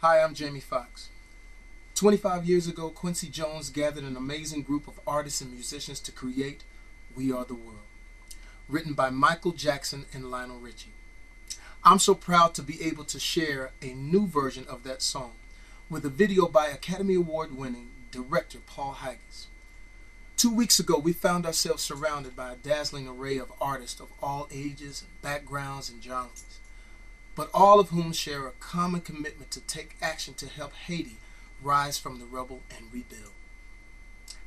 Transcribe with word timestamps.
Hi, 0.00 0.20
I'm 0.20 0.32
Jamie 0.32 0.60
Foxx. 0.60 1.08
25 1.96 2.44
years 2.44 2.68
ago, 2.68 2.88
Quincy 2.88 3.26
Jones 3.26 3.68
gathered 3.68 4.04
an 4.04 4.16
amazing 4.16 4.62
group 4.62 4.86
of 4.86 5.00
artists 5.04 5.40
and 5.40 5.50
musicians 5.50 5.98
to 5.98 6.12
create 6.12 6.62
We 7.16 7.32
Are 7.32 7.44
the 7.44 7.56
World, 7.56 7.80
written 8.68 8.92
by 8.92 9.10
Michael 9.10 9.50
Jackson 9.50 10.04
and 10.14 10.30
Lionel 10.30 10.60
Richie. 10.60 10.92
I'm 11.82 11.98
so 11.98 12.14
proud 12.14 12.54
to 12.54 12.62
be 12.62 12.80
able 12.80 13.02
to 13.06 13.18
share 13.18 13.72
a 13.82 13.86
new 13.92 14.28
version 14.28 14.66
of 14.68 14.84
that 14.84 15.02
song 15.02 15.32
with 15.90 16.04
a 16.04 16.10
video 16.10 16.46
by 16.46 16.68
Academy 16.68 17.14
Award 17.16 17.58
winning 17.58 17.88
director 18.12 18.58
Paul 18.64 18.92
Haggis. 18.92 19.48
Two 20.36 20.54
weeks 20.54 20.78
ago, 20.78 20.96
we 20.96 21.12
found 21.12 21.44
ourselves 21.44 21.82
surrounded 21.82 22.36
by 22.36 22.52
a 22.52 22.56
dazzling 22.56 23.08
array 23.08 23.36
of 23.36 23.52
artists 23.60 23.98
of 23.98 24.12
all 24.22 24.46
ages, 24.52 25.02
backgrounds, 25.22 25.90
and 25.90 26.00
genres 26.00 26.60
but 27.38 27.48
all 27.54 27.78
of 27.78 27.90
whom 27.90 28.12
share 28.12 28.48
a 28.48 28.52
common 28.58 29.00
commitment 29.00 29.48
to 29.52 29.60
take 29.60 29.94
action 30.02 30.34
to 30.34 30.48
help 30.48 30.72
Haiti 30.72 31.18
rise 31.62 31.96
from 31.96 32.18
the 32.18 32.24
rubble 32.24 32.62
and 32.76 32.92
rebuild. 32.92 33.30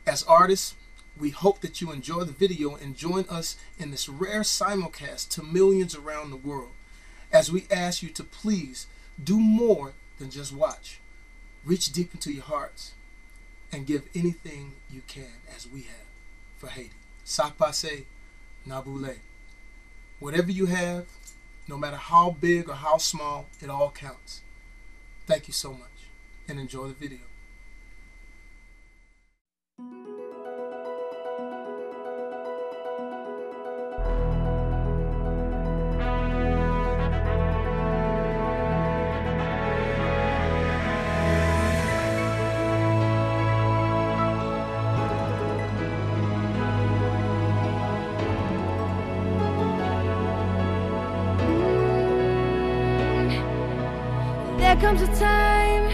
As 0.06 0.24
artists, 0.24 0.76
we 1.18 1.30
hope 1.30 1.62
that 1.62 1.80
you 1.80 1.94
enjoy 1.94 2.26
the 2.26 2.34
video 2.34 2.76
and 2.76 2.98
join 2.98 3.24
us 3.30 3.56
in 3.80 3.92
this 3.92 4.10
rare 4.10 4.42
simulcast 4.42 5.30
to 5.30 5.42
millions 5.42 5.96
around 5.96 6.32
the 6.32 6.36
world 6.36 6.72
as 7.32 7.50
we 7.50 7.64
ask 7.72 8.04
you 8.04 8.10
to 8.10 8.26
please 8.26 8.88
do 9.24 9.40
more 9.40 9.94
than 10.20 10.30
just 10.30 10.52
watch. 10.52 11.00
Reach 11.64 11.94
deep 11.94 12.14
into 12.14 12.34
your 12.34 12.44
hearts 12.44 12.92
and 13.72 13.88
give 13.88 14.10
anything 14.14 14.74
you 14.92 15.02
can 15.08 15.40
as 15.56 15.66
we 15.66 15.84
have 15.84 16.08
for 16.58 16.68
Haiti. 16.68 16.92
Sapase 17.26 18.04
Nabule. 18.68 19.20
Whatever 20.20 20.52
you 20.52 20.66
have, 20.66 21.06
no 21.72 21.78
matter 21.78 21.96
how 21.96 22.32
big 22.32 22.68
or 22.68 22.74
how 22.74 22.98
small, 22.98 23.48
it 23.62 23.70
all 23.70 23.92
counts. 23.92 24.42
Thank 25.26 25.48
you 25.48 25.54
so 25.54 25.72
much 25.72 26.10
and 26.50 26.60
enjoy 26.60 26.90
the 26.90 26.94
video. 26.94 27.20
Comes 54.82 55.02
a 55.04 55.16
time 55.20 55.88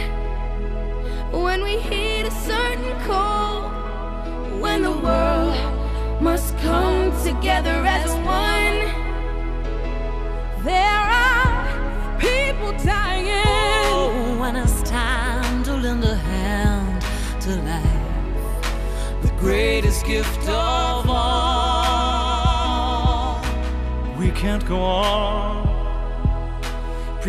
when 1.33 1.61
we 1.61 1.77
hit 1.77 2.25
a 2.25 2.31
certain 2.31 2.97
call, 3.01 3.69
when 4.61 4.81
the 4.81 4.91
world 4.91 5.53
must 6.21 6.57
come 6.59 7.11
together 7.21 7.83
as 7.85 8.09
one. 8.23 8.79
There 10.63 11.01
are 11.21 12.17
people 12.17 12.71
dying. 12.85 13.27
Oh, 13.87 14.37
when 14.39 14.55
it's 14.55 14.81
time 14.83 15.63
to 15.63 15.73
lend 15.73 16.05
a 16.05 16.15
hand 16.15 17.01
to 17.41 17.57
life, 17.69 19.21
the 19.21 19.31
greatest 19.37 20.05
gift 20.05 20.47
of 20.47 21.09
all. 21.09 22.07
We 24.17 24.31
can't 24.31 24.65
go 24.65 24.79
on 24.79 25.76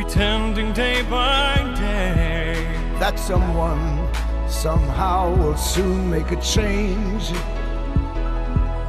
pretending 0.01 0.73
day 0.73 1.03
by 1.11 1.57
day 1.77 2.55
that 3.01 3.19
someone 3.19 4.09
somehow 4.49 5.35
will 5.35 5.57
soon 5.57 6.09
make 6.09 6.31
a 6.31 6.41
change. 6.41 7.33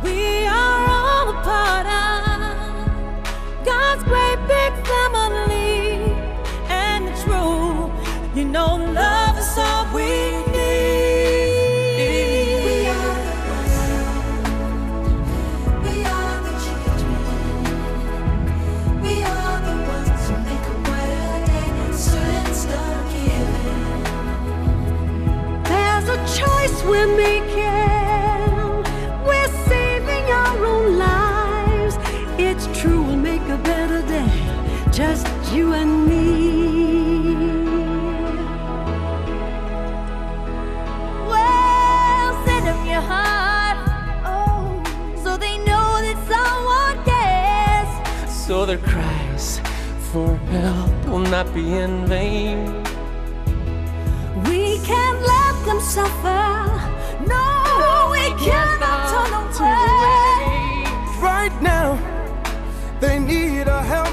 We 0.04 0.46
are 0.46 0.82
all 0.98 1.30
a 1.30 1.38
part 1.52 1.88
of 2.04 3.66
God's 3.66 4.04
great 4.04 4.40
big 4.56 4.72
family, 4.86 6.14
and 6.70 7.10
it's 7.10 7.24
true. 7.24 7.92
You 8.36 8.46
know, 8.46 8.76
love 8.76 9.19
not 51.30 51.54
be 51.54 51.74
in 51.74 52.08
vain. 52.08 52.58
We 54.46 54.80
can't 54.80 55.22
let 55.22 55.66
them 55.66 55.80
suffer. 55.80 56.42
No, 57.28 58.10
we 58.12 58.34
cannot 58.44 59.54
turn 59.56 59.90
away. 59.92 61.22
Right 61.22 61.56
now, 61.62 62.00
they 63.00 63.20
need 63.20 63.68
a 63.68 63.84
helping 63.84 64.09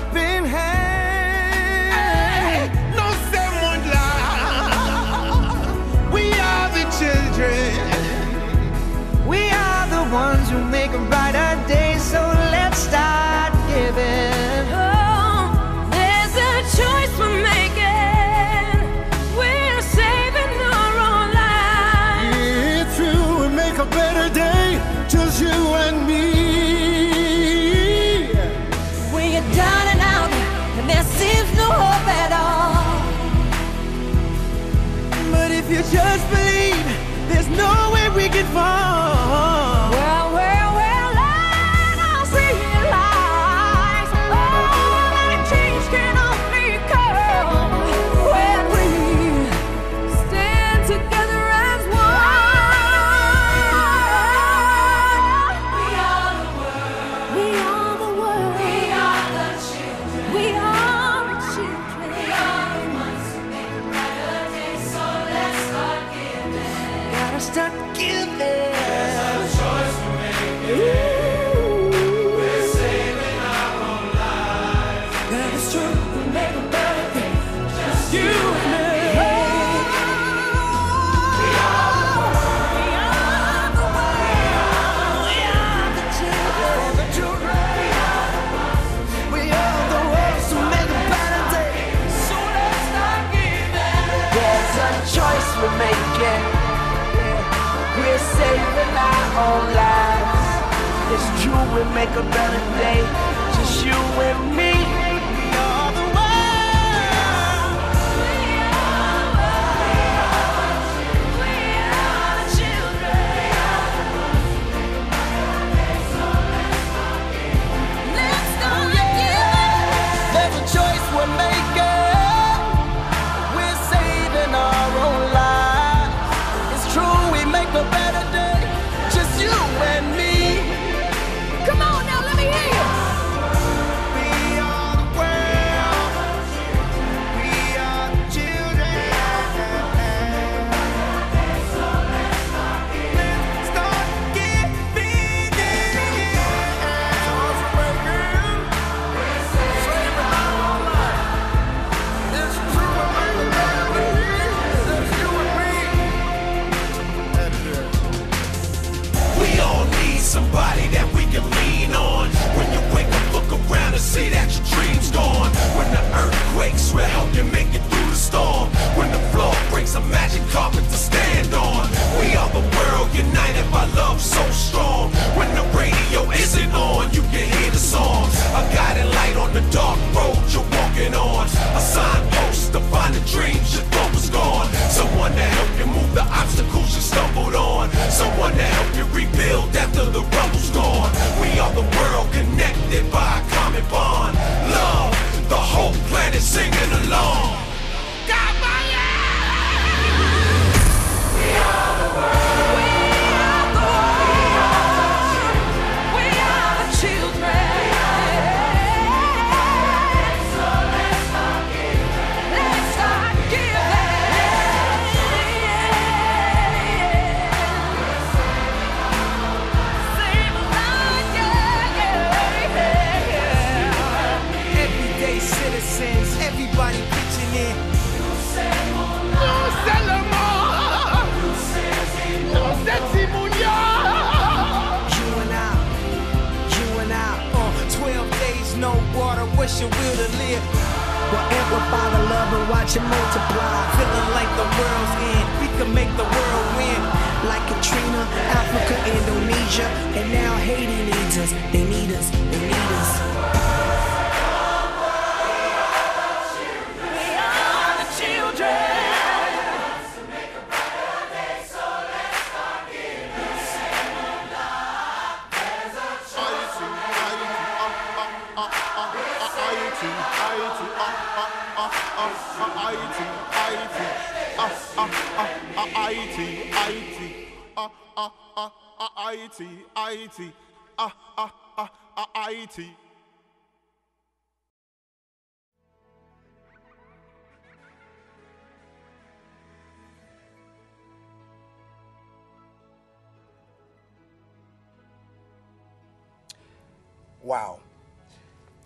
Wow. 297.47 297.86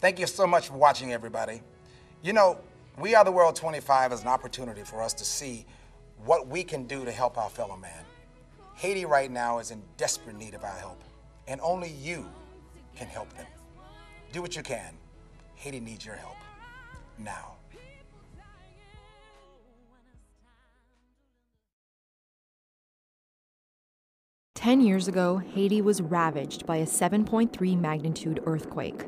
Thank 0.00 0.18
you 0.18 0.26
so 0.26 0.46
much 0.46 0.68
for 0.68 0.78
watching, 0.78 1.12
everybody. 1.12 1.60
You 2.22 2.32
know, 2.32 2.58
We 2.98 3.14
Are 3.14 3.22
the 3.22 3.30
World 3.30 3.54
25 3.54 4.12
is 4.12 4.22
an 4.22 4.28
opportunity 4.28 4.82
for 4.82 5.02
us 5.02 5.12
to 5.14 5.26
see 5.26 5.66
what 6.24 6.48
we 6.48 6.64
can 6.64 6.84
do 6.84 7.04
to 7.04 7.12
help 7.12 7.36
our 7.36 7.50
fellow 7.50 7.76
man. 7.76 8.04
Haiti 8.76 9.04
right 9.04 9.30
now 9.30 9.58
is 9.58 9.70
in 9.70 9.82
desperate 9.98 10.36
need 10.36 10.54
of 10.54 10.64
our 10.64 10.76
help, 10.78 11.02
and 11.46 11.60
only 11.62 11.90
you 11.90 12.26
can 12.96 13.08
help 13.08 13.30
them. 13.34 13.46
Do 14.32 14.40
what 14.40 14.56
you 14.56 14.62
can. 14.62 14.94
Haiti 15.56 15.80
needs 15.80 16.06
your 16.06 16.14
help. 16.14 16.36
Now. 17.18 17.56
Ten 24.54 24.80
years 24.80 25.08
ago, 25.08 25.36
Haiti 25.38 25.82
was 25.82 26.00
ravaged 26.00 26.64
by 26.64 26.76
a 26.76 26.86
7.3 26.86 27.78
magnitude 27.78 28.40
earthquake. 28.46 29.04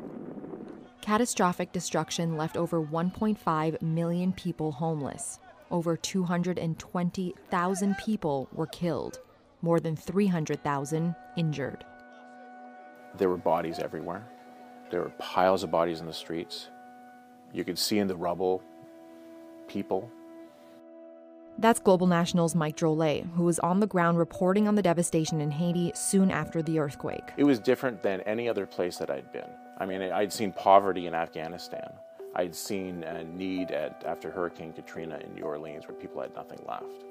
Catastrophic 1.03 1.71
destruction 1.73 2.37
left 2.37 2.55
over 2.55 2.81
1.5 2.81 3.81
million 3.81 4.31
people 4.31 4.71
homeless. 4.71 5.37
Over 5.69 5.97
220,000 5.97 7.97
people 7.97 8.47
were 8.53 8.67
killed, 8.67 9.19
more 9.61 9.81
than 9.81 9.97
300,000 9.97 11.13
injured. 11.35 11.83
There 13.17 13.27
were 13.27 13.35
bodies 13.35 13.79
everywhere. 13.79 14.25
There 14.91 15.01
were 15.01 15.11
piles 15.19 15.63
of 15.63 15.71
bodies 15.71 15.99
in 15.99 16.05
the 16.05 16.13
streets. 16.13 16.69
You 17.51 17.65
could 17.65 17.77
see 17.77 17.99
in 17.99 18.07
the 18.07 18.15
rubble 18.15 18.63
people. 19.67 20.09
That's 21.57 21.81
Global 21.81 22.07
National's 22.07 22.55
Mike 22.55 22.77
Drolet, 22.77 23.29
who 23.33 23.43
was 23.43 23.59
on 23.59 23.81
the 23.81 23.87
ground 23.87 24.19
reporting 24.19 24.69
on 24.69 24.75
the 24.75 24.81
devastation 24.81 25.41
in 25.41 25.51
Haiti 25.51 25.91
soon 25.95 26.31
after 26.31 26.61
the 26.61 26.79
earthquake. 26.79 27.33
It 27.35 27.43
was 27.43 27.59
different 27.59 28.03
than 28.03 28.21
any 28.21 28.47
other 28.47 28.65
place 28.65 28.95
that 28.99 29.09
I'd 29.09 29.33
been. 29.33 29.49
I 29.77 29.85
mean, 29.85 30.01
I'd 30.01 30.31
seen 30.31 30.51
poverty 30.51 31.07
in 31.07 31.15
Afghanistan. 31.15 31.91
I'd 32.35 32.55
seen 32.55 33.03
a 33.03 33.23
need 33.23 33.71
at, 33.71 34.03
after 34.05 34.31
Hurricane 34.31 34.73
Katrina 34.73 35.19
in 35.19 35.35
New 35.35 35.43
Orleans 35.43 35.87
where 35.87 35.95
people 35.95 36.21
had 36.21 36.33
nothing 36.35 36.59
left. 36.67 37.05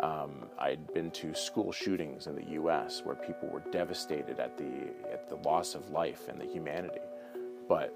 Um, 0.00 0.50
I'd 0.58 0.92
been 0.92 1.10
to 1.12 1.34
school 1.34 1.72
shootings 1.72 2.26
in 2.26 2.34
the 2.34 2.44
U.S. 2.52 3.02
where 3.04 3.14
people 3.14 3.48
were 3.48 3.62
devastated 3.70 4.38
at 4.40 4.56
the, 4.58 4.88
at 5.10 5.28
the 5.28 5.36
loss 5.36 5.74
of 5.74 5.90
life 5.90 6.28
and 6.28 6.40
the 6.40 6.44
humanity. 6.44 7.00
But 7.68 7.94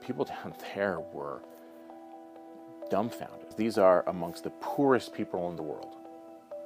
people 0.00 0.24
down 0.42 0.54
there 0.74 1.00
were 1.12 1.42
dumbfounded. 2.90 3.56
These 3.56 3.78
are 3.78 4.04
amongst 4.08 4.44
the 4.44 4.50
poorest 4.60 5.12
people 5.12 5.50
in 5.50 5.56
the 5.56 5.62
world. 5.62 5.96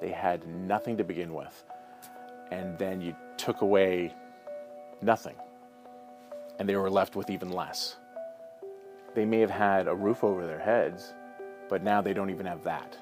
They 0.00 0.10
had 0.10 0.46
nothing 0.46 0.96
to 0.96 1.04
begin 1.04 1.32
with, 1.32 1.64
and 2.50 2.76
then 2.78 3.00
you 3.00 3.14
took 3.36 3.60
away 3.60 4.12
nothing, 5.00 5.36
and 6.62 6.68
they 6.68 6.76
were 6.76 6.88
left 6.88 7.16
with 7.16 7.28
even 7.28 7.50
less. 7.50 7.96
They 9.16 9.24
may 9.24 9.40
have 9.40 9.50
had 9.50 9.88
a 9.88 9.94
roof 9.96 10.22
over 10.22 10.46
their 10.46 10.60
heads, 10.60 11.12
but 11.68 11.82
now 11.82 12.00
they 12.00 12.14
don't 12.14 12.30
even 12.30 12.46
have 12.46 12.62
that. 12.62 12.96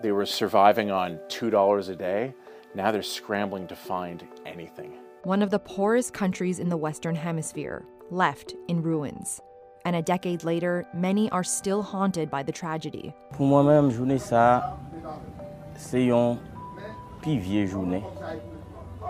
They 0.00 0.12
were 0.12 0.24
surviving 0.24 0.92
on 0.92 1.18
$2 1.26 1.88
a 1.88 1.96
day. 1.96 2.32
Now 2.76 2.92
they're 2.92 3.02
scrambling 3.02 3.66
to 3.66 3.74
find 3.74 4.22
anything. 4.46 4.92
One 5.24 5.42
of 5.42 5.50
the 5.50 5.58
poorest 5.58 6.14
countries 6.14 6.60
in 6.60 6.68
the 6.68 6.76
Western 6.76 7.16
Hemisphere, 7.16 7.84
left 8.12 8.54
in 8.68 8.80
ruins. 8.80 9.40
And 9.84 9.96
a 9.96 10.02
decade 10.02 10.44
later, 10.44 10.86
many 10.94 11.28
are 11.30 11.42
still 11.42 11.82
haunted 11.82 12.30
by 12.30 12.44
the 12.44 12.52
tragedy. 12.52 13.12
Pour 13.32 13.48
moi-même, 13.48 13.90
journée 13.90 14.20
ça, 14.20 14.78
c'est 15.74 16.04
une 16.04 16.38
plus 17.22 17.38
vieille 17.38 17.66
journée 17.66 18.04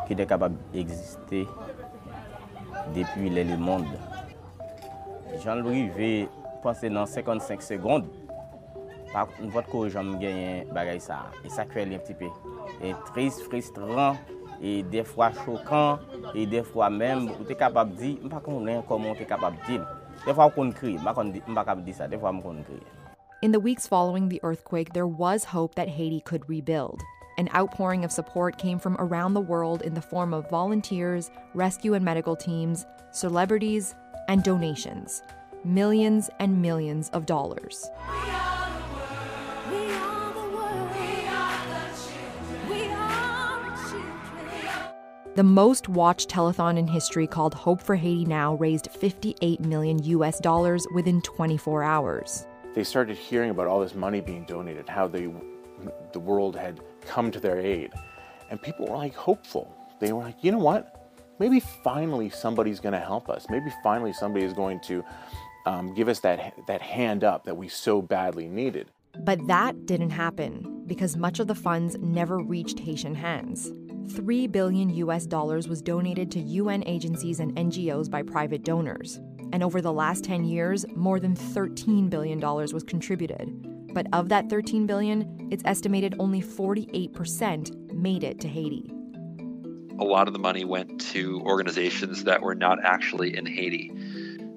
qui 0.07 0.15
était 0.15 0.25
capable 0.25 0.57
d'exister 0.73 1.47
depi 2.95 3.31
lè 3.33 3.45
lè 3.49 3.57
monde. 3.57 3.99
Jean-Louis 5.43 5.91
ve 5.97 6.11
panse 6.63 6.91
nan 6.93 7.09
55 7.11 7.65
segonde, 7.65 8.11
pa 9.13 9.27
mvot 9.41 9.67
ko 9.73 9.87
jom 9.91 10.15
genyen 10.23 10.71
bagay 10.75 11.01
sa. 11.03 11.25
E 11.43 11.51
sa 11.53 11.67
kwe 11.69 11.87
lè 11.89 12.01
mtipe. 12.03 12.31
E 12.83 12.95
tris, 13.11 13.41
fristran, 13.49 14.19
e 14.63 14.81
defwa 14.93 15.33
chokan, 15.43 16.03
e 16.35 16.47
defwa 16.47 16.91
mèm, 16.93 17.29
ou 17.39 17.47
te 17.49 17.57
kapab 17.59 17.95
di, 17.99 18.17
mpa 18.23 18.43
kon 18.45 18.63
lè 18.67 18.81
koman 18.89 19.19
te 19.19 19.27
kapab 19.29 19.59
di. 19.67 19.81
Defwa 20.23 20.47
kon 20.55 20.71
kri, 20.77 20.99
mpa 21.03 21.65
kap 21.67 21.81
di 21.83 21.95
sa, 21.97 22.07
defwa 22.11 22.31
m 22.35 22.43
kon 22.45 22.61
kri. 22.67 22.83
In 23.43 23.51
the 23.51 23.59
weeks 23.59 23.89
following 23.89 24.29
the 24.29 24.39
earthquake, 24.45 24.93
there 24.93 25.07
was 25.07 25.51
hope 25.51 25.75
that 25.75 25.89
Haiti 25.89 26.21
could 26.21 26.49
rebuild. 26.49 27.03
An 27.43 27.49
outpouring 27.57 28.05
of 28.05 28.13
support 28.13 28.57
came 28.57 28.79
from 28.79 28.97
around 29.01 29.35
the 29.35 29.41
world 29.41 29.83
in 29.83 29.95
the 29.95 30.01
form 30.01 30.33
of 30.33 30.49
volunteers, 30.49 31.33
rescue 31.55 31.95
and 31.95 32.05
medical 32.05 32.37
teams, 32.37 32.87
celebrities, 33.11 33.97
and 34.29 34.45
donations. 34.45 35.25
Millions 35.65 36.31
and 36.39 36.63
millions 36.63 37.09
of 37.09 37.27
dollars. 37.27 37.91
The 45.35 45.43
most 45.43 45.89
watched 45.89 46.29
telethon 46.29 46.79
in 46.79 46.87
history 46.87 47.27
called 47.27 47.55
Hope 47.55 47.83
for 47.83 47.97
Haiti 47.97 48.25
Now 48.25 48.55
raised 48.55 48.89
58 48.93 49.59
million 49.63 50.01
US 50.05 50.39
dollars 50.39 50.87
within 50.95 51.21
24 51.23 51.83
hours. 51.83 52.47
They 52.77 52.85
started 52.85 53.17
hearing 53.17 53.51
about 53.51 53.67
all 53.67 53.81
this 53.81 53.97
money 53.97 54.21
being 54.21 54.45
donated, 54.45 54.89
how 54.89 55.09
they, 55.09 55.29
the 56.13 56.21
world 56.21 56.55
had 56.55 56.81
come 57.07 57.31
to 57.31 57.41
their 57.41 57.59
aid. 57.59 57.93
And 58.51 58.61
people 58.61 58.87
were 58.87 58.97
like 58.97 59.15
hopeful. 59.15 59.75
They 60.01 60.13
were 60.13 60.23
like, 60.23 60.43
you 60.43 60.53
know 60.53 60.59
what? 60.59 61.11
Maybe 61.39 61.61
finally 61.61 62.31
somebody's 62.31 62.81
going 62.81 62.93
to 62.93 63.01
help 63.01 63.29
us. 63.29 63.47
Maybe 63.51 63.73
finally 63.83 64.13
somebody 64.13 64.45
is 64.45 64.53
going 64.53 64.81
to 64.81 65.05
um, 65.67 65.95
give 65.95 66.09
us 66.09 66.21
that, 66.21 66.55
that 66.67 66.83
hand 66.83 67.25
up 67.25 67.45
that 67.45 67.57
we 67.57 67.69
so 67.69 68.03
badly 68.03 68.49
needed. 68.49 68.89
But 69.19 69.47
that 69.47 69.87
didn't 69.87 70.11
happen 70.11 70.85
because 70.87 71.17
much 71.17 71.39
of 71.39 71.47
the 71.47 71.55
funds 71.55 71.97
never 71.99 72.39
reached 72.39 72.79
Haitian 72.79 73.15
hands. 73.15 73.73
3 74.15 74.47
billion 74.49 74.91
US 74.91 75.27
dollars 75.27 75.69
was 75.69 75.81
donated 75.81 76.31
to 76.33 76.41
UN 76.41 76.83
agencies 76.87 77.41
and 77.41 77.55
NGOs 77.57 78.11
by 78.11 78.23
private 78.23 78.65
donors. 78.65 79.21
And 79.53 79.63
over 79.63 79.81
the 79.81 79.93
last 79.93 80.25
10 80.25 80.45
years, 80.45 80.85
more 80.97 81.21
than 81.21 81.37
13 81.37 82.09
billion 82.09 82.41
dollars 82.41 82.73
was 82.73 82.83
contributed. 82.83 83.72
But 83.93 84.07
of 84.13 84.29
that 84.31 84.49
13 84.49 84.87
billion, 84.87 85.49
it's 85.51 85.63
estimated 85.67 86.15
only 86.19 86.41
48% 86.41 87.93
made 87.93 88.25
it 88.25 88.41
to 88.41 88.49
Haiti. 88.49 88.91
A 89.99 90.05
lot 90.05 90.27
of 90.27 90.33
the 90.33 90.39
money 90.39 90.65
went 90.65 91.01
to 91.13 91.41
organizations 91.43 92.25
that 92.25 92.43
were 92.43 92.55
not 92.55 92.79
actually 92.83 93.37
in 93.37 93.47
Haiti. 93.47 93.93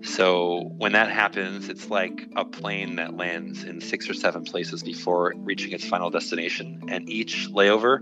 So 0.01 0.72
when 0.77 0.94
that 0.94 1.10
happens, 1.10 1.68
it's 1.68 1.89
like 1.89 2.30
a 2.36 2.46
plane 2.46 2.96
that 2.98 3.18
lands 3.18 3.63
in 3.63 3.82
six 3.82 4.10
or 4.10 4.13
seven 4.13 4.44
places 4.44 4.84
before 4.84 5.34
reaching 5.38 5.72
its 5.72 5.86
final 5.86 6.10
destination. 6.10 6.84
And 6.89 7.10
each 7.10 7.50
layover, 7.50 8.00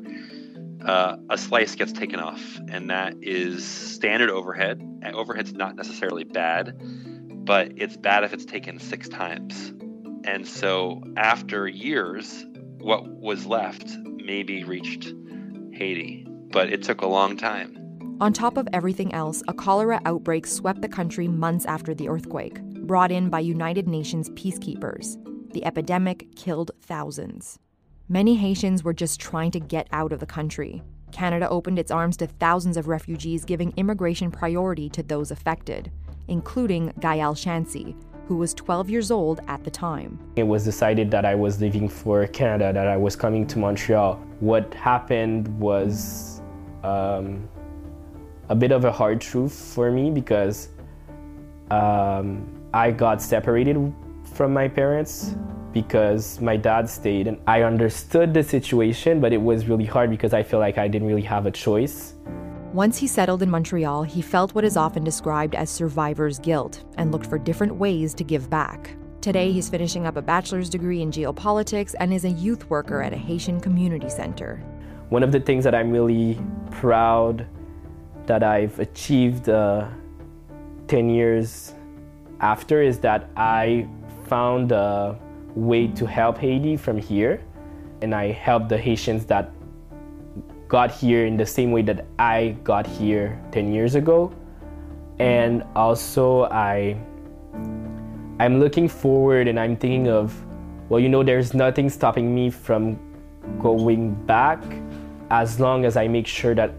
uh, 0.85 1.15
a 1.29 1.37
slice 1.37 1.75
gets 1.75 1.93
taken 1.93 2.19
off. 2.19 2.59
And 2.69 2.89
that 2.89 3.15
is 3.21 3.65
standard 3.65 4.29
overhead. 4.29 4.81
Overhead's 5.13 5.53
not 5.53 5.75
necessarily 5.75 6.23
bad, 6.23 6.77
but 7.45 7.71
it's 7.77 7.97
bad 7.97 8.23
if 8.23 8.33
it's 8.33 8.45
taken 8.45 8.79
six 8.79 9.07
times. 9.09 9.73
And 10.25 10.47
so 10.47 11.01
after 11.17 11.67
years, 11.67 12.45
what 12.79 13.07
was 13.07 13.45
left 13.45 13.97
maybe 14.05 14.63
reached 14.63 15.13
Haiti, 15.73 16.25
but 16.51 16.71
it 16.71 16.83
took 16.83 17.01
a 17.01 17.07
long 17.07 17.35
time. 17.37 17.79
On 18.21 18.31
top 18.31 18.57
of 18.57 18.67
everything 18.71 19.13
else, 19.13 19.43
a 19.47 19.53
cholera 19.53 19.99
outbreak 20.05 20.47
swept 20.47 20.81
the 20.81 20.87
country 20.87 21.27
months 21.27 21.65
after 21.65 21.93
the 21.93 22.07
earthquake, 22.07 22.61
brought 22.61 23.11
in 23.11 23.29
by 23.29 23.39
United 23.39 23.87
Nations 23.87 24.29
peacekeepers. 24.29 25.17
The 25.51 25.65
epidemic 25.65 26.35
killed 26.35 26.71
thousands. 26.81 27.59
Many 28.07 28.35
Haitians 28.35 28.83
were 28.83 28.93
just 28.93 29.19
trying 29.19 29.51
to 29.51 29.59
get 29.59 29.87
out 29.91 30.13
of 30.13 30.19
the 30.19 30.25
country. 30.25 30.83
Canada 31.11 31.49
opened 31.49 31.79
its 31.79 31.91
arms 31.91 32.17
to 32.17 32.27
thousands 32.27 32.77
of 32.77 32.87
refugees, 32.87 33.45
giving 33.45 33.73
immigration 33.77 34.31
priority 34.31 34.89
to 34.89 35.03
those 35.03 35.31
affected, 35.31 35.91
including 36.27 36.93
Gael 36.99 37.35
Shancy, 37.35 37.95
who 38.27 38.37
was 38.37 38.53
12 38.53 38.89
years 38.89 39.11
old 39.11 39.41
at 39.47 39.63
the 39.63 39.69
time. 39.69 40.17
It 40.35 40.43
was 40.43 40.63
decided 40.63 41.11
that 41.11 41.25
I 41.25 41.35
was 41.35 41.59
leaving 41.59 41.89
for 41.89 42.25
Canada, 42.27 42.71
that 42.73 42.87
I 42.87 42.97
was 42.97 43.15
coming 43.15 43.45
to 43.47 43.59
Montreal. 43.59 44.15
What 44.39 44.73
happened 44.73 45.47
was 45.59 46.41
um, 46.83 47.47
a 48.49 48.55
bit 48.55 48.71
of 48.71 48.85
a 48.85 48.91
hard 48.91 49.19
truth 49.19 49.53
for 49.53 49.91
me 49.91 50.09
because 50.09 50.69
um, 51.71 52.47
I 52.73 52.91
got 52.91 53.21
separated 53.21 53.93
from 54.33 54.53
my 54.53 54.67
parents 54.67 55.35
because 55.73 56.39
my 56.39 56.55
dad 56.55 56.89
stayed 56.89 57.27
and 57.27 57.37
I 57.47 57.63
understood 57.63 58.33
the 58.33 58.43
situation, 58.43 59.19
but 59.19 59.33
it 59.33 59.41
was 59.41 59.67
really 59.67 59.85
hard 59.85 60.09
because 60.09 60.33
I 60.33 60.43
feel 60.43 60.59
like 60.59 60.77
I 60.77 60.87
didn't 60.87 61.07
really 61.07 61.23
have 61.23 61.45
a 61.45 61.51
choice. 61.51 62.13
Once 62.73 62.97
he 62.97 63.05
settled 63.05 63.43
in 63.43 63.51
Montreal, 63.51 64.01
he 64.01 64.19
felt 64.19 64.55
what 64.55 64.63
is 64.63 64.75
often 64.75 65.03
described 65.03 65.53
as 65.53 65.69
survivor's 65.69 66.39
guilt 66.39 66.83
and 66.97 67.11
looked 67.11 67.27
for 67.27 67.37
different 67.37 67.75
ways 67.75 68.15
to 68.15 68.23
give 68.23 68.49
back. 68.49 68.95
Today, 69.21 69.51
he's 69.51 69.69
finishing 69.69 70.07
up 70.07 70.17
a 70.17 70.23
bachelor's 70.23 70.71
degree 70.71 71.03
in 71.03 71.11
geopolitics 71.11 71.93
and 71.99 72.11
is 72.11 72.25
a 72.25 72.31
youth 72.31 72.67
worker 72.71 73.03
at 73.03 73.13
a 73.13 73.15
Haitian 73.15 73.59
community 73.59 74.09
center. 74.09 74.55
One 75.09 75.21
of 75.21 75.31
the 75.31 75.39
things 75.39 75.63
that 75.65 75.75
I'm 75.75 75.91
really 75.91 76.39
proud 76.71 77.45
that 78.25 78.41
I've 78.41 78.79
achieved 78.79 79.49
uh, 79.49 79.87
10 80.87 81.11
years 81.11 81.75
after 82.39 82.81
is 82.81 82.97
that 83.01 83.29
I 83.37 83.87
found 84.25 84.71
a 84.71 85.19
way 85.53 85.89
to 85.89 86.07
help 86.07 86.39
Haiti 86.39 86.75
from 86.77 86.97
here. 86.97 87.39
And 88.01 88.15
I 88.15 88.31
helped 88.31 88.69
the 88.69 88.79
Haitians 88.79 89.27
that 89.27 89.52
got 90.73 90.89
here 90.89 91.27
in 91.27 91.37
the 91.37 91.45
same 91.45 91.71
way 91.71 91.83
that 91.83 92.03
I 92.17 92.57
got 92.63 92.87
here 92.87 93.39
10 93.51 93.71
years 93.71 93.93
ago. 93.93 94.33
And 95.19 95.63
also, 95.75 96.45
I, 96.45 96.97
I'm 98.39 98.59
looking 98.59 98.89
forward 98.89 99.47
and 99.47 99.59
I'm 99.59 99.77
thinking 99.77 100.07
of, 100.07 100.33
well, 100.89 100.99
you 100.99 101.09
know, 101.09 101.21
there's 101.21 101.53
nothing 101.53 101.91
stopping 101.91 102.33
me 102.33 102.49
from 102.49 102.97
going 103.59 104.15
back 104.25 104.63
as 105.29 105.59
long 105.59 105.85
as 105.85 105.95
I 105.95 106.07
make 106.07 106.25
sure 106.25 106.55
that 106.55 106.73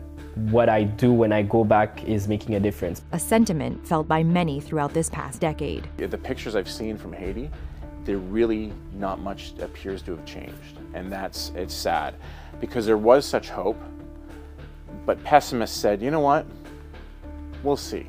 what 0.50 0.68
I 0.68 0.82
do 0.82 1.12
when 1.12 1.32
I 1.32 1.42
go 1.42 1.62
back 1.62 2.02
is 2.02 2.26
making 2.26 2.56
a 2.56 2.60
difference. 2.60 3.00
A 3.12 3.18
sentiment 3.20 3.86
felt 3.86 4.08
by 4.08 4.24
many 4.24 4.58
throughout 4.58 4.92
this 4.92 5.08
past 5.08 5.40
decade. 5.40 5.86
The 5.98 6.18
pictures 6.18 6.56
I've 6.56 6.68
seen 6.68 6.98
from 6.98 7.12
Haiti, 7.12 7.48
there 8.04 8.18
really 8.18 8.72
not 8.94 9.20
much 9.20 9.54
appears 9.60 10.02
to 10.02 10.16
have 10.16 10.24
changed. 10.24 10.78
And 10.92 11.10
that's, 11.10 11.52
it's 11.54 11.74
sad 11.74 12.14
because 12.60 12.86
there 12.86 12.98
was 12.98 13.24
such 13.26 13.50
hope, 13.50 13.80
but 15.06 15.22
pessimists 15.24 15.78
said, 15.78 16.02
you 16.02 16.10
know 16.10 16.20
what? 16.20 16.46
We'll 17.62 17.76
see. 17.76 18.08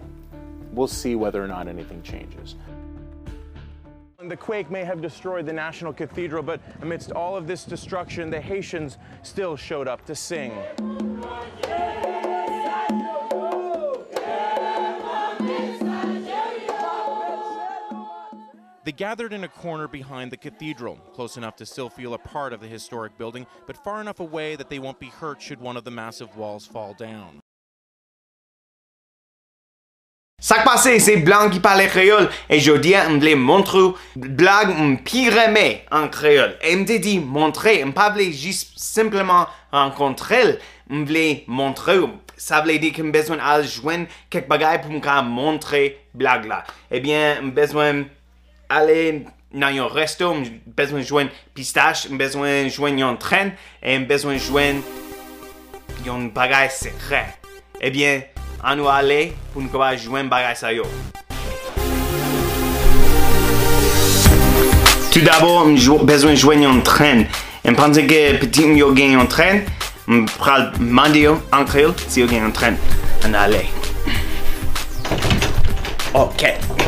We'll 0.72 0.88
see 0.88 1.16
whether 1.16 1.44
or 1.44 1.48
not 1.48 1.68
anything 1.68 2.02
changes. 2.04 2.56
The 4.28 4.36
quake 4.36 4.72
may 4.72 4.84
have 4.84 5.02
destroyed 5.02 5.46
the 5.46 5.54
National 5.54 5.94
Cathedral, 5.94 6.42
but 6.42 6.60
amidst 6.82 7.12
all 7.12 7.38
of 7.38 7.48
this 7.48 7.64
destruction, 7.64 8.30
the 8.30 8.42
Haitians 8.42 8.98
still 9.24 9.56
showed 9.56 9.88
up 9.88 10.06
to 10.06 10.16
sing. 10.16 10.52
They 18.86 18.92
gathered 18.92 19.34
in 19.34 19.44
a 19.44 19.48
corner 19.48 19.88
behind 19.88 20.32
the 20.32 20.38
cathedral, 20.38 20.98
close 21.12 21.38
enough 21.38 21.56
to 21.56 21.66
still 21.66 21.90
feel 21.90 22.14
a 22.14 22.20
part 22.20 22.54
of 22.54 22.62
the 22.62 22.68
historic 22.68 23.18
building, 23.18 23.48
but 23.66 23.84
far 23.84 24.00
enough 24.00 24.20
away 24.20 24.56
that 24.58 24.70
they 24.70 24.78
won't 24.78 25.00
be 25.00 25.08
hurt 25.08 25.42
should 25.42 25.60
one 25.60 25.76
of 25.76 25.84
the 25.86 25.90
massive 25.90 26.38
walls 26.38 26.68
fall 26.68 26.94
down. 26.94 27.40
Sak 30.40 30.64
pase, 30.64 31.02
se 31.04 31.24
blan 31.26 31.50
ki 31.50 31.60
pale 31.60 31.90
kreol, 31.90 32.30
e 32.48 32.60
jodi 32.60 32.94
m 32.94 33.18
vle 33.20 33.34
montrou 33.34 33.98
blag 34.16 34.70
m 34.70 34.98
pi 35.02 35.32
reme 35.34 35.82
an 35.90 36.12
kreol. 36.14 36.54
E 36.62 36.76
m 36.78 36.86
te 36.86 37.00
di 37.00 37.18
montre, 37.18 37.80
m 37.82 37.92
pa 37.92 38.12
vle 38.14 38.30
jis 38.30 38.68
simplement. 38.78 39.50
Ebyen, 48.70 49.16
m 49.16 49.26
bezwen 49.26 49.26
ale 49.26 49.26
nan 49.52 49.76
yon 49.76 49.90
resto, 49.94 50.34
m 50.34 50.44
bezwen 50.76 51.04
jwen 51.06 51.30
pistache, 51.54 52.10
m 52.10 52.18
bezwen 52.18 52.70
jwen 52.70 53.00
yon 53.00 53.18
tren, 53.18 53.54
e 53.82 53.98
m 53.98 54.06
bezwen 54.08 54.40
jwen 54.40 54.82
yon 56.06 56.32
bagay 56.34 56.70
sekre. 56.70 57.24
Ebyen, 57.80 58.26
an 58.64 58.80
nou 58.80 58.90
ale 58.90 59.34
pou 59.54 59.62
nou 59.62 59.70
kapab 59.70 60.00
jwen 60.00 60.30
bagay 60.30 60.56
sa 60.56 60.74
yo. 60.74 60.86
Tout 65.12 65.24
d'abord, 65.24 65.68
m 65.68 66.06
bezwen 66.06 66.36
jwen 66.36 66.66
yon 66.66 66.82
tren. 66.84 67.26
M 67.66 67.76
panse 67.76 68.02
ke 68.06 68.38
petit 68.42 68.66
m 68.66 68.76
yo 68.78 68.94
yon 68.96 69.30
tren, 69.30 69.64
m 70.08 70.26
pral 70.38 70.72
mandi 70.80 71.26
yo 71.26 71.40
an 71.52 71.66
krel 71.66 71.96
si 72.08 72.22
yo 72.22 72.28
gen 72.28 72.48
yon 72.48 72.54
tren. 72.56 72.78
An 73.24 73.36
ale. 73.36 73.66
Ok. 76.14 76.85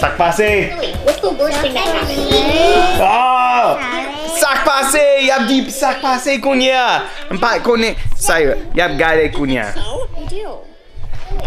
Sak 0.00 0.16
pase! 0.18 0.74
What's 1.04 1.20
the 1.20 1.30
worst 1.30 1.60
thing 1.62 1.74
that 1.74 1.86
happened? 1.86 2.98
Ah! 2.98 3.78
Sak 4.26 4.66
pase! 4.66 5.22
Yap 5.22 5.46
di 5.46 5.70
sak 5.70 6.02
pase 6.02 6.42
konya! 6.42 7.06
Mpa 7.30 7.62
konen 7.62 7.94
sa 8.18 8.42
yo. 8.42 8.58
Yap 8.74 8.98
gade 8.98 9.30
konya. 9.30 9.70
I 9.70 10.26
do. 10.26 10.66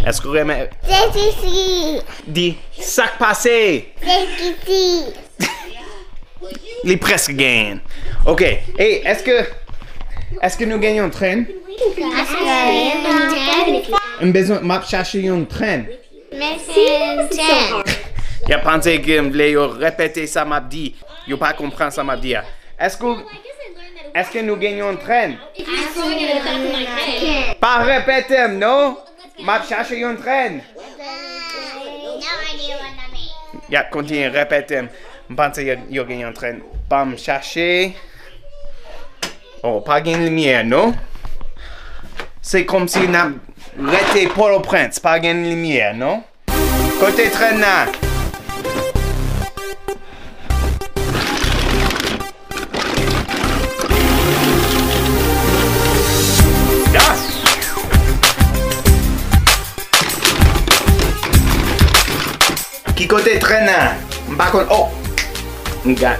Esko 0.08 0.32
reme... 0.32 0.70
C'est 0.88 1.12
ici. 1.12 2.00
Sak 2.80 3.20
pase! 3.20 3.92
C'est 4.00 4.28
ici. 4.40 5.12
Preske 7.04 7.36
gen. 7.36 7.84
Ok. 8.24 8.48
Hey, 8.80 9.04
eske... 9.04 9.44
Eske 10.40 10.64
nou 10.64 10.80
gen 10.80 10.96
yon 11.04 11.12
tren? 11.12 11.44
M 13.84 14.03
bezon 14.32 14.64
map 14.64 14.86
chache 14.88 15.20
yon 15.26 15.44
tren. 15.50 15.88
Ya 18.48 18.60
panse 18.64 18.96
ke 19.04 19.18
m 19.20 19.32
vle 19.34 19.50
yo 19.52 19.68
repete 19.76 20.24
sa 20.30 20.46
map 20.48 20.70
di. 20.72 20.94
Yo 21.28 21.36
pa 21.42 21.52
kompran 21.58 21.92
sa 21.92 22.06
map 22.08 22.22
di 22.24 22.36
ya. 22.38 22.46
Esko... 22.80 23.18
Eske 24.14 24.44
nou 24.46 24.60
gen 24.62 24.78
yon 24.78 25.00
tren? 25.02 25.36
Pa 27.60 27.74
repetem, 27.84 28.60
no? 28.62 29.02
Map 29.44 29.66
chache 29.66 29.98
yon 29.98 30.20
tren. 30.22 30.62
Ya, 33.72 33.88
kontine 33.90 34.30
repetem. 34.30 34.92
M 35.32 35.40
panse 35.40 35.66
yo, 35.66 36.06
gen 36.06 36.28
yon 36.28 36.36
tren. 36.38 36.62
Pam 36.92 37.18
chache... 37.18 37.96
Oh, 39.64 39.80
pa 39.80 40.02
gen 40.04 40.20
lumière, 40.26 40.68
no? 40.68 40.92
Se 42.44 42.66
kom 42.68 42.90
si 42.92 43.08
nan 43.08 43.38
rete 43.78 44.28
Port-au-Prince, 44.34 45.00
pa 45.00 45.20
gen 45.20 45.44
lumière, 45.44 45.94
no? 45.96 46.24
Kote 47.00 47.30
tren 47.34 47.60
nan. 47.60 47.90
Ya! 56.94 57.08
Ki 62.96 63.08
kote 63.08 63.40
tren 63.42 63.66
nan? 63.66 63.98
Mpa 64.30 64.52
kon... 64.54 64.66
Oh! 64.70 64.90
Mga, 65.84 66.18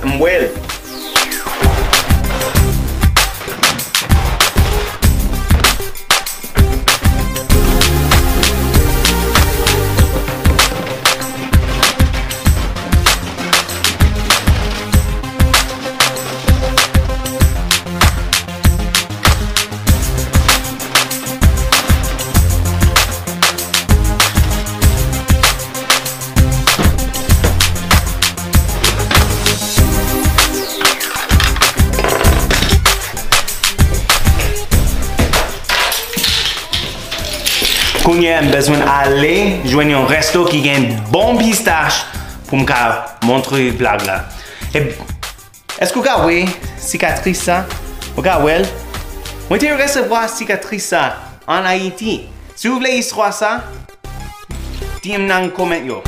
Kounye 38.14 38.34
m 38.46 38.52
bezwen 38.54 38.82
ale 38.86 39.30
jwen 39.66 39.90
yon 39.90 40.04
resto 40.06 40.44
ki 40.46 40.60
gen 40.62 40.84
bon 41.10 41.34
pistache 41.40 42.04
pou 42.46 42.60
m 42.62 42.68
ka 42.70 42.78
montre 43.26 43.72
blag 43.74 44.06
la. 44.06 44.20
E, 44.70 44.84
eskou 45.82 46.06
ka 46.06 46.20
we 46.22 46.44
sikatris 46.78 47.42
sa? 47.50 47.64
Ou 48.14 48.22
ka 48.22 48.38
wel? 48.46 48.70
Mwen 49.50 49.66
te 49.66 49.74
resevwa 49.74 50.28
sikatris 50.30 50.94
sa 50.94 51.08
an 51.50 51.66
Haiti. 51.66 52.20
Si 52.54 52.70
ou 52.70 52.78
vle 52.78 53.00
iswa 53.02 53.34
sa, 53.34 53.56
di 55.02 55.18
m 55.18 55.26
nan 55.26 55.50
komen 55.58 55.90
yo. 55.90 56.04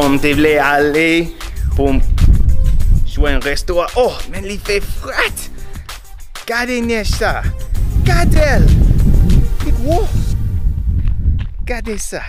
pou 0.00 0.08
m 0.08 0.14
te 0.16 0.30
vle 0.32 0.54
ale, 0.64 1.08
pou 1.76 1.92
m 1.92 1.98
jwen 3.04 3.42
restoran. 3.44 3.90
Oh, 4.00 4.16
men 4.32 4.46
li 4.48 4.56
fe 4.56 4.78
frat! 4.80 5.42
Gade 6.48 6.78
nej 6.80 7.04
sa! 7.04 7.42
Gade 8.08 8.40
el! 8.40 8.64
Dik 9.60 9.82
wou! 9.84 10.06
Gade 11.68 11.98
sa! 12.00 12.22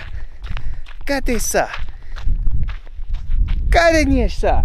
Gade 1.08 1.38
sa! 1.40 1.70
Gade 3.72 4.04
nej 4.10 4.28
sa! 4.36 4.60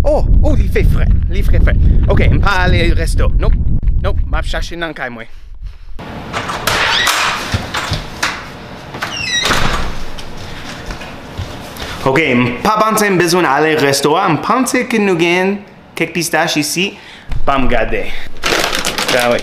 Oh, 0.00 0.24
oh, 0.40 0.54
li 0.56 0.70
fe 0.72 0.86
frat! 0.88 1.12
Li 1.28 1.44
fe 1.44 1.60
frat! 1.60 1.84
Ok, 2.08 2.30
m 2.32 2.40
pa 2.40 2.62
ale 2.64 2.94
restoran. 2.96 3.36
Nope, 3.44 3.60
nope, 4.00 4.24
m 4.24 4.40
ap 4.40 4.48
chache 4.48 4.80
nan 4.80 4.96
kay 4.96 5.12
mwen. 5.12 5.28
Ok, 12.06 12.20
m 12.22 12.42
pa 12.62 12.76
panse 12.78 13.08
m 13.10 13.16
bezwen 13.18 13.46
ale 13.50 13.72
resto, 13.80 14.12
m 14.14 14.36
panse 14.38 14.84
ke 14.86 15.00
nou 15.02 15.18
gen 15.18 15.56
kek 15.98 16.12
pistache 16.14 16.60
isi, 16.62 16.84
pa 17.42 17.56
m 17.58 17.64
gade. 17.66 18.04
Da 19.10 19.24
we. 19.32 19.40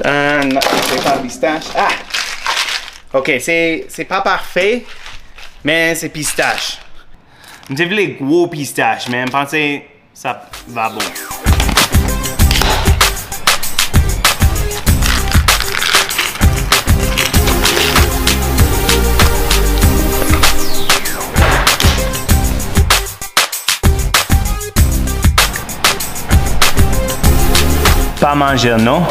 Dan, 0.00 0.50
nan, 0.56 0.66
se 0.88 0.98
pa 1.04 1.14
pistache. 1.22 1.70
Ah! 1.78 1.94
Ok, 3.14 3.36
se, 3.38 3.58
se 3.94 4.08
pa 4.10 4.24
parfait, 4.26 4.90
men 5.62 5.94
se 5.94 6.10
pistache. 6.10 6.80
Te 7.70 7.86
vle 7.86 8.08
gwo 8.18 8.48
pistache, 8.50 9.14
men 9.14 9.28
m 9.30 9.34
panse 9.38 9.62
sa 10.18 10.34
va 10.74 10.90
bon. 10.98 11.65
pa 28.26 28.34
manje 28.34 28.72
nou. 28.82 29.04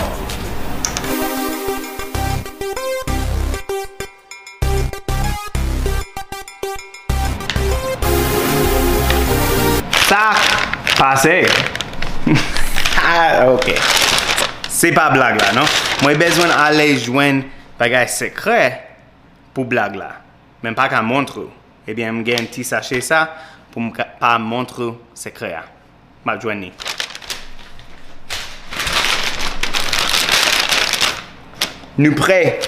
Sa, 10.04 10.36
pase. 11.00 11.48
ok. 13.56 13.70
Se 14.68 14.92
pa 14.92 15.08
blag 15.14 15.40
la, 15.40 15.54
non? 15.56 15.70
Mwen 16.04 16.20
bezwen 16.20 16.52
ale 16.52 16.90
jwen 16.98 17.40
bagay 17.80 18.10
sekre 18.12 18.60
pou 19.56 19.64
blag 19.64 19.96
la. 19.96 20.10
Men 20.60 20.76
pa 20.76 20.90
ka 20.92 21.00
montrou. 21.00 21.48
Ebyen 21.88 22.12
eh 22.12 22.18
mwen 22.18 22.28
gen 22.28 22.52
ti 22.52 22.68
sache 22.68 23.00
sa 23.00 23.30
pou 23.72 23.80
mwen 23.80 23.96
pa 24.20 24.36
montrou 24.44 24.98
sekre 25.16 25.56
a. 25.56 25.64
Mwen 26.28 26.44
jwen 26.44 26.66
ni. 26.68 26.74
Nou 31.98 32.12
pre. 32.12 32.60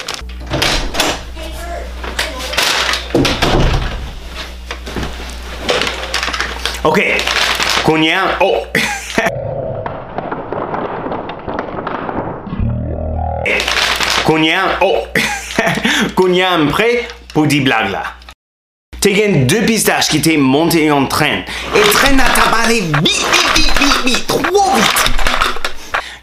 Ok. 6.84 7.02
Kounyen. 7.84 8.20
Oh. 8.40 8.64
Kounyen. 14.24 14.64
Oh. 14.80 15.08
Kounyen 16.16 16.60
m 16.62 16.72
pre 16.72 17.04
pou 17.34 17.44
di 17.44 17.60
blag 17.60 17.92
la. 17.92 18.16
Te 19.04 19.12
gen 19.12 19.44
deux 19.44 19.68
pistaches 19.68 20.08
ki 20.14 20.24
te 20.24 20.38
monte 20.40 20.80
en 20.88 21.04
tren. 21.12 21.44
E 21.76 21.84
tren 21.92 22.16
a 22.24 22.32
tabale 22.32 22.80
bit, 23.04 23.04
bit, 23.04 23.52
bit, 23.60 23.72
bit, 23.76 23.98
bit, 24.08 24.24
trop 24.32 24.40
vite. 24.48 24.97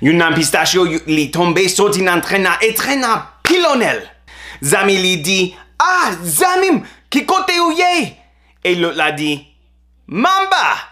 Yon 0.04 0.18
nan 0.20 0.34
yu- 0.36 1.00
li 1.06 1.30
tombe 1.30 1.66
soti 1.68 2.02
nan 2.02 2.20
tren 2.20 2.42
na, 2.42 2.58
e 2.60 2.74
tren 2.74 3.00
na 3.00 3.26
pilonel. 3.42 4.02
Zami 4.60 4.96
li 4.98 5.16
di, 5.16 5.54
ah, 5.80 6.12
zamim, 6.22 6.84
ki 7.08 7.24
kote 7.24 7.58
ou 7.60 7.72
ye? 7.72 8.12
E 8.62 8.74
lot 8.74 8.94
la 8.96 9.10
di, 9.12 9.38
mamba! 10.06 10.90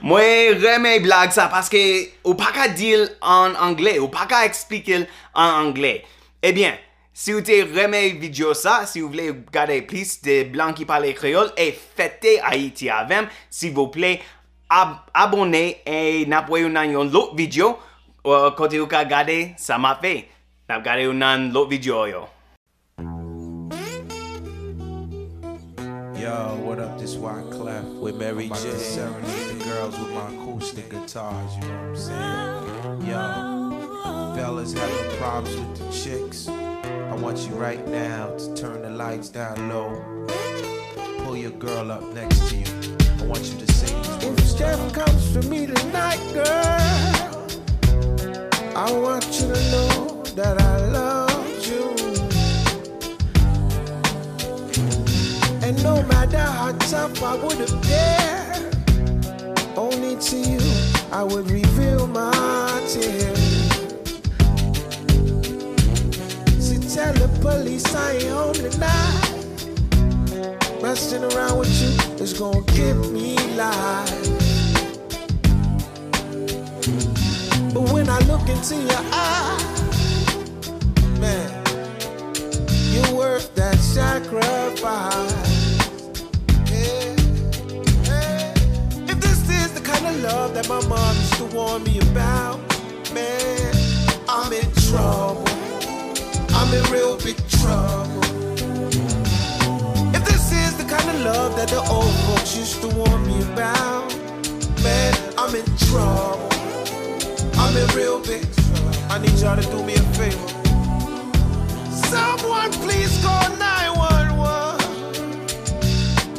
Mwen 0.00 0.60
reme 0.62 1.00
blag 1.02 1.32
sa 1.34 1.48
paske 1.50 1.80
ou 2.24 2.34
pa 2.38 2.52
ka 2.54 2.68
dil 2.68 3.04
an 3.20 3.56
angle, 3.60 3.98
ou 4.00 4.08
pa 4.08 4.26
ka 4.30 4.44
explique 4.46 4.94
an 5.34 5.66
angle. 5.66 5.98
Ebyen, 6.42 6.78
si 7.12 7.34
ou 7.34 7.42
te 7.44 7.62
reme 7.68 8.18
video 8.20 8.54
sa, 8.54 8.86
si 8.86 9.02
ou 9.02 9.10
vle 9.12 9.44
gade 9.52 9.80
plis 9.90 10.20
de 10.24 10.44
blan 10.54 10.72
ki 10.72 10.86
pale 10.88 11.12
kreol, 11.18 11.50
e 11.58 11.72
fete 11.72 12.38
Haiti 12.46 12.88
avem, 12.88 13.28
si 13.50 13.70
vous 13.70 13.88
ple, 13.92 14.16
ab 14.72 15.10
abone 15.12 15.76
eh, 15.84 16.22
e 16.22 16.24
napwe 16.24 16.62
ou 16.64 16.70
nan 16.72 16.88
yon 16.94 17.10
lot 17.12 17.34
video, 17.36 17.74
ou 18.24 18.52
kote 18.56 18.78
ou 18.80 18.88
ka 18.88 19.02
gade, 19.04 19.52
sa 19.60 19.76
ma 19.76 19.92
fe. 20.00 20.22
Nap 20.68 20.80
gade 20.84 21.04
ou 21.10 21.12
nan 21.12 21.50
lot 21.52 21.68
video 21.68 22.06
yo. 22.08 22.22
Yo, 26.16 26.56
what 26.64 26.78
up? 26.78 26.98
This 26.98 27.16
Wyclef 27.16 27.84
with 28.00 28.16
Mary 28.16 28.48
J. 28.48 28.54
Serenade 28.78 29.58
the 29.58 29.64
girls 29.64 29.98
with 29.98 30.14
my 30.14 30.32
acoustic 30.32 30.88
guitars. 30.88 31.56
You 31.56 31.68
know 31.68 31.76
what 31.76 31.88
I'm 31.88 31.96
saying? 31.96 33.10
Yo, 33.10 34.34
fellas 34.36 34.72
having 34.72 35.18
problems 35.18 35.54
with 35.56 35.76
the 35.76 35.92
chicks. 35.92 36.48
I 36.48 37.14
want 37.16 37.40
you 37.40 37.54
right 37.56 37.86
now 37.88 38.34
to 38.38 38.54
turn 38.54 38.80
the 38.82 38.90
lights 38.90 39.28
down 39.28 39.68
low. 39.68 40.00
Pull 41.24 41.36
your 41.36 41.50
girl 41.50 41.92
up 41.92 42.04
next 42.14 42.48
to 42.48 42.56
you. 42.56 42.96
I 43.20 43.26
want 43.26 43.44
you 43.52 43.58
to 43.58 43.71
words. 44.60 44.92
Comes 44.92 45.32
for 45.32 45.42
me 45.48 45.66
tonight, 45.66 46.20
girl, 46.32 46.44
I 48.76 48.92
want 48.92 49.24
you 49.40 49.48
to 49.48 49.70
know 49.70 50.22
that 50.36 50.60
I 50.60 50.86
love 50.86 51.66
you. 51.66 51.94
And 55.66 55.82
no 55.82 56.02
matter 56.02 56.38
how 56.38 56.72
tough 56.90 57.22
I 57.22 57.36
would 57.36 57.60
appear, 57.60 58.70
only 59.76 60.16
to 60.16 60.36
you 60.36 60.60
I 61.10 61.22
would 61.22 61.50
reveal 61.50 62.06
my 62.06 62.82
tears. 62.86 63.40
So 66.60 66.74
tell 66.94 67.14
the 67.14 67.28
police 67.40 67.94
I 67.94 68.12
ain't 68.12 68.28
home 68.28 68.54
tonight. 68.54 69.32
Messing 70.82 71.24
around 71.24 71.58
with 71.58 71.72
you 71.80 71.90
is 72.22 72.32
gonna 72.34 72.60
give 72.72 73.10
me 73.12 73.36
life. 73.56 74.41
But 77.72 77.90
when 77.90 78.06
I 78.10 78.18
look 78.20 78.46
into 78.50 78.76
your 78.76 79.02
eyes, 79.12 80.68
man, 81.18 81.64
you're 82.92 83.14
worth 83.16 83.54
that 83.54 83.76
sacrifice. 83.76 85.32
If 89.08 89.20
this 89.20 89.48
is 89.48 89.72
the 89.72 89.80
kind 89.82 90.06
of 90.06 90.22
love 90.22 90.52
that 90.52 90.68
my 90.68 90.86
mom 90.86 91.16
used 91.16 91.34
to 91.38 91.44
warn 91.46 91.82
me 91.84 91.98
about, 92.10 92.60
man, 93.14 93.74
I'm 94.28 94.52
in 94.52 94.70
trouble. 94.90 95.48
I'm 96.52 96.74
in 96.74 96.84
real 96.92 97.16
big 97.16 97.38
trouble. 97.48 98.20
If 100.14 100.22
this 100.26 100.52
is 100.52 100.76
the 100.76 100.84
kind 100.84 101.08
of 101.08 101.20
love 101.24 101.56
that 101.56 101.68
the 101.68 101.80
old 101.90 102.14
folks 102.26 102.54
used 102.54 102.82
to 102.82 102.88
warn 102.88 103.26
me 103.26 103.40
about, 103.54 104.14
man, 104.82 105.14
I'm 105.38 105.54
in 105.54 105.64
trouble. 105.88 106.51
I'm 107.62 107.76
in 107.76 107.86
real 107.96 108.18
big. 108.18 108.44
I 109.08 109.18
need 109.18 109.38
y'all 109.38 109.56
to 109.56 109.62
do 109.62 109.84
me 109.84 109.94
a 109.94 110.02
favor. 110.18 110.48
Someone 112.10 112.72
please 112.84 113.22
call 113.22 113.56
911. 113.56 114.78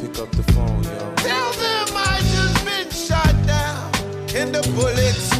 Pick 0.00 0.18
up 0.20 0.30
the 0.32 0.42
phone, 0.52 0.82
yo. 0.84 1.14
Tell 1.16 1.52
them 1.64 1.88
I 1.96 2.20
just 2.34 2.64
been 2.66 2.90
shot 2.90 3.34
down. 3.46 3.90
And 4.36 4.54
the 4.54 4.62
bullets 4.76 5.33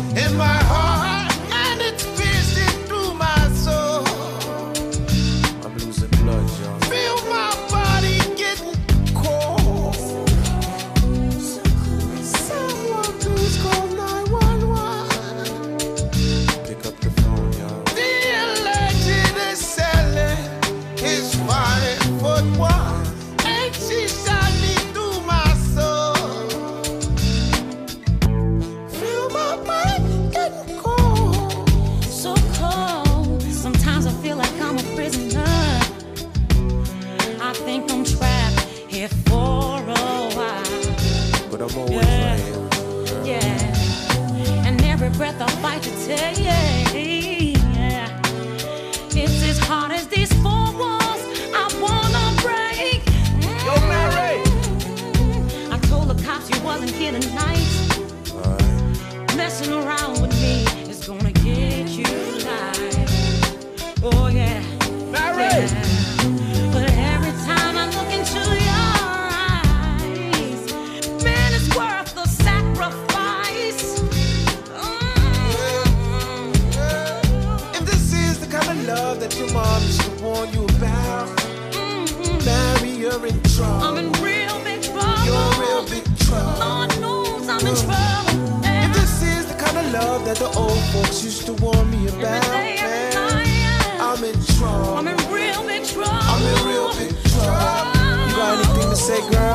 yeah, 46.06 46.32
yeah. 46.38 46.63
That 90.34 90.52
the 90.52 90.58
old 90.58 90.78
folks 90.92 91.24
used 91.24 91.46
to 91.46 91.52
warn 91.54 91.90
me 91.90 92.08
about, 92.08 92.22
man, 92.22 94.00
I'm 94.00 94.24
in 94.24 94.34
trouble. 94.56 94.94
I'm 94.96 95.08
in 95.08 95.16
real 95.32 95.62
big 95.66 95.84
trouble. 95.84 96.10
I'm 96.12 96.42
in 96.42 96.66
real 96.66 96.88
big 96.94 97.10
trouble. 97.30 98.28
You 98.28 98.36
got 98.36 98.64
anything 98.64 98.90
to 98.90 98.96
say, 98.96 99.20
girl? 99.30 99.53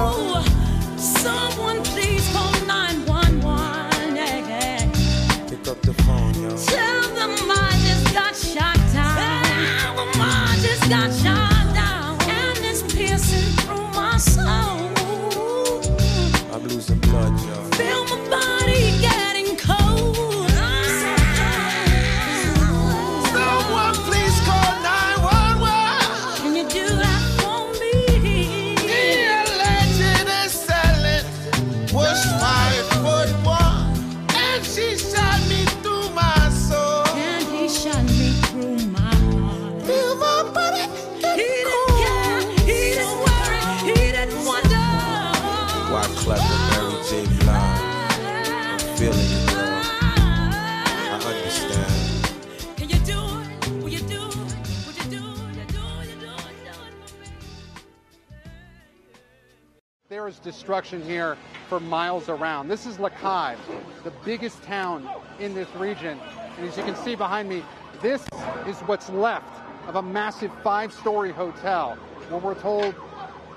There 60.30 60.36
is 60.36 60.54
destruction 60.54 61.02
here 61.02 61.40
for 61.70 61.80
miles 61.80 62.30
around. 62.30 62.68
This 62.68 62.86
is 62.86 62.98
Lakai, 62.98 63.58
the 64.04 64.12
biggest 64.24 64.62
town 64.62 65.10
in 65.40 65.56
this 65.56 65.68
region. 65.74 66.20
And 66.56 66.68
as 66.68 66.78
you 66.78 66.84
can 66.84 66.96
see 66.98 67.16
behind 67.16 67.50
me, 67.50 67.64
this 68.00 68.22
is 68.68 68.78
what's 68.82 69.10
left 69.10 69.52
of 69.88 69.96
a 69.96 70.04
massive 70.04 70.52
five 70.62 70.94
story 70.94 71.32
hotel 71.32 71.96
where 72.30 72.40
we're 72.40 72.54
told 72.54 72.94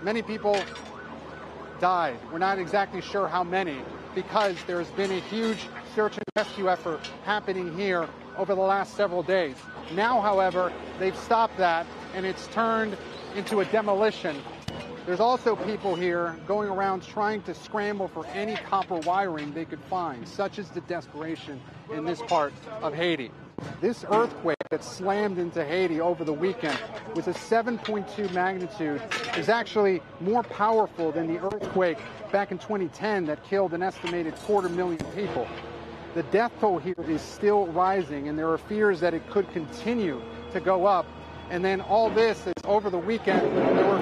many 0.02 0.22
people 0.22 0.64
died. 1.78 2.16
We're 2.32 2.38
not 2.38 2.58
exactly 2.58 3.02
sure 3.02 3.28
how 3.28 3.44
many 3.44 3.76
because 4.14 4.56
there's 4.66 4.88
been 4.92 5.10
a 5.10 5.20
huge 5.20 5.68
search 5.94 6.16
and 6.16 6.24
rescue 6.36 6.70
effort 6.70 7.06
happening 7.24 7.76
here 7.76 8.08
over 8.38 8.54
the 8.54 8.62
last 8.62 8.96
several 8.96 9.22
days. 9.22 9.56
Now, 9.92 10.22
however, 10.22 10.72
they've 10.98 11.18
stopped 11.18 11.58
that 11.58 11.86
and 12.14 12.24
it's 12.24 12.46
turned 12.46 12.96
into 13.36 13.60
a 13.60 13.66
demolition. 13.66 14.42
There's 15.04 15.20
also 15.20 15.56
people 15.56 15.96
here 15.96 16.36
going 16.46 16.68
around 16.68 17.02
trying 17.02 17.42
to 17.42 17.54
scramble 17.54 18.06
for 18.06 18.24
any 18.26 18.54
copper 18.54 18.98
wiring 18.98 19.52
they 19.52 19.64
could 19.64 19.80
find. 19.90 20.26
Such 20.28 20.60
is 20.60 20.68
the 20.68 20.80
desperation 20.82 21.60
in 21.92 22.04
this 22.04 22.22
part 22.22 22.52
of 22.82 22.94
Haiti. 22.94 23.32
This 23.80 24.04
earthquake 24.08 24.56
that 24.70 24.84
slammed 24.84 25.38
into 25.38 25.64
Haiti 25.64 26.00
over 26.00 26.22
the 26.24 26.32
weekend 26.32 26.78
was 27.16 27.26
a 27.26 27.32
7.2 27.32 28.32
magnitude, 28.32 29.02
is 29.36 29.48
actually 29.48 30.00
more 30.20 30.44
powerful 30.44 31.10
than 31.10 31.26
the 31.26 31.42
earthquake 31.42 31.98
back 32.30 32.52
in 32.52 32.58
2010 32.58 33.26
that 33.26 33.42
killed 33.44 33.74
an 33.74 33.82
estimated 33.82 34.36
quarter 34.36 34.68
million 34.68 35.04
people. 35.16 35.48
The 36.14 36.22
death 36.24 36.52
toll 36.60 36.78
here 36.78 36.94
is 37.08 37.22
still 37.22 37.66
rising, 37.66 38.28
and 38.28 38.38
there 38.38 38.50
are 38.50 38.58
fears 38.58 39.00
that 39.00 39.14
it 39.14 39.28
could 39.30 39.50
continue 39.52 40.22
to 40.52 40.60
go 40.60 40.86
up. 40.86 41.06
And 41.50 41.64
then 41.64 41.80
all 41.80 42.08
this 42.08 42.46
is 42.46 42.54
over 42.64 42.88
the 42.88 42.98
weekend. 42.98 43.42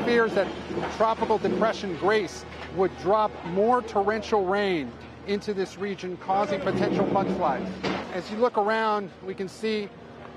Fears 0.04 0.34
that 0.34 0.48
Tropical 0.96 1.38
Depression 1.38 1.96
Grace 1.96 2.44
would 2.76 2.96
drop 2.98 3.30
more 3.46 3.82
torrential 3.82 4.44
rain 4.44 4.90
into 5.26 5.52
this 5.52 5.76
region, 5.76 6.16
causing 6.16 6.60
potential 6.60 7.04
mudslides. 7.06 7.68
As 8.12 8.30
you 8.30 8.38
look 8.38 8.56
around, 8.56 9.10
we 9.24 9.34
can 9.34 9.48
see 9.48 9.88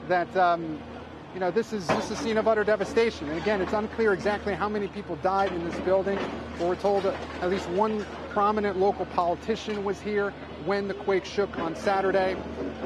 that 0.08 0.36
um, 0.36 0.80
you 1.34 1.39
know 1.39 1.49
this 1.49 1.73
is 1.73 1.88
just 1.88 2.12
a 2.12 2.15
scene 2.15 2.38
of 2.38 2.47
utter 2.47 2.63
devastation. 2.63 3.30
And 3.30 3.41
again, 3.41 3.62
it's 3.62 3.73
unclear 3.73 4.13
exactly 4.13 4.54
how 4.54 4.69
many 4.69 4.88
people 4.88 5.15
died 5.17 5.52
in 5.52 5.63
this 5.67 5.80
building. 5.82 6.19
But 6.60 6.67
we're 6.67 6.76
told 6.76 7.06
at 7.06 7.49
least 7.49 7.67
one 7.69 8.06
prominent 8.30 8.78
local 8.78 9.06
politician 9.08 9.84
was 9.84 9.99
here 10.02 10.32
when 10.65 10.88
the 10.88 10.93
quake 10.93 11.26
shook 11.26 11.58
on 11.60 11.76
Saturday. 11.76 12.36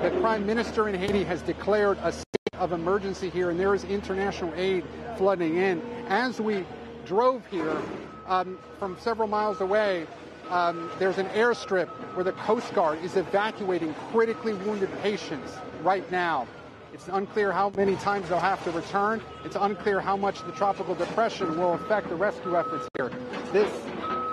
The 0.01 0.11
prime 0.21 0.45
minister 0.45 0.87
in 0.87 0.95
Haiti 0.95 1.23
has 1.23 1.41
declared 1.41 1.97
a 2.03 2.13
of 2.59 2.71
emergency 2.71 3.29
here, 3.29 3.49
and 3.49 3.59
there 3.59 3.73
is 3.73 3.83
international 3.83 4.53
aid 4.55 4.83
flooding 5.17 5.57
in. 5.57 5.81
As 6.07 6.39
we 6.39 6.65
drove 7.05 7.45
here 7.47 7.81
um, 8.27 8.57
from 8.79 8.97
several 8.99 9.27
miles 9.27 9.61
away, 9.61 10.07
um, 10.49 10.89
there's 10.97 11.17
an 11.17 11.27
airstrip 11.29 11.87
where 12.15 12.23
the 12.23 12.31
Coast 12.33 12.73
Guard 12.73 13.03
is 13.03 13.17
evacuating 13.17 13.93
critically 14.11 14.53
wounded 14.53 14.89
patients 15.01 15.53
right 15.83 16.09
now. 16.11 16.47
It's 16.93 17.09
unclear 17.09 17.51
how 17.51 17.69
many 17.71 17.95
times 17.97 18.29
they'll 18.29 18.39
have 18.39 18.63
to 18.63 18.71
return. 18.71 19.21
It's 19.43 19.57
unclear 19.59 19.99
how 19.99 20.15
much 20.15 20.43
the 20.45 20.51
tropical 20.53 20.95
depression 20.95 21.57
will 21.57 21.73
affect 21.73 22.09
the 22.09 22.15
rescue 22.15 22.57
efforts 22.57 22.87
here. 22.97 23.11
This 23.51 23.69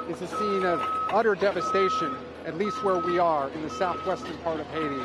is 0.08 0.22
a 0.22 0.28
scene 0.38 0.64
of 0.64 0.80
utter 1.10 1.34
devastation, 1.34 2.16
at 2.46 2.56
least 2.56 2.82
where 2.84 2.98
we 2.98 3.18
are 3.18 3.50
in 3.50 3.62
the 3.62 3.70
southwestern 3.70 4.36
part 4.38 4.60
of 4.60 4.66
Haiti. 4.68 5.02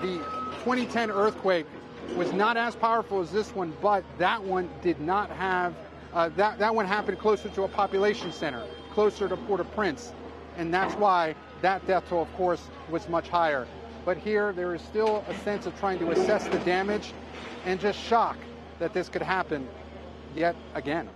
The 0.00 0.18
2010 0.64 1.10
earthquake 1.10 1.66
was 2.16 2.32
not 2.32 2.56
as 2.56 2.76
powerful 2.76 3.20
as 3.20 3.30
this 3.30 3.54
one, 3.54 3.72
but 3.80 4.04
that 4.18 4.42
one 4.42 4.68
did 4.82 5.00
not 5.00 5.30
have, 5.30 5.74
uh, 6.12 6.28
that, 6.30 6.58
that 6.58 6.74
one 6.74 6.86
happened 6.86 7.18
closer 7.18 7.48
to 7.50 7.62
a 7.62 7.68
population 7.68 8.32
center, 8.32 8.64
closer 8.92 9.28
to 9.28 9.36
Port-au-Prince. 9.36 10.12
And 10.58 10.72
that's 10.72 10.94
why 10.94 11.34
that 11.62 11.86
death 11.86 12.04
toll, 12.08 12.22
of 12.22 12.32
course, 12.34 12.68
was 12.90 13.08
much 13.08 13.28
higher. 13.28 13.66
But 14.04 14.18
here, 14.18 14.52
there 14.52 14.74
is 14.74 14.82
still 14.82 15.24
a 15.28 15.34
sense 15.38 15.66
of 15.66 15.78
trying 15.78 15.98
to 16.00 16.10
assess 16.10 16.48
the 16.48 16.58
damage 16.60 17.12
and 17.64 17.80
just 17.80 17.98
shock 17.98 18.36
that 18.78 18.92
this 18.92 19.08
could 19.08 19.22
happen 19.22 19.66
yet 20.34 20.56
again. 20.74 21.08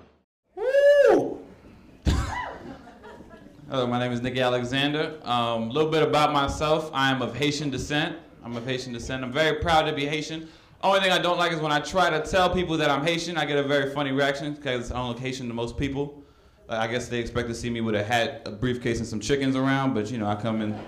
Hello, 3.69 3.85
my 3.85 3.99
name 3.99 4.13
is 4.13 4.23
Nicky 4.23 4.41
Alexander. 4.41 5.19
A 5.25 5.31
um, 5.31 5.71
little 5.71 5.91
bit 5.91 6.05
about 6.05 6.33
myself. 6.33 6.89
I 6.95 7.11
am 7.11 7.21
of 7.21 7.35
Haitian 7.35 7.69
descent. 7.69 8.17
I'm 8.45 8.57
of 8.57 8.65
Haitian 8.65 8.93
descent. 8.93 9.25
I'm 9.25 9.33
very 9.33 9.61
proud 9.61 9.87
to 9.87 9.93
be 9.93 10.07
Haitian. 10.07 10.49
Only 10.83 11.01
thing 11.01 11.11
I 11.11 11.19
don't 11.19 11.39
like 11.39 11.53
is 11.53 11.61
when 11.61 11.73
I 11.73 11.81
try 11.81 12.11
to 12.11 12.21
tell 12.21 12.51
people 12.51 12.77
that 12.77 12.91
I'm 12.91 13.05
Haitian, 13.05 13.37
I 13.37 13.45
get 13.45 13.59
a 13.59 13.63
very 13.63 13.93
funny 13.93 14.13
reaction 14.13 14.55
because 14.55 14.93
I 14.93 14.97
don't 14.97 15.09
look 15.09 15.19
Haitian 15.19 15.49
to 15.49 15.55
most 15.55 15.77
people. 15.77 16.23
I 16.69 16.87
guess 16.87 17.09
they 17.09 17.19
expect 17.19 17.49
to 17.49 17.55
see 17.55 17.71
me 17.71 17.81
with 17.81 17.95
a 17.95 18.03
hat, 18.03 18.43
a 18.45 18.51
briefcase, 18.51 18.99
and 18.99 19.07
some 19.07 19.21
chickens 19.21 19.57
around, 19.57 19.95
but 19.95 20.11
you 20.11 20.19
know, 20.19 20.27
I 20.27 20.35
come 20.35 20.61
in 20.61 20.79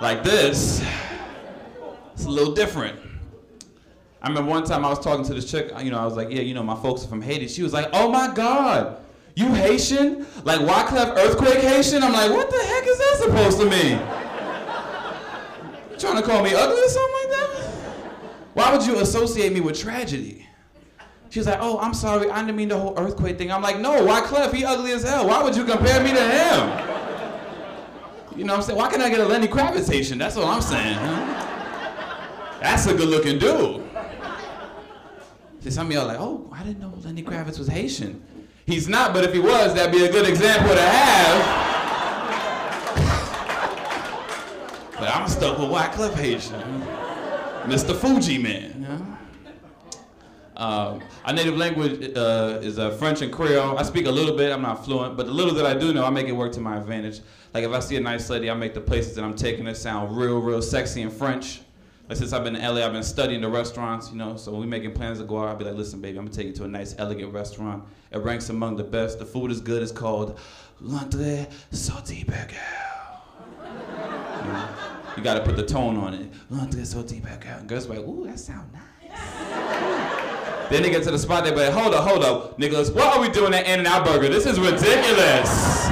like 0.00 0.22
this. 0.22 0.84
It's 2.12 2.26
a 2.26 2.30
little 2.30 2.52
different. 2.54 2.98
I 4.22 4.28
remember 4.28 4.50
one 4.50 4.64
time 4.64 4.84
I 4.84 4.90
was 4.90 4.98
talking 4.98 5.24
to 5.24 5.34
this 5.34 5.50
chick, 5.50 5.72
you 5.82 5.90
know, 5.90 5.98
I 5.98 6.04
was 6.04 6.14
like, 6.14 6.30
yeah, 6.30 6.42
you 6.42 6.52
know, 6.52 6.62
my 6.62 6.76
folks 6.76 7.04
are 7.04 7.08
from 7.08 7.22
Haiti. 7.22 7.48
She 7.48 7.62
was 7.62 7.72
like, 7.72 7.88
oh 7.94 8.10
my 8.10 8.32
God, 8.34 8.98
you 9.34 9.54
Haitian? 9.54 10.26
Like 10.44 10.60
Wyclef 10.60 11.16
earthquake 11.16 11.60
Haitian? 11.60 12.02
I'm 12.02 12.12
like, 12.12 12.30
what 12.30 12.50
the 12.50 12.62
heck 12.62 12.86
is 12.86 12.98
that 12.98 13.16
supposed 13.22 13.58
to 13.60 13.64
mean? 13.64 13.98
Trying 15.98 16.16
to 16.16 16.22
call 16.22 16.42
me 16.42 16.54
ugly 16.54 16.80
or 16.80 16.88
something? 16.88 17.19
Why 18.54 18.72
would 18.72 18.86
you 18.86 18.98
associate 19.00 19.52
me 19.52 19.60
with 19.60 19.78
tragedy? 19.78 20.46
She's 21.30 21.46
like, 21.46 21.58
oh, 21.60 21.78
I'm 21.78 21.94
sorry, 21.94 22.28
I 22.28 22.40
didn't 22.40 22.56
mean 22.56 22.68
the 22.68 22.78
whole 22.78 22.98
earthquake 22.98 23.38
thing. 23.38 23.52
I'm 23.52 23.62
like, 23.62 23.78
no, 23.78 24.04
why 24.04 24.20
Clef? 24.20 24.52
He 24.52 24.64
ugly 24.64 24.90
as 24.92 25.04
hell. 25.04 25.28
Why 25.28 25.42
would 25.42 25.54
you 25.54 25.64
compare 25.64 26.02
me 26.02 26.12
to 26.12 26.20
him? 26.20 26.90
You 28.36 28.44
know 28.44 28.54
what 28.54 28.58
I'm 28.58 28.62
saying? 28.62 28.78
Why 28.78 28.90
can't 28.90 29.02
I 29.02 29.08
get 29.08 29.20
a 29.20 29.26
Lenny 29.26 29.46
Kravitz 29.46 30.18
That's 30.18 30.36
what 30.36 30.46
I'm 30.46 30.60
saying. 30.60 30.96
Huh? 30.96 32.58
That's 32.60 32.86
a 32.86 32.94
good 32.94 33.08
looking 33.08 33.38
dude. 33.38 33.88
See, 35.60 35.70
some 35.70 35.86
of 35.86 35.92
y'all 35.92 36.06
like, 36.06 36.18
oh, 36.18 36.50
I 36.52 36.64
didn't 36.64 36.80
know 36.80 36.92
Lenny 37.04 37.22
Kravitz 37.22 37.58
was 37.58 37.68
Haitian. 37.68 38.22
He's 38.66 38.88
not, 38.88 39.12
but 39.12 39.24
if 39.24 39.32
he 39.32 39.38
was, 39.38 39.74
that'd 39.74 39.92
be 39.92 40.04
a 40.04 40.10
good 40.10 40.28
example 40.28 40.74
to 40.74 40.82
have. 40.82 41.70
But 44.98 45.14
I'm 45.14 45.28
stuck 45.28 45.58
with 45.58 45.70
Wycliffe 45.70 46.14
Haitian. 46.14 46.82
Mr. 47.64 47.94
Fuji 47.94 48.38
Man. 48.38 48.86
Yeah? 48.88 49.16
Um, 50.60 51.00
our 51.24 51.32
native 51.32 51.56
language 51.56 52.14
uh, 52.16 52.58
is 52.60 52.78
uh, 52.78 52.90
French 52.90 53.22
and 53.22 53.32
Creole. 53.32 53.78
I 53.78 53.82
speak 53.82 54.06
a 54.06 54.10
little 54.10 54.36
bit, 54.36 54.52
I'm 54.52 54.60
not 54.60 54.84
fluent, 54.84 55.16
but 55.16 55.24
the 55.26 55.32
little 55.32 55.54
that 55.54 55.64
I 55.64 55.72
do 55.72 55.94
know, 55.94 56.04
I 56.04 56.10
make 56.10 56.26
it 56.26 56.32
work 56.32 56.52
to 56.52 56.60
my 56.60 56.76
advantage. 56.76 57.20
Like 57.54 57.64
if 57.64 57.72
I 57.72 57.80
see 57.80 57.96
a 57.96 58.00
nice 58.00 58.28
lady, 58.28 58.50
I 58.50 58.54
make 58.54 58.74
the 58.74 58.80
places 58.80 59.14
that 59.16 59.24
I'm 59.24 59.34
taking 59.34 59.66
it 59.66 59.76
sound 59.76 60.16
real, 60.16 60.38
real 60.40 60.60
sexy 60.60 61.00
in 61.00 61.10
French. 61.10 61.62
Like 62.10 62.18
since 62.18 62.32
I've 62.32 62.44
been 62.44 62.56
in 62.56 62.62
LA, 62.62 62.84
I've 62.84 62.92
been 62.92 63.02
studying 63.02 63.40
the 63.40 63.48
restaurants, 63.48 64.10
you 64.10 64.18
know, 64.18 64.36
so 64.36 64.50
when 64.50 64.60
we're 64.60 64.66
making 64.66 64.92
plans 64.92 65.18
to 65.18 65.24
go 65.24 65.38
out. 65.38 65.48
I'll 65.48 65.56
be 65.56 65.64
like, 65.64 65.76
listen, 65.76 66.00
baby, 66.00 66.18
I'm 66.18 66.26
gonna 66.26 66.36
take 66.36 66.48
you 66.48 66.52
to 66.54 66.64
a 66.64 66.68
nice, 66.68 66.94
elegant 66.98 67.32
restaurant. 67.32 67.84
It 68.10 68.18
ranks 68.18 68.50
among 68.50 68.76
the 68.76 68.84
best. 68.84 69.18
The 69.18 69.26
food 69.26 69.50
is 69.50 69.60
good. 69.60 69.82
It's 69.82 69.92
called 69.92 70.38
L'Entrée 70.80 71.48
Sauté 71.72 72.26
Burger. 72.26 72.89
You, 75.20 75.24
gotta 75.24 75.44
put 75.44 75.56
the 75.56 75.66
tone 75.66 75.98
on 75.98 76.14
it. 76.14 76.32
L'Entrée 76.48 76.80
Sauté 76.80 77.20
Burger. 77.20 77.54
And 77.58 77.68
girls 77.68 77.86
like, 77.86 77.98
ooh, 77.98 78.26
that 78.26 78.40
sound 78.40 78.72
nice. 78.72 78.80
Then 80.70 80.82
they 80.82 80.88
get 80.88 81.02
to 81.02 81.10
the 81.10 81.18
spot, 81.18 81.44
they 81.44 81.50
be 81.50 81.58
like, 81.58 81.74
hold 81.74 81.92
up, 81.92 82.08
hold 82.08 82.24
up, 82.24 82.58
Nicholas, 82.58 82.90
what 82.90 83.14
are 83.14 83.20
we 83.20 83.28
doing 83.28 83.52
at 83.52 83.66
In-N-Out 83.66 84.06
Burger? 84.06 84.30
This 84.30 84.46
is 84.46 84.58
ridiculous. 84.58 85.90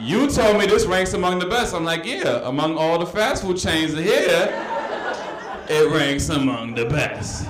You 0.00 0.30
told 0.30 0.58
me 0.58 0.66
this 0.66 0.86
ranks 0.86 1.12
among 1.14 1.40
the 1.40 1.46
best. 1.46 1.74
I'm 1.74 1.82
like, 1.82 2.04
yeah, 2.04 2.48
among 2.48 2.78
all 2.78 3.00
the 3.00 3.06
fast 3.06 3.42
food 3.42 3.56
chains 3.56 3.94
here, 3.94 4.48
it 5.68 5.92
ranks 5.92 6.28
among 6.28 6.76
the 6.76 6.84
best. 6.84 7.48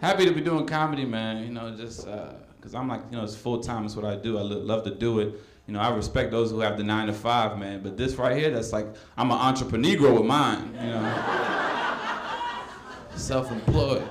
Happy 0.00 0.24
to 0.24 0.32
be 0.32 0.40
doing 0.40 0.64
comedy, 0.64 1.04
man. 1.04 1.44
You 1.44 1.50
know, 1.50 1.76
just 1.76 2.08
uh, 2.08 2.32
because 2.56 2.74
I'm 2.74 2.88
like, 2.88 3.02
you 3.10 3.18
know, 3.18 3.24
it's 3.24 3.36
full 3.36 3.60
time. 3.60 3.84
It's 3.84 3.94
what 3.94 4.06
I 4.06 4.16
do. 4.16 4.38
I 4.38 4.42
lo- 4.42 4.60
love 4.60 4.84
to 4.84 4.94
do 4.94 5.18
it. 5.20 5.34
You 5.66 5.74
know, 5.74 5.80
I 5.80 5.94
respect 5.94 6.30
those 6.30 6.50
who 6.52 6.60
have 6.60 6.78
the 6.78 6.84
nine 6.84 7.08
to 7.08 7.12
five, 7.12 7.58
man. 7.58 7.82
But 7.82 7.96
this 7.96 8.14
right 8.14 8.36
here, 8.36 8.50
that's 8.50 8.72
like, 8.72 8.86
I'm 9.16 9.30
an 9.32 9.38
entrepreneur 9.38 10.12
with 10.12 10.24
mine. 10.24 10.72
You 10.80 10.90
know, 10.90 11.24
self-employed. 13.16 14.06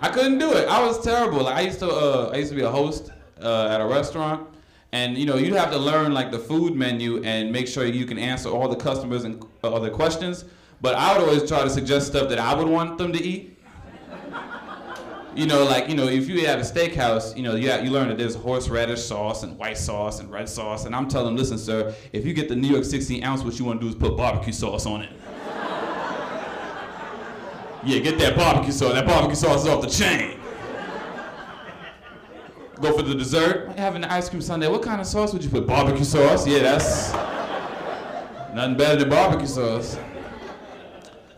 I 0.00 0.08
couldn't 0.08 0.38
do 0.38 0.52
it. 0.54 0.66
I 0.66 0.82
was 0.82 1.02
terrible. 1.04 1.42
Like, 1.42 1.56
I 1.56 1.60
used 1.60 1.78
to, 1.80 1.90
uh, 1.90 2.30
I 2.32 2.38
used 2.38 2.50
to 2.50 2.56
be 2.56 2.62
a 2.62 2.70
host 2.70 3.12
uh, 3.42 3.68
at 3.70 3.82
a 3.82 3.86
restaurant, 3.86 4.48
and 4.92 5.18
you 5.18 5.26
know, 5.26 5.36
you'd 5.36 5.52
have 5.52 5.70
to 5.72 5.78
learn 5.78 6.14
like 6.14 6.30
the 6.30 6.38
food 6.38 6.74
menu 6.74 7.22
and 7.22 7.52
make 7.52 7.68
sure 7.68 7.84
you 7.84 8.06
can 8.06 8.18
answer 8.18 8.48
all 8.48 8.66
the 8.68 8.76
customers 8.76 9.24
and 9.24 9.44
uh, 9.62 9.74
other 9.74 9.90
questions. 9.90 10.46
But 10.80 10.94
I 10.94 11.12
would 11.12 11.28
always 11.28 11.46
try 11.46 11.62
to 11.62 11.68
suggest 11.70 12.06
stuff 12.06 12.30
that 12.30 12.38
I 12.38 12.54
would 12.54 12.66
want 12.66 12.96
them 12.96 13.12
to 13.12 13.22
eat. 13.22 13.49
You 15.34 15.46
know, 15.46 15.64
like 15.64 15.88
you 15.88 15.94
know, 15.94 16.08
if 16.08 16.28
you 16.28 16.46
have 16.46 16.58
a 16.58 16.62
steakhouse, 16.62 17.36
you 17.36 17.42
know, 17.42 17.54
you 17.54 17.72
you 17.82 17.90
learn 17.90 18.08
that 18.08 18.18
there's 18.18 18.34
horseradish 18.34 19.02
sauce 19.02 19.44
and 19.44 19.56
white 19.56 19.78
sauce 19.78 20.18
and 20.18 20.30
red 20.30 20.48
sauce, 20.48 20.86
and 20.86 20.94
I'm 20.94 21.08
telling 21.08 21.26
them, 21.26 21.36
listen, 21.36 21.56
sir, 21.56 21.94
if 22.12 22.26
you 22.26 22.32
get 22.32 22.48
the 22.48 22.56
New 22.56 22.68
York 22.68 22.84
16 22.84 23.22
ounce, 23.22 23.42
what 23.42 23.58
you 23.58 23.64
want 23.64 23.80
to 23.80 23.86
do 23.86 23.90
is 23.90 23.94
put 23.94 24.16
barbecue 24.16 24.52
sauce 24.52 24.86
on 24.86 25.02
it. 25.02 25.10
Yeah, 27.82 28.00
get 28.00 28.18
that 28.18 28.36
barbecue 28.36 28.72
sauce. 28.72 28.92
That 28.92 29.06
barbecue 29.06 29.36
sauce 29.36 29.62
is 29.62 29.68
off 29.68 29.80
the 29.80 29.88
chain. 29.88 30.38
Go 32.80 32.96
for 32.96 33.02
the 33.02 33.14
dessert. 33.14 33.70
Having 33.78 34.02
the 34.02 34.12
ice 34.12 34.28
cream 34.28 34.42
sundae. 34.42 34.68
What 34.68 34.82
kind 34.82 35.00
of 35.00 35.06
sauce 35.06 35.32
would 35.32 35.44
you 35.44 35.50
put? 35.50 35.66
Barbecue 35.66 36.04
sauce? 36.04 36.46
Yeah, 36.46 36.58
that's 36.60 37.12
nothing 38.54 38.76
better 38.76 38.96
than 38.96 39.08
barbecue 39.08 39.46
sauce. 39.46 39.96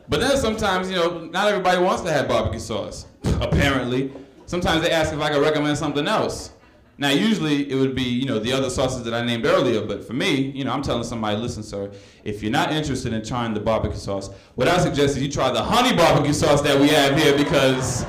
But 0.08 0.20
then 0.20 0.36
sometimes, 0.36 0.90
you 0.90 0.96
know, 0.96 1.20
not 1.26 1.48
everybody 1.48 1.80
wants 1.80 2.02
to 2.02 2.12
have 2.12 2.28
barbecue 2.28 2.60
sauce, 2.60 3.06
apparently. 3.40 4.12
Sometimes 4.46 4.82
they 4.82 4.90
ask 4.90 5.12
if 5.12 5.20
I 5.20 5.30
can 5.30 5.40
recommend 5.40 5.78
something 5.78 6.06
else. 6.06 6.52
Now, 6.98 7.08
usually 7.08 7.70
it 7.70 7.74
would 7.74 7.94
be, 7.94 8.02
you 8.02 8.26
know, 8.26 8.38
the 8.38 8.52
other 8.52 8.68
sauces 8.68 9.02
that 9.04 9.14
I 9.14 9.24
named 9.24 9.46
earlier, 9.46 9.84
but 9.84 10.04
for 10.04 10.12
me, 10.12 10.50
you 10.50 10.64
know, 10.64 10.72
I'm 10.72 10.82
telling 10.82 11.04
somebody, 11.04 11.36
listen, 11.36 11.62
sir, 11.62 11.90
if 12.22 12.42
you're 12.42 12.52
not 12.52 12.70
interested 12.72 13.12
in 13.12 13.24
trying 13.24 13.54
the 13.54 13.60
barbecue 13.60 13.96
sauce, 13.96 14.30
what 14.54 14.68
I 14.68 14.78
suggest 14.78 15.16
is 15.16 15.22
you 15.22 15.30
try 15.30 15.50
the 15.50 15.62
honey 15.62 15.96
barbecue 15.96 16.34
sauce 16.34 16.60
that 16.62 16.78
we 16.78 16.88
have 16.88 17.16
here 17.16 17.36
because 17.36 18.04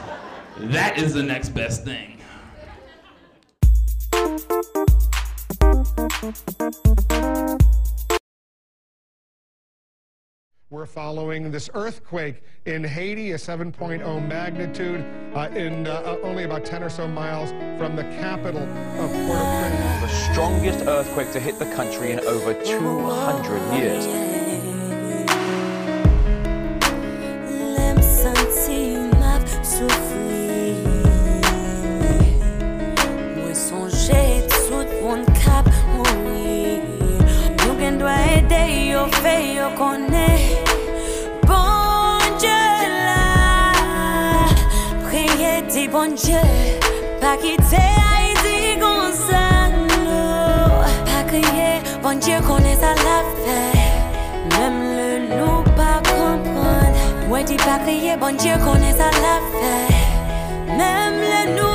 that 0.58 0.98
is 0.98 1.14
the 1.14 1.24
next 1.24 1.50
best 1.50 1.86
thing. 1.86 2.14
We're 10.74 10.88
following 10.88 11.52
this 11.52 11.70
earthquake 11.76 12.42
in 12.66 12.84
Haiti, 12.84 13.34
a 13.34 13.36
7.0 13.36 14.28
magnitude, 14.28 15.06
uh, 15.36 15.48
in 15.54 15.86
uh, 15.86 16.02
uh, 16.04 16.18
only 16.24 16.46
about 16.46 16.66
10 16.66 16.82
or 16.82 16.90
so 16.90 17.08
miles 17.08 17.52
from 17.78 17.96
the 17.96 18.02
capital 18.06 18.64
of 18.64 19.12
Port-au-Prince. 19.12 20.02
The 20.02 20.08
strongest 20.32 20.80
earthquake 20.88 21.32
to 21.34 21.40
hit 21.40 21.60
the 21.60 21.72
country 21.76 22.12
in 22.12 22.22
over 22.22 22.56
200 22.56 23.78
years. 23.78 24.08
L'aime 27.78 28.02
sentir 28.02 29.12
m'a 29.20 29.40
souffrir 29.62 30.34
bon 45.94 46.16
Dje, 46.16 46.42
pa 47.22 47.36
kite 47.38 47.78
a 47.78 48.14
iti 48.32 48.80
gonsan 48.82 49.76
nou. 50.06 50.82
Pa 51.06 51.20
kriye, 51.30 51.82
bon 52.02 52.18
Dje 52.20 52.40
konen 52.48 52.80
sa 52.82 52.96
la 53.06 53.20
fe. 53.44 53.60
Mem 54.56 54.80
le 54.96 55.12
nou 55.28 55.62
pa 55.78 56.00
kompran. 56.10 56.98
Mwen 57.30 57.46
di 57.46 57.60
pa 57.62 57.78
kriye, 57.86 58.18
bon 58.18 58.42
Dje 58.42 58.58
konen 58.66 58.98
sa 58.98 59.12
la 59.22 59.38
fe. 59.54 59.78
Mem 60.74 61.22
le 61.22 61.44
nou 61.54 61.73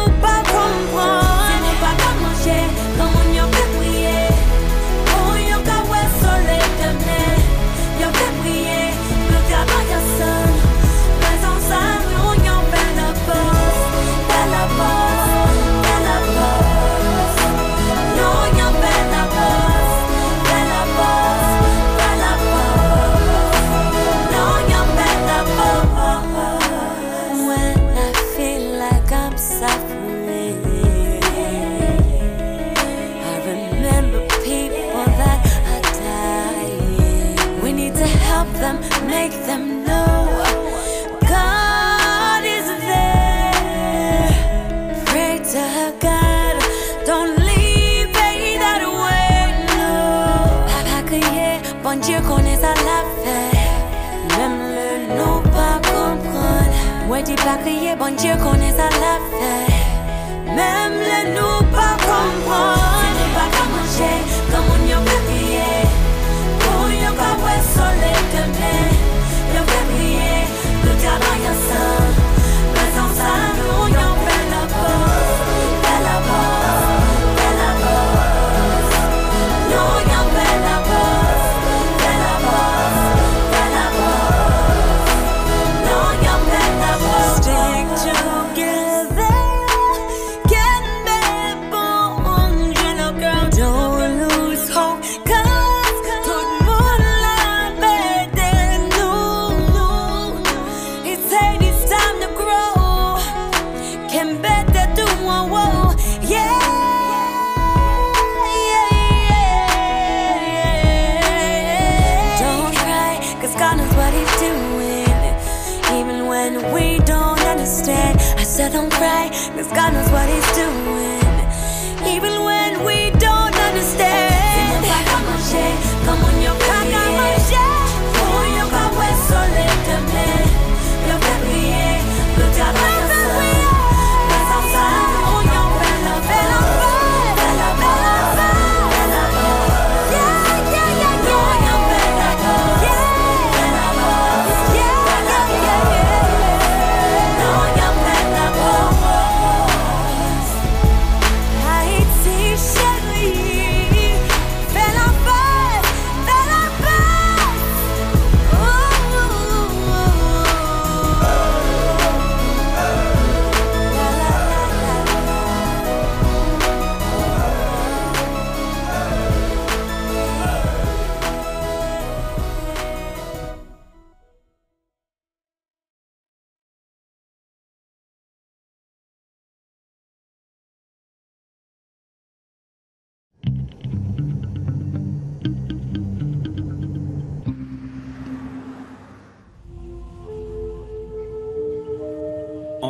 pas 58.08 58.67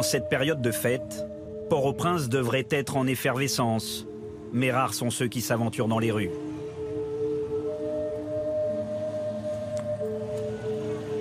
cette 0.08 0.30
période 0.30 0.62
de 0.62 0.70
fête, 0.70 1.26
Port-au-Prince 1.68 2.30
devrait 2.30 2.66
être 2.70 2.96
en 2.96 3.06
effervescence, 3.06 4.06
mais 4.54 4.72
rares 4.72 4.94
sont 4.94 5.10
ceux 5.10 5.28
qui 5.28 5.42
s'aventurent 5.42 5.86
dans 5.86 5.98
les 5.98 6.10
rues. 6.10 6.30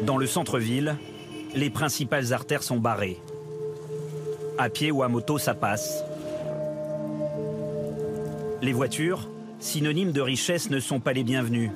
Dans 0.03 0.17
le 0.17 0.25
centre-ville, 0.25 0.95
les 1.53 1.69
principales 1.69 2.31
artères 2.31 2.63
sont 2.63 2.79
barrées. 2.79 3.17
À 4.57 4.69
pied 4.69 4.89
ou 4.89 5.03
à 5.03 5.09
moto, 5.09 5.37
ça 5.37 5.53
passe. 5.53 6.05
Les 8.61 8.71
voitures, 8.71 9.29
synonymes 9.59 10.13
de 10.13 10.21
richesse, 10.21 10.69
ne 10.69 10.79
sont 10.79 11.01
pas 11.01 11.11
les 11.11 11.25
bienvenues. 11.25 11.71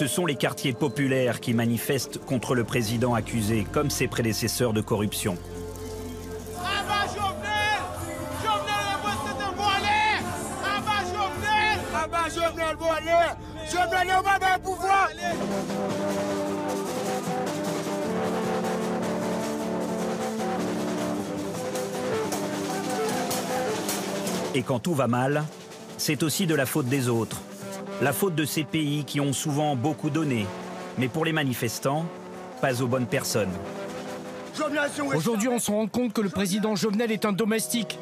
Ce 0.00 0.06
sont 0.06 0.24
les 0.24 0.34
quartiers 0.34 0.72
populaires 0.72 1.40
qui 1.40 1.52
manifestent 1.52 2.16
contre 2.24 2.54
le 2.54 2.64
président 2.64 3.12
accusé, 3.12 3.66
comme 3.70 3.90
ses 3.90 4.08
prédécesseurs 4.08 4.72
de 4.72 4.80
corruption. 4.80 5.36
Et 24.54 24.62
quand 24.62 24.78
tout 24.78 24.94
va 24.94 25.08
mal, 25.08 25.44
c'est 25.98 26.22
aussi 26.22 26.46
de 26.46 26.54
la 26.54 26.64
faute 26.64 26.86
des 26.86 27.10
autres. 27.10 27.42
La 28.00 28.14
faute 28.14 28.34
de 28.34 28.46
ces 28.46 28.64
pays 28.64 29.04
qui 29.04 29.20
ont 29.20 29.34
souvent 29.34 29.76
beaucoup 29.76 30.08
donné, 30.08 30.46
mais 30.96 31.08
pour 31.08 31.26
les 31.26 31.32
manifestants, 31.32 32.06
pas 32.62 32.80
aux 32.82 32.86
bonnes 32.86 33.06
personnes. 33.06 33.50
Aujourd'hui, 35.14 35.48
on 35.48 35.58
se 35.58 35.70
rend 35.70 35.86
compte 35.86 36.12
que 36.14 36.22
le 36.22 36.30
président 36.30 36.76
Jovenel 36.76 37.12
est 37.12 37.24
un 37.26 37.32
domestique. 37.32 37.98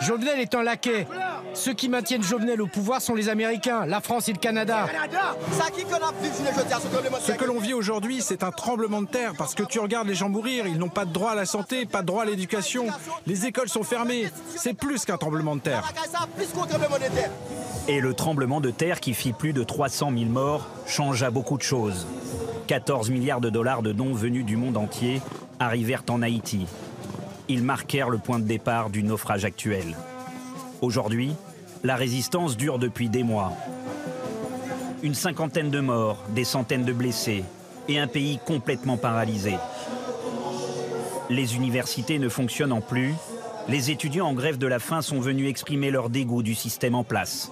Jovenel 0.00 0.40
est 0.40 0.54
un 0.54 0.62
laquais. 0.62 1.06
Ceux 1.62 1.74
qui 1.74 1.88
maintiennent 1.88 2.24
Jovenel 2.24 2.60
au 2.60 2.66
pouvoir 2.66 3.00
sont 3.00 3.14
les 3.14 3.28
Américains, 3.28 3.86
la 3.86 4.00
France 4.00 4.28
et 4.28 4.32
le 4.32 4.38
Canada. 4.40 4.84
Ce 7.20 7.30
que 7.30 7.44
l'on 7.44 7.60
vit 7.60 7.72
aujourd'hui, 7.72 8.20
c'est 8.20 8.42
un 8.42 8.50
tremblement 8.50 9.00
de 9.00 9.06
terre 9.06 9.34
parce 9.38 9.54
que 9.54 9.62
tu 9.62 9.78
regardes 9.78 10.08
les 10.08 10.16
gens 10.16 10.28
mourir, 10.28 10.66
ils 10.66 10.76
n'ont 10.76 10.88
pas 10.88 11.04
de 11.04 11.12
droit 11.12 11.30
à 11.30 11.34
la 11.36 11.46
santé, 11.46 11.86
pas 11.86 12.00
de 12.00 12.08
droit 12.08 12.22
à 12.22 12.24
l'éducation, 12.24 12.86
les 13.28 13.46
écoles 13.46 13.68
sont 13.68 13.84
fermées. 13.84 14.28
C'est 14.56 14.74
plus 14.74 15.04
qu'un 15.04 15.18
tremblement 15.18 15.54
de 15.54 15.60
terre. 15.60 15.84
Et 17.86 18.00
le 18.00 18.12
tremblement 18.12 18.60
de 18.60 18.72
terre 18.72 18.98
qui 18.98 19.14
fit 19.14 19.32
plus 19.32 19.52
de 19.52 19.62
300 19.62 20.10
000 20.18 20.30
morts 20.30 20.66
changea 20.88 21.30
beaucoup 21.30 21.58
de 21.58 21.62
choses. 21.62 22.08
14 22.66 23.10
milliards 23.10 23.40
de 23.40 23.50
dollars 23.50 23.82
de 23.82 23.92
dons 23.92 24.14
venus 24.14 24.44
du 24.44 24.56
monde 24.56 24.76
entier 24.76 25.22
arrivèrent 25.60 26.02
en 26.10 26.22
Haïti. 26.22 26.66
Ils 27.48 27.62
marquèrent 27.62 28.10
le 28.10 28.18
point 28.18 28.40
de 28.40 28.46
départ 28.46 28.90
du 28.90 29.04
naufrage 29.04 29.44
actuel. 29.44 29.96
Aujourd'hui, 30.80 31.36
la 31.84 31.96
résistance 31.96 32.56
dure 32.56 32.78
depuis 32.78 33.08
des 33.08 33.24
mois. 33.24 33.52
Une 35.02 35.14
cinquantaine 35.14 35.70
de 35.70 35.80
morts, 35.80 36.22
des 36.28 36.44
centaines 36.44 36.84
de 36.84 36.92
blessés 36.92 37.44
et 37.88 37.98
un 37.98 38.06
pays 38.06 38.38
complètement 38.44 38.96
paralysé. 38.96 39.56
Les 41.28 41.56
universités 41.56 42.18
ne 42.18 42.28
fonctionnant 42.28 42.80
plus, 42.80 43.14
les 43.68 43.90
étudiants 43.90 44.26
en 44.26 44.34
grève 44.34 44.58
de 44.58 44.66
la 44.66 44.78
faim 44.78 45.02
sont 45.02 45.20
venus 45.20 45.48
exprimer 45.48 45.90
leur 45.90 46.08
dégoût 46.08 46.42
du 46.42 46.54
système 46.54 46.94
en 46.94 47.04
place. 47.04 47.50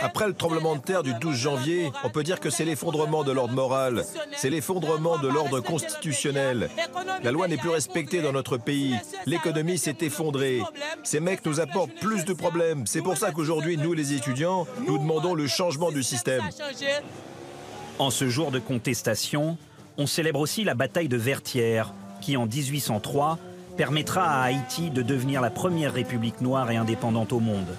Après 0.00 0.26
le 0.26 0.34
tremblement 0.34 0.76
de 0.76 0.80
terre 0.80 1.02
du 1.02 1.14
12 1.14 1.36
janvier, 1.36 1.92
on 2.04 2.10
peut 2.10 2.22
dire 2.22 2.40
que 2.40 2.50
c'est 2.50 2.64
l'effondrement 2.64 3.24
de 3.24 3.32
l'ordre 3.32 3.54
moral, 3.54 4.04
c'est 4.36 4.50
l'effondrement 4.50 5.18
de 5.18 5.28
l'ordre 5.28 5.60
constitutionnel. 5.60 6.70
La 7.22 7.30
loi 7.30 7.48
n'est 7.48 7.56
plus 7.56 7.70
respectée 7.70 8.22
dans 8.22 8.32
notre 8.32 8.56
pays, 8.56 8.96
l'économie 9.26 9.78
s'est 9.78 9.96
effondrée. 10.00 10.62
Ces 11.02 11.20
mecs 11.20 11.44
nous 11.44 11.60
apportent 11.60 11.94
plus 12.00 12.24
de 12.24 12.32
problèmes. 12.32 12.86
C'est 12.86 13.02
pour 13.02 13.16
ça 13.16 13.30
qu'aujourd'hui, 13.30 13.76
nous 13.76 13.92
les 13.92 14.12
étudiants, 14.12 14.66
nous 14.86 14.98
demandons 14.98 15.34
le 15.34 15.46
changement 15.46 15.90
du 15.90 16.02
système. 16.02 16.42
En 17.98 18.10
ce 18.10 18.28
jour 18.28 18.50
de 18.50 18.58
contestation, 18.58 19.56
on 19.96 20.06
célèbre 20.06 20.40
aussi 20.40 20.64
la 20.64 20.74
bataille 20.74 21.08
de 21.08 21.16
Vertières, 21.16 21.92
qui 22.20 22.36
en 22.36 22.46
1803 22.46 23.38
permettra 23.76 24.22
à 24.22 24.42
Haïti 24.42 24.90
de 24.90 25.02
devenir 25.02 25.40
la 25.40 25.50
première 25.50 25.92
république 25.92 26.40
noire 26.40 26.70
et 26.70 26.76
indépendante 26.76 27.32
au 27.32 27.40
monde. 27.40 27.74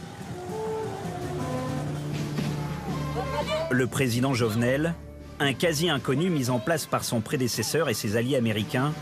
Le 3.72 3.86
président 3.86 4.34
Jovenel, 4.34 4.96
un 5.40 5.54
quasi-inconnu 5.54 6.32
mis 6.32 6.50
en 6.50 6.58
place 6.58 6.88
par 6.88 7.04
son 7.04 7.22
prédécesseur 7.22 7.88
et 7.88 7.94
ses 7.94 8.18
alliés 8.18 8.36
américains, 8.36 8.94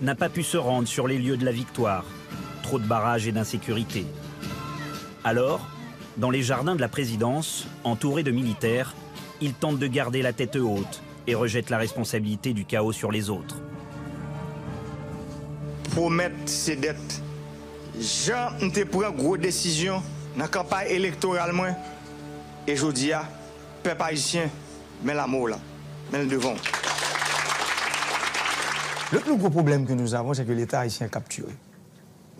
n'a 0.00 0.14
pas 0.14 0.30
pu 0.30 0.42
se 0.42 0.56
rendre 0.56 0.88
sur 0.88 1.06
les 1.06 1.18
lieux 1.18 1.36
de 1.36 1.44
la 1.44 1.52
victoire. 1.52 2.06
Trop 2.62 2.78
de 2.78 2.86
barrages 2.86 3.26
et 3.26 3.32
d'insécurité. 3.32 4.06
Alors, 5.24 5.68
dans 6.16 6.30
les 6.30 6.42
jardins 6.42 6.74
de 6.74 6.80
la 6.80 6.88
présidence, 6.88 7.66
entouré 7.84 8.22
de 8.22 8.30
militaires, 8.30 8.94
il 9.42 9.52
tente 9.52 9.78
de 9.78 9.86
garder 9.86 10.22
la 10.22 10.32
tête 10.32 10.56
haute 10.56 11.02
et 11.26 11.34
rejette 11.34 11.68
la 11.68 11.76
responsabilité 11.78 12.54
du 12.54 12.64
chaos 12.64 12.92
sur 12.92 13.12
les 13.12 13.28
autres. 13.28 13.56
promettre 15.90 16.34
ses 16.46 16.76
dettes. 16.76 17.22
Jean 18.00 18.48
te 18.58 18.84
prend 18.84 19.10
gros 19.12 19.36
décision 19.36 20.02
dans 20.34 20.44
la 20.44 20.48
campagne 20.48 20.88
électorale. 20.88 21.52
Et 22.66 22.74
je 22.74 22.86
dis 22.86 23.12
peuple 23.84 24.02
haïtien, 24.02 24.48
mais 25.02 25.12
la 25.12 25.26
mot 25.26 25.46
là, 25.46 25.58
mais 26.10 26.20
le 26.20 26.26
devant. 26.26 26.54
Le 29.12 29.20
plus 29.20 29.36
gros 29.36 29.50
problème 29.50 29.86
que 29.86 29.92
nous 29.92 30.14
avons, 30.14 30.32
c'est 30.32 30.46
que 30.46 30.52
l'État 30.52 30.80
haïtien 30.80 31.06
est 31.06 31.10
capturé. 31.10 31.52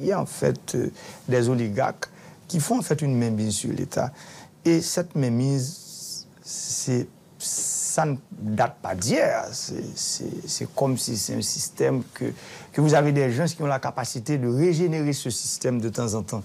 Il 0.00 0.06
y 0.06 0.12
a 0.12 0.20
en 0.20 0.26
fait 0.26 0.74
euh, 0.74 0.90
des 1.28 1.48
oligarques 1.50 2.08
qui 2.48 2.58
font 2.60 2.78
en 2.78 2.82
fait 2.82 3.02
une 3.02 3.16
mainmise 3.16 3.54
sur 3.54 3.72
l'État. 3.72 4.10
Et 4.64 4.80
cette 4.80 5.14
mainmise, 5.14 6.26
ça 7.38 8.06
ne 8.06 8.16
date 8.32 8.76
pas 8.80 8.94
d'hier. 8.94 9.44
C'est 9.52 10.74
comme 10.74 10.96
si 10.96 11.18
c'est 11.18 11.34
un 11.34 11.42
système 11.42 12.02
que, 12.14 12.24
que 12.72 12.80
vous 12.80 12.94
avez 12.94 13.12
des 13.12 13.30
gens 13.30 13.44
qui 13.44 13.62
ont 13.62 13.66
la 13.66 13.78
capacité 13.78 14.38
de 14.38 14.48
régénérer 14.48 15.12
ce 15.12 15.28
système 15.28 15.80
de 15.80 15.90
temps 15.90 16.14
en 16.14 16.22
temps. 16.22 16.42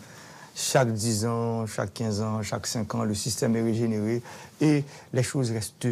Chaque 0.62 0.92
10 0.92 1.26
ans, 1.26 1.66
chaque 1.68 1.94
15 1.94 2.22
ans, 2.22 2.44
chaque 2.44 2.68
5 2.68 2.94
ans, 2.96 3.04
le 3.06 3.16
système 3.16 3.56
est 3.56 3.62
régénéré 3.62 4.22
et 4.60 4.84
les 5.14 5.24
choses 5.24 5.52
restent 5.52 5.88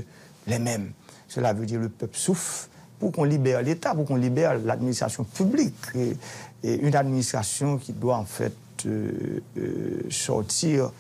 les 0.45 0.59
mêmes. 0.59 0.91
Cela 1.30 1.53
veut 1.53 1.65
dire 1.65 1.78
que 1.78 1.84
le 1.84 1.89
peuple 1.89 2.18
souffre 2.18 2.68
pour 2.99 3.13
qu'on 3.13 3.24
libère 3.24 3.61
l'État, 3.61 3.95
pour 3.95 4.03
qu'on 4.05 4.18
libère 4.18 4.57
l'administration 4.59 5.24
publique. 5.24 5.74
Et, 5.95 6.18
une 6.63 6.95
administration 6.95 7.78
qui 7.78 7.93
doit 7.93 8.18
en 8.18 8.26
fait 8.26 8.53
euh, 8.86 9.39
euh, 9.57 10.01
sortir 10.09 10.91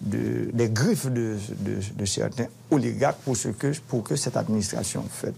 de- 0.00 0.50
des 0.52 0.68
griffes 0.70 1.06
de, 1.10 1.36
certains 2.04 2.46
oligarques 2.70 3.18
pour, 3.24 3.36
ce 3.36 3.48
que, 3.48 3.72
pour 3.88 4.04
que 4.04 4.14
cette 4.14 4.36
administration 4.36 5.00
en 5.00 5.08
fait, 5.08 5.34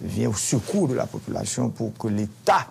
vienne 0.00 0.28
au 0.28 0.34
secours 0.34 0.88
de 0.88 0.94
la 0.94 1.06
population 1.06 1.68
pour 1.68 1.96
que 1.96 2.08
l'État 2.08 2.66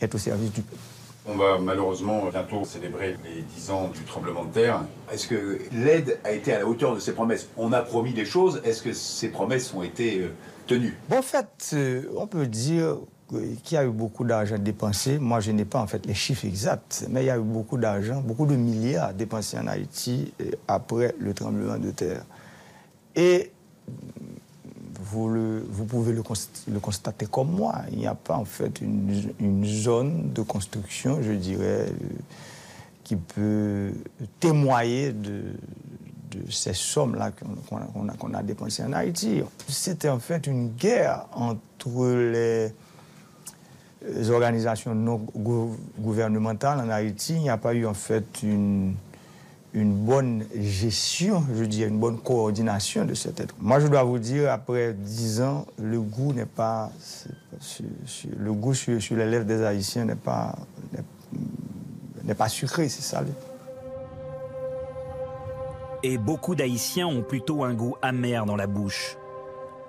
est 0.00 0.14
au 0.14 0.18
service 0.18 0.52
du 0.52 0.62
peuple. 0.62 0.93
On 1.26 1.36
va 1.36 1.58
malheureusement 1.58 2.28
bientôt 2.30 2.64
célébrer 2.66 3.16
les 3.24 3.40
10 3.40 3.70
ans 3.70 3.88
du 3.88 4.00
tremblement 4.02 4.44
de 4.44 4.52
terre. 4.52 4.84
Est-ce 5.10 5.26
que 5.26 5.58
l'aide 5.72 6.18
a 6.22 6.32
été 6.32 6.52
à 6.52 6.58
la 6.58 6.66
hauteur 6.66 6.94
de 6.94 7.00
ses 7.00 7.12
promesses? 7.12 7.48
On 7.56 7.72
a 7.72 7.80
promis 7.80 8.12
des 8.12 8.26
choses, 8.26 8.60
est-ce 8.62 8.82
que 8.82 8.92
ces 8.92 9.28
promesses 9.28 9.72
ont 9.72 9.82
été 9.82 10.20
euh, 10.20 10.34
tenues? 10.66 10.94
Bon, 11.08 11.18
en 11.18 11.22
fait, 11.22 11.70
euh, 11.72 12.02
on 12.18 12.26
peut 12.26 12.46
dire 12.46 12.98
qu'il 13.30 13.72
y 13.72 13.76
a 13.78 13.86
eu 13.86 13.90
beaucoup 13.90 14.24
d'argent 14.24 14.58
dépensé. 14.58 15.18
Moi, 15.18 15.40
je 15.40 15.50
n'ai 15.50 15.64
pas 15.64 15.80
en 15.80 15.86
fait 15.86 16.04
les 16.04 16.12
chiffres 16.12 16.44
exacts, 16.44 17.06
mais 17.08 17.22
il 17.22 17.26
y 17.26 17.30
a 17.30 17.38
eu 17.38 17.42
beaucoup 17.42 17.78
d'argent, 17.78 18.20
beaucoup 18.20 18.44
de 18.44 18.56
milliards 18.56 19.14
dépensés 19.14 19.58
en 19.58 19.66
Haïti 19.66 20.34
euh, 20.42 20.50
après 20.68 21.14
le 21.18 21.32
tremblement 21.32 21.78
de 21.78 21.90
terre. 21.90 22.24
Et 23.16 23.50
vous, 25.04 25.84
pouvez 25.84 26.12
le, 26.12 26.22
const- 26.22 26.64
le 26.70 26.80
constater 26.80 27.26
comme 27.26 27.50
moi. 27.50 27.82
Il 27.92 27.98
n'y 27.98 28.06
a 28.06 28.14
pas 28.14 28.36
en 28.36 28.44
fait 28.44 28.80
une, 28.80 29.64
zone 29.64 30.32
de 30.32 30.42
construction, 30.42 31.20
je 31.22 31.32
dirais, 31.32 31.86
euh, 31.88 32.08
qui 33.04 33.16
peut 33.16 33.92
témoigner 34.40 35.12
de, 35.12 35.42
ces 36.50 36.74
sommes-là 36.74 37.30
qu'on 37.68 38.34
a, 38.34 38.42
dépensées 38.42 38.82
en 38.82 38.92
Haïti. 38.92 39.42
C'était 39.68 40.08
en 40.08 40.18
fait 40.18 40.46
une 40.48 40.70
guerre 40.70 41.26
entre 41.32 42.06
les 42.08 42.72
les 44.06 44.30
organisations 44.30 44.94
non 44.94 45.16
gou- 45.34 45.76
gouvernementales 45.98 46.78
en 46.80 46.90
Haïti. 46.90 47.34
Il 47.34 47.42
n'y 47.42 47.50
a 47.50 47.56
pas 47.56 47.74
eu 47.74 47.86
en 47.86 47.94
fait 47.94 48.42
une, 48.42 48.94
une 49.74 49.92
bonne 49.92 50.44
gestion, 50.54 51.44
je 51.52 51.64
dirais, 51.64 51.88
une 51.88 51.98
bonne 51.98 52.18
coordination 52.20 53.04
de 53.04 53.14
cette 53.14 53.40
aide. 53.40 53.50
Moi, 53.58 53.80
je 53.80 53.88
dois 53.88 54.04
vous 54.04 54.20
dire, 54.20 54.50
après 54.52 54.94
dix 54.94 55.42
ans, 55.42 55.66
le 55.78 56.00
goût 56.00 56.32
n'est 56.32 56.46
pas... 56.46 56.90
sur- 57.60 57.84
le 58.38 58.52
goût 58.52 58.72
sur, 58.72 58.98
les 59.16 59.26
lèvres 59.26 59.44
des 59.44 59.64
Haïtiens 59.64 60.04
n'est 60.04 60.14
pas, 60.14 60.54
n'est 62.22 62.34
pas 62.34 62.48
sucré, 62.48 62.88
c'est 62.88 63.02
salé. 63.02 63.32
Et 66.04 66.18
beaucoup 66.18 66.54
d'Haïtiens 66.54 67.08
ont 67.08 67.22
plutôt 67.22 67.64
un 67.64 67.74
goût 67.74 67.96
amer 68.00 68.46
dans 68.46 68.56
la 68.56 68.68
bouche. 68.68 69.16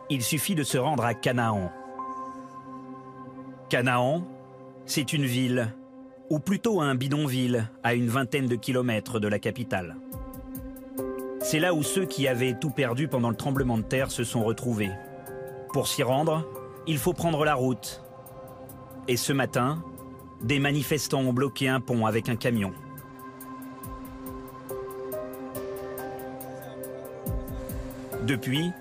Il 0.09 0.23
suffit 0.23 0.55
de 0.55 0.63
se 0.63 0.77
rendre 0.77 1.05
à 1.05 1.13
Canaan. 1.13 1.71
Canaan, 3.69 4.23
c'est 4.85 5.13
une 5.13 5.25
ville, 5.25 5.73
ou 6.29 6.39
plutôt 6.39 6.81
un 6.81 6.95
bidonville, 6.95 7.69
à 7.83 7.93
une 7.93 8.07
vingtaine 8.07 8.47
de 8.47 8.55
kilomètres 8.55 9.19
de 9.19 9.27
la 9.27 9.39
capitale. 9.39 9.95
C'est 11.41 11.59
là 11.59 11.73
où 11.73 11.83
ceux 11.83 12.05
qui 12.05 12.27
avaient 12.27 12.57
tout 12.59 12.71
perdu 12.71 13.07
pendant 13.07 13.29
le 13.29 13.35
tremblement 13.35 13.77
de 13.77 13.83
terre 13.83 14.09
se 14.09 14.23
sont 14.23 14.43
retrouvés. 14.43 14.91
Pour 15.73 15.87
s'y 15.87 16.01
rendre, 16.01 16.47
il 16.87 16.97
faut 16.97 17.13
prendre 17.13 17.45
la 17.45 17.53
route. 17.53 18.03
Et 19.07 19.17
ce 19.17 19.33
matin, 19.33 19.83
des 20.41 20.59
manifestants 20.59 21.21
ont 21.21 21.33
bloqué 21.33 21.67
un 21.67 21.79
pont 21.79 22.05
avec 22.05 22.29
un 22.29 22.35
camion. 22.35 22.73
Depuis, 28.23 28.71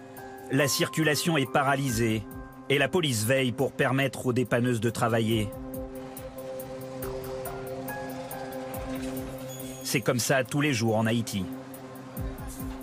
la 0.50 0.68
circulation 0.68 1.36
est 1.36 1.50
paralysée 1.50 2.22
et 2.70 2.78
la 2.78 2.88
police 2.88 3.26
veille 3.26 3.52
pour 3.52 3.72
permettre 3.72 4.26
aux 4.26 4.32
dépanneuses 4.32 4.80
de 4.80 4.88
travailler. 4.88 5.50
C'est 9.94 10.00
comme 10.00 10.18
ça 10.18 10.42
tous 10.42 10.60
les 10.60 10.72
jours 10.72 10.96
en 10.96 11.06
Haïti. 11.06 11.44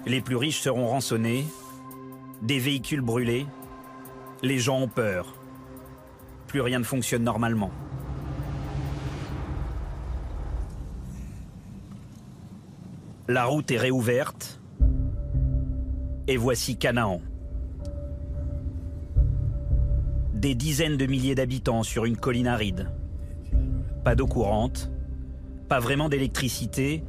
Les 0.06 0.22
plus 0.22 0.38
riches 0.38 0.62
seront 0.62 0.88
rançonnés, 0.88 1.46
des 2.42 2.58
véhicules 2.58 3.02
brûlés, 3.02 3.46
les 4.42 4.60
gens 4.60 4.80
ont 4.80 4.88
peur. 4.88 5.36
Plus 6.48 6.62
rien 6.62 6.80
ne 6.80 6.86
fonctionne 6.86 7.26
normalement. 7.26 7.70
La 13.28 13.44
route 13.44 13.70
est 13.72 13.78
réouverte 13.78 14.62
et 16.30 16.38
voici 16.38 16.78
Canaan. 16.78 17.20
Des 20.34 20.56
dizaines 20.56 20.96
de 20.96 21.08
milliers 21.08 21.36
d'habitants 21.36 21.84
sur 21.84 22.06
une 22.06 22.16
colline 22.16 22.48
aride. 22.48 22.90
Pas 24.06 24.16
d'eau 24.16 24.28
courante, 24.28 24.90
pas 25.72 25.80
vraiment 25.80 26.10
d'électricité 26.10 27.02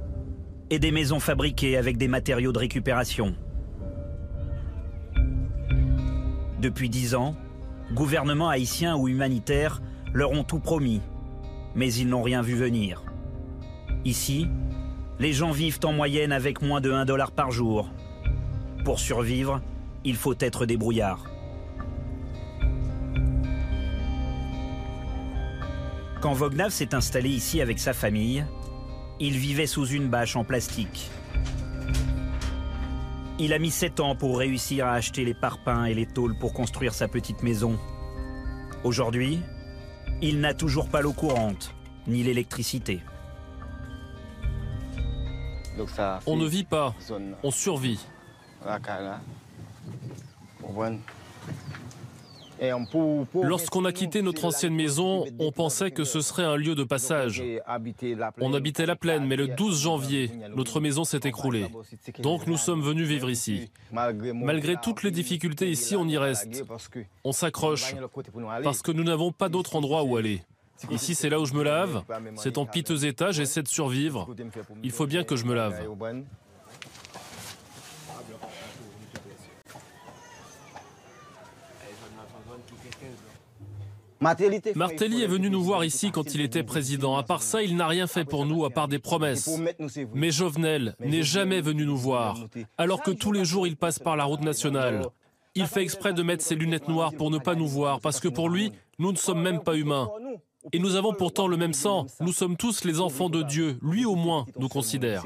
et 0.71 0.79
des 0.79 0.93
maisons 0.93 1.19
fabriquées 1.19 1.77
avec 1.77 1.97
des 1.97 2.07
matériaux 2.07 2.53
de 2.53 2.61
récupération. 2.61 3.35
Depuis 6.61 6.89
dix 6.89 7.17
ans, 7.17 7.35
gouvernements 7.93 8.49
haïtiens 8.49 8.95
ou 8.95 9.09
humanitaires 9.09 9.83
leur 10.13 10.31
ont 10.31 10.45
tout 10.45 10.61
promis, 10.61 11.01
mais 11.75 11.93
ils 11.93 12.07
n'ont 12.07 12.23
rien 12.23 12.41
vu 12.41 12.55
venir. 12.55 13.03
Ici, 14.05 14.47
les 15.19 15.33
gens 15.33 15.51
vivent 15.51 15.81
en 15.83 15.93
moyenne 15.93 16.31
avec 16.31 16.63
moins 16.63 16.81
de 16.81 16.93
1 16.93 17.05
dollar 17.05 17.33
par 17.33 17.51
jour. 17.51 17.91
Pour 18.85 19.01
survivre, 19.01 19.61
il 20.05 20.15
faut 20.15 20.37
être 20.39 20.67
débrouillard. 20.67 21.32
Quand 26.23 26.35
Vognav 26.35 26.70
s'est 26.70 26.95
installé 26.95 27.31
ici 27.31 27.61
avec 27.61 27.81
sa 27.81 27.93
famille, 27.93 28.47
il 29.18 29.37
vivait 29.37 29.66
sous 29.66 29.87
une 29.87 30.09
bâche 30.09 30.37
en 30.37 30.45
plastique. 30.45 31.11
Il 33.41 33.53
a 33.53 33.59
mis 33.59 33.73
7 33.73 33.99
ans 33.99 34.14
pour 34.14 34.39
réussir 34.39 34.87
à 34.87 34.93
acheter 34.93 35.25
les 35.25 35.35
parpaings 35.35 35.85
et 35.85 35.95
les 35.95 36.07
tôles 36.07 36.39
pour 36.39 36.53
construire 36.53 36.95
sa 36.95 37.09
petite 37.09 37.43
maison. 37.43 37.77
Aujourd'hui, 38.85 39.41
il 40.20 40.39
n'a 40.39 40.55
toujours 40.55 40.89
pas 40.89 41.01
l'eau 41.01 41.12
courante, 41.12 41.75
ni 42.07 42.23
l'électricité. 42.23 43.01
On 46.27 46.37
ne 46.37 46.47
vit 46.47 46.62
pas, 46.62 46.95
on 47.43 47.51
survit. 47.51 47.99
Lorsqu'on 53.35 53.85
a 53.85 53.93
quitté 53.93 54.23
notre 54.23 54.45
ancienne 54.45 54.75
maison, 54.75 55.25
on 55.39 55.53
pensait 55.53 55.91
que 55.91 56.05
ce 56.05 56.21
serait 56.21 56.45
un 56.45 56.57
lieu 56.57 56.75
de 56.75 56.85
passage. 56.85 57.43
On 58.41 58.55
habitait 58.55 58.87
la 58.87 58.97
plaine, 58.97 59.27
mais 59.27 59.37
le 59.37 59.49
12 59.49 59.83
janvier, 59.83 60.31
notre 60.55 60.81
maison 60.81 61.05
s'est 61.05 61.21
écroulée. 61.25 61.67
Donc 62.21 62.47
nous 62.47 62.57
sommes 62.57 62.83
venus 62.83 63.09
vivre 63.09 63.31
ici. 63.31 63.71
Malgré 63.91 64.77
toutes 64.83 65.03
les 65.03 65.11
difficultés 65.11 65.71
ici, 65.71 65.97
on 65.97 66.07
y 66.07 66.17
reste. 66.17 66.65
On 67.25 67.33
s'accroche, 67.33 67.95
parce 68.63 68.83
que 68.83 68.93
nous 68.93 69.05
n'avons 69.05 69.33
pas 69.33 69.49
d'autre 69.49 69.77
endroit 69.77 70.03
où 70.05 70.17
aller. 70.17 70.43
Ici, 70.91 71.15
c'est 71.15 71.29
là 71.29 71.39
où 71.41 71.45
je 71.45 71.55
me 71.55 71.63
lave. 71.63 72.03
C'est 72.37 72.59
en 72.59 72.67
piteux 72.67 73.05
état, 73.05 73.31
j'essaie 73.31 73.63
de 73.63 73.69
survivre. 73.69 74.29
Il 74.83 74.91
faut 74.91 75.07
bien 75.07 75.25
que 75.25 75.37
je 75.37 75.45
me 75.45 75.55
lave. 75.55 75.81
Martelly 84.23 85.23
est 85.23 85.27
venu 85.27 85.51
nous 85.51 85.62
voir 85.62 85.85
ici 85.85 86.12
quand 86.12 86.35
il 86.35 86.41
était 86.41 86.62
président. 86.62 87.16
À 87.16 87.25
part 87.25 87.43
ça, 87.43 87.62
il 87.62 87.77
n'a 87.77 87.89
rien 87.89 88.07
fait 88.07 88.25
pour 88.25 88.47
nous, 88.47 88.64
à 88.64 88.70
part 88.70 88.87
des 88.87 89.01
promesses. 89.01 89.51
Mais 90.14 90.31
Jovenel 90.31 90.95
n'est 91.01 91.23
jamais 91.23 91.61
venu 91.61 91.85
nous 91.85 91.97
voir, 91.97 92.39
alors 92.79 93.03
que 93.03 93.11
tous 93.11 93.33
les 93.33 93.45
jours 93.45 93.66
il 93.66 93.77
passe 93.77 93.99
par 93.99 94.16
la 94.16 94.25
route 94.25 94.43
nationale. 94.43 95.07
Il 95.55 95.66
fait 95.66 95.83
exprès 95.83 96.14
de 96.14 96.23
mettre 96.23 96.43
ses 96.43 96.55
lunettes 96.55 96.89
noires 96.89 97.12
pour 97.12 97.31
ne 97.31 97.39
pas 97.39 97.55
nous 97.55 97.68
voir, 97.68 98.01
parce 98.01 98.20
que 98.20 98.29
pour 98.29 98.49
lui, 98.49 98.73
nous 98.99 99.12
ne 99.12 99.18
sommes 99.18 99.43
même 99.43 99.61
pas 99.61 99.75
humains. 99.75 100.09
Et 100.73 100.79
nous 100.79 100.95
avons 100.95 101.12
pourtant 101.12 101.49
le 101.49 101.57
même 101.57 101.75
sang. 101.75 102.07
Nous 102.20 102.33
sommes 102.33 102.57
tous 102.57 102.85
les 102.85 103.01
enfants 103.01 103.29
de 103.29 103.43
Dieu. 103.43 103.79
Lui 103.83 104.05
au 104.05 104.14
moins 104.14 104.47
nous 104.57 104.68
considère. 104.68 105.25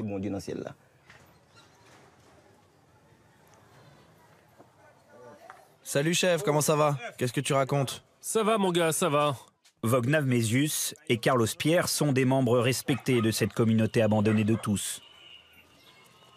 Salut 5.83 6.15
chef, 6.15 6.41
comment 6.41 6.61
ça 6.61 6.75
va? 6.75 6.97
Qu'est-ce 7.17 7.31
que 7.31 7.39
tu 7.39 7.53
racontes? 7.53 8.03
Ça 8.29 8.43
va 8.43 8.57
mon 8.57 8.73
gars, 8.73 8.91
ça 8.91 9.07
va. 9.07 9.37
Vognav 9.83 10.25
Mésius 10.25 10.93
et 11.07 11.17
Carlos 11.17 11.47
Pierre 11.57 11.87
sont 11.87 12.11
des 12.11 12.25
membres 12.25 12.59
respectés 12.59 13.21
de 13.21 13.31
cette 13.31 13.53
communauté 13.53 14.01
abandonnée 14.01 14.43
de 14.43 14.55
tous. 14.55 15.01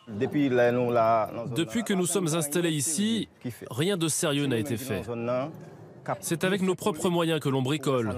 Depuis 0.07 0.49
que 1.83 1.93
nous 1.93 2.07
sommes 2.07 2.33
installés 2.37 2.71
ici, 2.71 3.29
rien 3.73 3.97
de 3.97 4.07
sérieux 4.07 4.47
n'a 4.47 4.59
été 4.59 4.77
fait. 4.77 5.03
C'est 6.21 6.45
avec 6.45 6.63
nos 6.63 6.77
propres 6.77 7.09
moyens 7.09 7.41
que 7.41 7.49
l'on 7.49 7.61
bricole. 7.61 8.15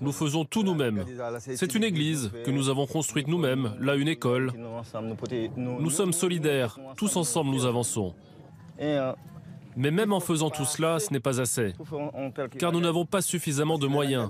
Nous 0.00 0.12
faisons 0.12 0.46
tout 0.46 0.62
nous-mêmes. 0.62 1.04
C'est 1.40 1.74
une 1.74 1.84
église 1.84 2.32
que 2.46 2.50
nous 2.50 2.70
avons 2.70 2.86
construite 2.86 3.28
nous-mêmes, 3.28 3.76
là 3.80 3.96
une 3.96 4.08
école. 4.08 4.54
Nous 5.58 5.90
sommes 5.90 6.14
solidaires, 6.14 6.78
tous 6.96 7.14
ensemble 7.16 7.50
nous 7.50 7.66
avançons. 7.66 8.14
Mais 9.76 9.90
même 9.90 10.12
en 10.12 10.20
faisant 10.20 10.50
tout 10.50 10.64
cela, 10.64 10.98
ce 10.98 11.12
n'est 11.12 11.20
pas 11.20 11.40
assez, 11.40 11.74
car 12.58 12.72
nous 12.72 12.80
n'avons 12.80 13.06
pas 13.06 13.22
suffisamment 13.22 13.78
de 13.78 13.86
moyens. 13.86 14.28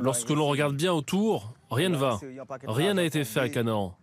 Lorsque 0.00 0.30
l'on 0.30 0.46
regarde 0.46 0.74
bien 0.74 0.92
autour, 0.92 1.52
rien 1.70 1.88
ne 1.88 1.96
va. 1.96 2.18
Rien 2.66 2.94
n'a 2.94 3.04
été 3.04 3.24
fait 3.24 3.40
à 3.40 3.48
Canaan. 3.48 3.96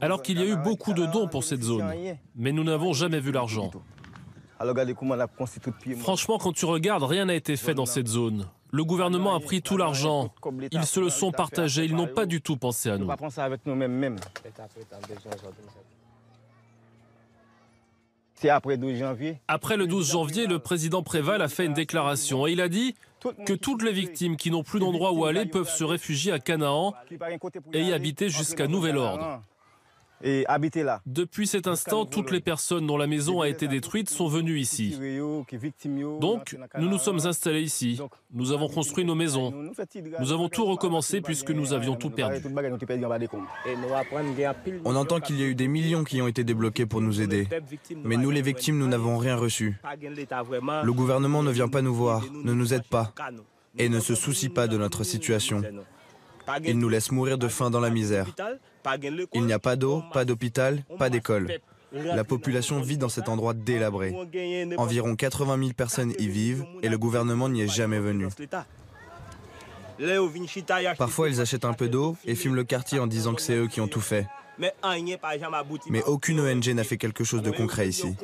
Alors 0.00 0.22
qu'il 0.22 0.38
y 0.38 0.42
a 0.42 0.46
eu 0.46 0.56
beaucoup 0.56 0.92
de 0.92 1.06
dons 1.06 1.28
pour 1.28 1.44
cette 1.44 1.62
zone. 1.62 1.84
Mais 2.36 2.52
nous 2.52 2.64
n'avons 2.64 2.92
jamais 2.92 3.20
vu 3.20 3.32
l'argent. 3.32 3.70
Franchement, 5.98 6.38
quand 6.38 6.52
tu 6.52 6.64
regardes, 6.64 7.02
rien 7.02 7.24
n'a 7.26 7.34
été 7.34 7.56
fait 7.56 7.74
dans 7.74 7.86
cette 7.86 8.08
zone. 8.08 8.46
Le 8.70 8.84
gouvernement 8.84 9.34
a 9.34 9.40
pris 9.40 9.62
tout 9.62 9.76
l'argent. 9.76 10.32
Ils 10.72 10.84
se 10.84 11.00
le 11.00 11.08
sont 11.08 11.32
partagés. 11.32 11.84
Ils 11.84 11.94
n'ont 11.94 12.08
pas 12.08 12.26
du 12.26 12.40
tout 12.40 12.56
pensé 12.56 12.90
à 12.90 12.98
nous. 12.98 13.08
Après 19.48 19.76
le 19.76 19.86
12 19.86 20.12
janvier, 20.12 20.46
le 20.46 20.58
président 20.58 21.02
Préval 21.02 21.42
a 21.42 21.48
fait 21.48 21.66
une 21.66 21.74
déclaration 21.74 22.46
et 22.46 22.52
il 22.52 22.60
a 22.60 22.68
dit 22.68 22.94
que 23.46 23.54
toutes 23.54 23.82
les 23.82 23.92
victimes 23.92 24.36
qui 24.36 24.50
n'ont 24.50 24.62
plus 24.62 24.80
d'endroit 24.80 25.12
où 25.12 25.24
aller 25.24 25.46
peuvent 25.46 25.70
se 25.70 25.84
réfugier 25.84 26.32
à 26.32 26.38
Canaan 26.38 26.94
et 27.72 27.82
y 27.82 27.92
habiter 27.92 28.28
jusqu'à 28.28 28.66
nouvel 28.66 28.98
ordre. 28.98 29.40
Et 30.26 30.46
habiter 30.48 30.82
là. 30.82 31.02
Depuis 31.04 31.46
cet 31.46 31.66
instant, 31.66 32.06
toutes 32.06 32.30
les 32.30 32.40
personnes 32.40 32.86
dont 32.86 32.96
la 32.96 33.06
maison 33.06 33.42
a 33.42 33.48
été 33.48 33.68
détruite 33.68 34.08
sont 34.08 34.26
venues 34.26 34.58
ici. 34.58 34.98
Donc, 36.18 36.56
nous 36.78 36.88
nous 36.88 36.98
sommes 36.98 37.26
installés 37.26 37.60
ici. 37.60 38.00
Nous 38.32 38.50
avons 38.52 38.68
construit 38.68 39.04
nos 39.04 39.14
maisons. 39.14 39.52
Nous 40.20 40.32
avons 40.32 40.48
tout 40.48 40.64
recommencé 40.64 41.20
puisque 41.20 41.50
nous 41.50 41.74
avions 41.74 41.94
tout 41.94 42.08
perdu. 42.08 42.42
On 44.84 44.96
entend 44.96 45.20
qu'il 45.20 45.38
y 45.38 45.42
a 45.42 45.46
eu 45.46 45.54
des 45.54 45.68
millions 45.68 46.04
qui 46.04 46.22
ont 46.22 46.26
été 46.26 46.42
débloqués 46.42 46.86
pour 46.86 47.02
nous 47.02 47.20
aider. 47.20 47.46
Mais 48.02 48.16
nous, 48.16 48.30
les 48.30 48.42
victimes, 48.42 48.78
nous 48.78 48.88
n'avons 48.88 49.18
rien 49.18 49.36
reçu. 49.36 49.78
Le 49.84 50.92
gouvernement 50.92 51.42
ne 51.42 51.50
vient 51.50 51.68
pas 51.68 51.82
nous 51.82 51.94
voir, 51.94 52.24
ne 52.32 52.54
nous 52.54 52.72
aide 52.72 52.84
pas 52.84 53.12
et 53.76 53.90
ne 53.90 54.00
se 54.00 54.14
soucie 54.14 54.48
pas 54.48 54.68
de 54.68 54.78
notre 54.78 55.04
situation. 55.04 55.60
Il 56.64 56.78
nous 56.78 56.88
laisse 56.88 57.10
mourir 57.10 57.36
de 57.36 57.48
faim 57.48 57.70
dans 57.70 57.80
la 57.80 57.90
misère. 57.90 58.26
Il 59.32 59.44
n'y 59.44 59.52
a 59.52 59.58
pas 59.58 59.76
d'eau, 59.76 60.02
pas 60.12 60.24
d'hôpital, 60.24 60.84
pas 60.98 61.10
d'école. 61.10 61.58
La 61.92 62.24
population 62.24 62.80
vit 62.80 62.98
dans 62.98 63.08
cet 63.08 63.28
endroit 63.28 63.54
délabré. 63.54 64.14
Environ 64.76 65.14
80 65.14 65.58
000 65.58 65.70
personnes 65.72 66.12
y 66.18 66.28
vivent 66.28 66.64
et 66.82 66.88
le 66.88 66.98
gouvernement 66.98 67.48
n'y 67.48 67.62
est 67.62 67.68
jamais 67.68 68.00
venu. 68.00 68.26
Parfois, 70.98 71.28
ils 71.28 71.40
achètent 71.40 71.64
un 71.64 71.72
peu 71.72 71.88
d'eau 71.88 72.16
et 72.24 72.34
fument 72.34 72.56
le 72.56 72.64
quartier 72.64 72.98
en 72.98 73.06
disant 73.06 73.34
que 73.34 73.42
c'est 73.42 73.56
eux 73.56 73.68
qui 73.68 73.80
ont 73.80 73.88
tout 73.88 74.00
fait. 74.00 74.26
Mais 74.58 76.02
aucune 76.06 76.40
ONG 76.40 76.68
n'a 76.68 76.84
fait 76.84 76.96
quelque 76.96 77.24
chose 77.24 77.42
de 77.42 77.50
concret 77.50 77.88
ici. 77.88 78.14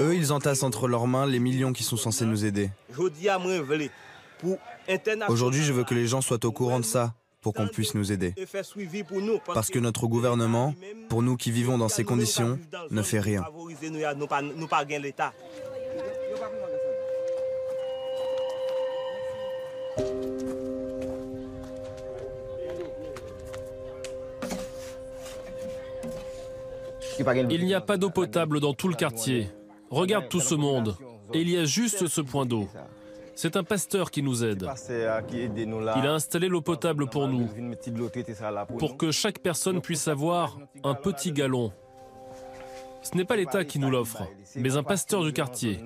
Eux, 0.00 0.14
ils 0.14 0.32
entassent 0.32 0.62
entre 0.62 0.88
leurs 0.88 1.06
mains 1.06 1.26
les 1.26 1.38
millions 1.38 1.72
qui 1.72 1.84
sont 1.84 1.96
censés 1.96 2.24
nous 2.24 2.44
aider. 2.44 2.70
Aujourd'hui, 5.28 5.62
je 5.62 5.72
veux 5.72 5.84
que 5.84 5.94
les 5.94 6.06
gens 6.06 6.20
soient 6.20 6.44
au 6.44 6.52
courant 6.52 6.80
de 6.80 6.84
ça 6.84 7.14
pour 7.42 7.52
qu'on 7.52 7.66
puisse 7.66 7.94
nous 7.94 8.12
aider. 8.12 8.34
Parce 9.52 9.68
que 9.68 9.78
notre 9.78 10.06
gouvernement, 10.06 10.74
pour 11.08 11.22
nous 11.22 11.36
qui 11.36 11.50
vivons 11.50 11.76
dans 11.76 11.88
ces 11.88 12.04
conditions, 12.04 12.58
ne 12.90 13.02
fait 13.02 13.20
rien. 13.20 13.44
Il 27.50 27.64
n'y 27.64 27.74
a 27.74 27.80
pas 27.80 27.96
d'eau 27.96 28.10
potable 28.10 28.60
dans 28.60 28.72
tout 28.72 28.88
le 28.88 28.94
quartier. 28.94 29.50
Regarde 29.90 30.28
tout 30.28 30.40
ce 30.40 30.54
monde. 30.54 30.96
Et 31.34 31.40
il 31.40 31.50
y 31.50 31.58
a 31.58 31.64
juste 31.64 32.06
ce 32.06 32.20
point 32.20 32.46
d'eau. 32.46 32.68
C'est 33.42 33.56
un 33.56 33.64
pasteur 33.64 34.12
qui 34.12 34.22
nous 34.22 34.44
aide. 34.44 34.70
Il 35.96 36.06
a 36.06 36.12
installé 36.12 36.46
l'eau 36.46 36.60
potable 36.60 37.08
pour 37.08 37.26
nous, 37.26 37.48
pour 38.78 38.96
que 38.96 39.10
chaque 39.10 39.40
personne 39.40 39.80
puisse 39.80 40.06
avoir 40.06 40.60
un 40.84 40.94
petit 40.94 41.32
galon. 41.32 41.72
Ce 43.02 43.16
n'est 43.16 43.24
pas 43.24 43.34
l'État 43.34 43.64
qui 43.64 43.80
nous 43.80 43.90
l'offre, 43.90 44.28
mais 44.54 44.76
un 44.76 44.84
pasteur 44.84 45.24
du 45.24 45.32
quartier. 45.32 45.80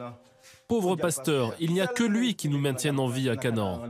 Pauvre 0.68 0.96
pasteur, 0.96 1.54
il 1.58 1.72
n'y 1.72 1.80
a 1.80 1.86
que 1.86 2.04
lui 2.04 2.34
qui 2.34 2.50
nous 2.50 2.58
maintienne 2.58 2.98
en 2.98 3.08
vie 3.08 3.30
à 3.30 3.36
Canaan. 3.36 3.84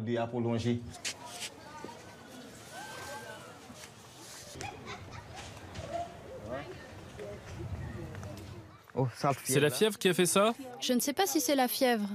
C'est 9.44 9.60
la 9.60 9.70
fièvre 9.70 9.98
qui 9.98 10.08
a 10.08 10.14
fait 10.14 10.26
ça 10.26 10.54
Je 10.80 10.92
ne 10.92 11.00
sais 11.00 11.12
pas 11.12 11.26
si 11.26 11.40
c'est 11.40 11.56
la 11.56 11.68
fièvre. 11.68 12.08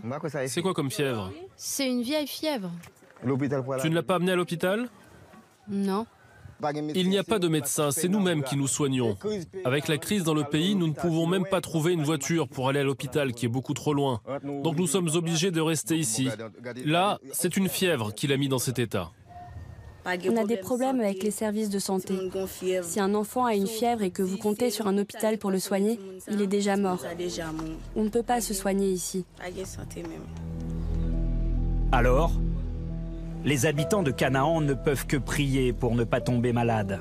C'est 0.48 0.62
quoi 0.62 0.74
comme 0.74 0.92
fièvre 0.92 1.32
C'est 1.56 1.88
une 1.88 2.02
vieille 2.02 2.28
fièvre. 2.28 2.72
Tu 3.82 3.90
ne 3.90 3.96
l'as 3.96 4.04
pas 4.04 4.16
amené 4.16 4.32
à 4.32 4.36
l'hôpital 4.36 4.90
Non. 5.68 6.06
Il 6.96 7.10
n'y 7.10 7.18
a 7.18 7.24
pas 7.24 7.40
de 7.40 7.48
médecin, 7.48 7.92
c'est 7.92 8.08
nous-mêmes 8.08 8.44
qui 8.44 8.56
nous 8.56 8.68
soignons. 8.68 9.18
Avec 9.66 9.88
la 9.88 9.98
crise 9.98 10.24
dans 10.24 10.34
le 10.34 10.44
pays, 10.44 10.76
nous 10.76 10.88
ne 10.88 10.94
pouvons 10.94 11.26
même 11.26 11.46
pas 11.46 11.62
trouver 11.62 11.94
une 11.94 12.04
voiture 12.04 12.48
pour 12.48 12.70
aller 12.70 12.80
à 12.80 12.84
l'hôpital 12.84 13.34
qui 13.34 13.46
est 13.46 13.50
beaucoup 13.50 13.74
trop 13.74 13.94
loin. 13.94 14.22
Donc 14.44 14.78
nous 14.78 14.88
sommes 14.88 15.10
obligés 15.16 15.52
de 15.52 15.62
rester 15.62 15.98
ici. 15.98 16.30
Là, 16.86 17.20
c'est 17.32 17.58
une 17.58 17.68
fièvre 17.70 18.14
qui 18.14 18.28
l'a 18.28 18.38
mis 18.38 18.48
dans 18.48 18.60
cet 18.60 18.80
état. 18.80 19.12
On 20.06 20.38
a 20.38 20.46
des 20.46 20.58
problèmes 20.58 21.00
avec 21.00 21.24
les 21.24 21.32
services 21.32 21.70
de 21.70 21.80
santé. 21.80 22.14
Si 22.84 23.00
un 23.00 23.14
enfant 23.14 23.46
a 23.46 23.56
une 23.56 23.68
fièvre 23.68 24.02
et 24.02 24.10
que 24.10 24.24
vous 24.24 24.38
comptez 24.38 24.70
sur 24.70 24.88
un 24.88 24.98
hôpital 24.98 25.38
pour 25.38 25.52
le 25.52 25.60
soigner, 25.60 26.00
il 26.30 26.42
est 26.42 26.48
déjà 26.48 26.78
mort. 26.78 27.04
On 27.96 28.04
ne 28.04 28.10
peut 28.10 28.24
pas 28.24 28.42
se 28.42 28.54
soigner 28.54 28.90
ici. 28.90 29.26
Alors, 31.92 32.32
les 33.44 33.66
habitants 33.66 34.04
de 34.04 34.12
Canaan 34.12 34.62
ne 34.62 34.74
peuvent 34.74 35.06
que 35.06 35.18
prier 35.18 35.74
pour 35.74 35.96
ne 35.96 36.04
pas 36.04 36.22
tomber 36.22 36.54
malades. 36.54 37.00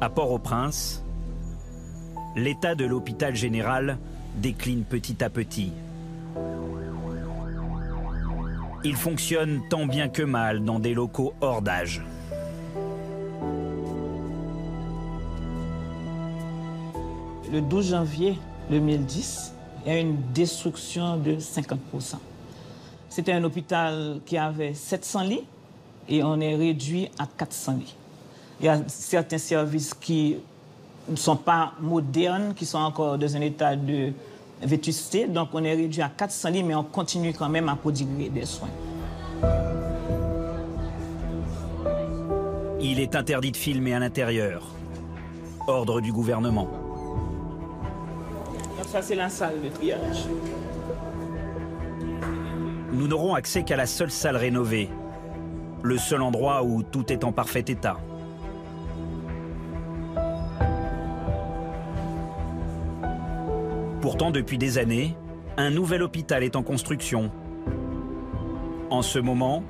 À 0.00 0.08
Port-au-Prince, 0.08 1.02
l'état 2.36 2.74
de 2.74 2.84
l'hôpital 2.84 3.34
général 3.34 3.98
décline 4.36 4.84
petit 4.84 5.22
à 5.22 5.28
petit. 5.28 5.72
Il 8.82 8.96
fonctionne 8.96 9.60
tant 9.68 9.84
bien 9.84 10.08
que 10.08 10.22
mal 10.22 10.64
dans 10.64 10.78
des 10.78 10.94
locaux 10.94 11.34
hors 11.42 11.60
d'âge. 11.60 12.02
Le 17.52 17.60
12 17.60 17.90
janvier 17.90 18.38
2010, 18.70 19.52
il 19.84 19.92
y 19.92 19.94
a 19.94 19.98
eu 19.98 20.00
une 20.00 20.16
destruction 20.32 21.18
de 21.18 21.32
50%. 21.32 21.76
C'était 23.10 23.32
un 23.32 23.44
hôpital 23.44 24.20
qui 24.24 24.38
avait 24.38 24.72
700 24.72 25.22
lits 25.24 25.44
et 26.08 26.22
on 26.22 26.40
est 26.40 26.54
réduit 26.54 27.10
à 27.18 27.26
400 27.26 27.72
lits. 27.74 27.94
Il 28.60 28.66
y 28.66 28.68
a 28.70 28.80
certains 28.86 29.38
services 29.38 29.92
qui 29.92 30.36
ne 31.06 31.16
sont 31.16 31.36
pas 31.36 31.74
modernes, 31.80 32.54
qui 32.54 32.64
sont 32.64 32.78
encore 32.78 33.18
dans 33.18 33.36
un 33.36 33.40
état 33.42 33.76
de 33.76 34.12
vétusté. 34.62 35.26
Donc 35.26 35.48
on 35.52 35.64
est 35.64 35.74
réduit 35.74 36.02
à 36.02 36.08
400 36.08 36.50
lits, 36.50 36.62
mais 36.62 36.74
on 36.74 36.84
continue 36.84 37.32
quand 37.32 37.48
même 37.48 37.68
à 37.68 37.76
prodiguer 37.76 38.28
des 38.28 38.46
soins. 38.46 38.68
Il 42.80 42.98
est 42.98 43.14
interdit 43.14 43.52
de 43.52 43.56
filmer 43.56 43.94
à 43.94 43.98
l'intérieur. 43.98 44.66
Ordre 45.66 46.00
du 46.00 46.12
gouvernement. 46.12 46.68
Donc 48.78 48.86
ça, 48.86 49.02
c'est 49.02 49.14
la 49.14 49.28
salle 49.28 49.60
de 49.62 49.68
triage. 49.68 50.26
Nous 52.92 53.06
n'aurons 53.06 53.34
accès 53.34 53.62
qu'à 53.62 53.76
la 53.76 53.86
seule 53.86 54.10
salle 54.10 54.36
rénovée. 54.36 54.88
Le 55.82 55.96
seul 55.96 56.22
endroit 56.22 56.62
où 56.64 56.82
tout 56.82 57.12
est 57.12 57.22
en 57.22 57.32
parfait 57.32 57.64
état. 57.68 57.98
Pourtant, 64.10 64.32
depuis 64.32 64.58
des 64.58 64.76
années, 64.76 65.14
un 65.56 65.70
nouvel 65.70 66.02
hôpital 66.02 66.42
est 66.42 66.56
en 66.56 66.64
construction. 66.64 67.30
En 68.90 69.02
ce 69.02 69.20
moment, 69.20 69.62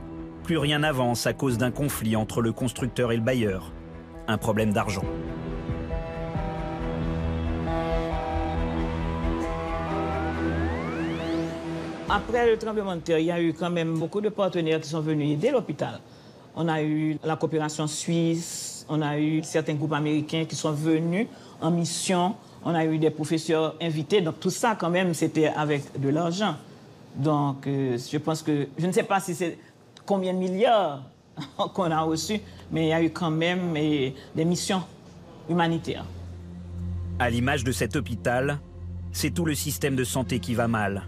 plus 0.45 0.57
rien 0.57 0.79
n'avance 0.79 1.27
à 1.27 1.35
cause 1.35 1.59
d'un 1.59 1.71
conflit 1.71 2.17
entre 2.17 2.41
le 2.41 2.51
constructeur 2.51 3.13
et 3.13 3.17
le 3.17 3.23
bailleur. 3.23 3.71
Un 4.29 4.39
problème 4.39 4.73
d'argent. 4.73 5.05
Après 12.09 12.51
le 12.51 12.57
tremblement 12.57 12.97
de 12.97 13.01
terre, 13.03 13.19
il 13.19 13.27
y 13.27 13.31
a 13.31 13.43
eu 13.43 13.53
quand 13.53 13.69
même 13.69 13.99
beaucoup 13.99 14.23
de 14.23 14.31
partenaires 14.31 14.81
qui 14.81 14.89
sont 14.89 15.03
venus 15.03 15.35
aider 15.35 15.51
l'hôpital. 15.51 16.01
On 16.57 16.67
a 16.67 16.83
eu 16.83 17.19
la 17.23 17.37
coopération 17.37 17.87
suisse, 17.87 18.87
on 18.89 19.03
a 19.03 19.19
eu 19.19 19.43
certains 19.43 19.75
groupes 19.75 19.93
américains 19.93 20.47
qui 20.47 20.57
sont 20.57 20.73
venus 20.73 21.27
en 21.61 21.71
mission, 21.71 22.37
on 22.65 22.75
a 22.75 22.85
eu 22.85 22.99
des 22.99 23.11
professeurs 23.11 23.77
invités. 23.81 24.21
Donc 24.21 24.41
tout 24.41 24.51
ça, 24.51 24.77
quand 24.79 24.91
même, 24.91 25.15
c'était 25.15 25.47
avec 25.47 25.99
de 26.01 26.09
l'argent. 26.09 26.57
Donc 27.17 27.67
euh, 27.67 27.99
je 27.99 28.19
pense 28.19 28.43
que, 28.43 28.69
je 28.79 28.87
ne 28.87 28.93
sais 28.93 29.03
pas 29.03 29.21
si 29.21 29.35
c'est 29.35 29.59
combien 30.07 30.33
de 30.33 30.39
milliards 30.39 31.03
qu'on 31.75 31.91
a 31.91 32.01
reçus, 32.01 32.41
mais 32.71 32.87
il 32.87 32.89
y 32.89 32.93
a 32.93 33.03
eu 33.03 33.11
quand 33.11 33.31
même 33.31 33.75
des 33.75 34.45
missions 34.45 34.83
humanitaires. 35.49 36.05
À 37.19 37.29
l'image 37.31 37.65
de 37.65 37.73
cet 37.73 37.97
hôpital, 37.97 38.59
c'est 39.13 39.31
tout 39.31 39.45
le 39.45 39.55
système 39.55 39.97
de 39.97 40.05
santé 40.05 40.39
qui 40.39 40.55
va 40.55 40.69
mal. 40.69 41.03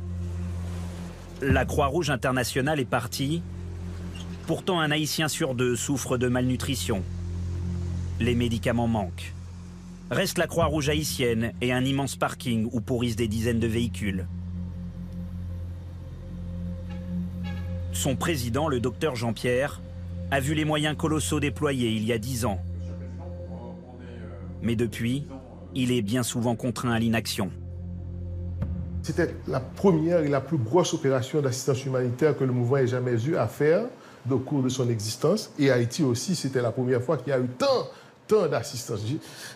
La 1.40 1.64
Croix-Rouge 1.64 2.10
internationale 2.10 2.80
est 2.80 2.84
partie. 2.84 3.42
Pourtant, 4.46 4.80
un 4.80 4.90
Haïtien 4.90 5.28
sur 5.28 5.54
deux 5.54 5.76
souffre 5.76 6.18
de 6.18 6.28
malnutrition. 6.28 7.02
Les 8.20 8.34
médicaments 8.34 8.88
manquent. 8.88 9.32
Reste 10.12 10.36
la 10.36 10.46
Croix-Rouge 10.46 10.90
haïtienne 10.90 11.54
et 11.62 11.72
un 11.72 11.82
immense 11.86 12.16
parking 12.16 12.68
où 12.70 12.82
pourrissent 12.82 13.16
des 13.16 13.28
dizaines 13.28 13.60
de 13.60 13.66
véhicules. 13.66 14.26
Son 17.94 18.14
président, 18.14 18.68
le 18.68 18.78
docteur 18.78 19.16
Jean-Pierre, 19.16 19.80
a 20.30 20.38
vu 20.38 20.52
les 20.52 20.66
moyens 20.66 20.98
colossaux 20.98 21.40
déployés 21.40 21.92
il 21.92 22.04
y 22.04 22.12
a 22.12 22.18
dix 22.18 22.44
ans. 22.44 22.60
Mais 24.60 24.76
depuis, 24.76 25.24
il 25.74 25.90
est 25.90 26.02
bien 26.02 26.22
souvent 26.22 26.56
contraint 26.56 26.92
à 26.92 26.98
l'inaction. 26.98 27.50
C'était 29.00 29.34
la 29.48 29.60
première 29.60 30.20
et 30.20 30.28
la 30.28 30.42
plus 30.42 30.58
grosse 30.58 30.92
opération 30.92 31.40
d'assistance 31.40 31.86
humanitaire 31.86 32.36
que 32.36 32.44
le 32.44 32.52
mouvement 32.52 32.76
ait 32.76 32.86
jamais 32.86 33.24
eu 33.24 33.36
à 33.36 33.46
faire 33.46 33.86
au 34.30 34.38
cours 34.38 34.62
de 34.62 34.68
son 34.68 34.90
existence. 34.90 35.54
Et 35.58 35.70
Haïti 35.70 36.02
aussi, 36.02 36.36
c'était 36.36 36.60
la 36.60 36.70
première 36.70 37.02
fois 37.02 37.16
qu'il 37.16 37.28
y 37.28 37.32
a 37.32 37.40
eu 37.40 37.48
tant, 37.58 37.88
d'assistance. 38.48 39.00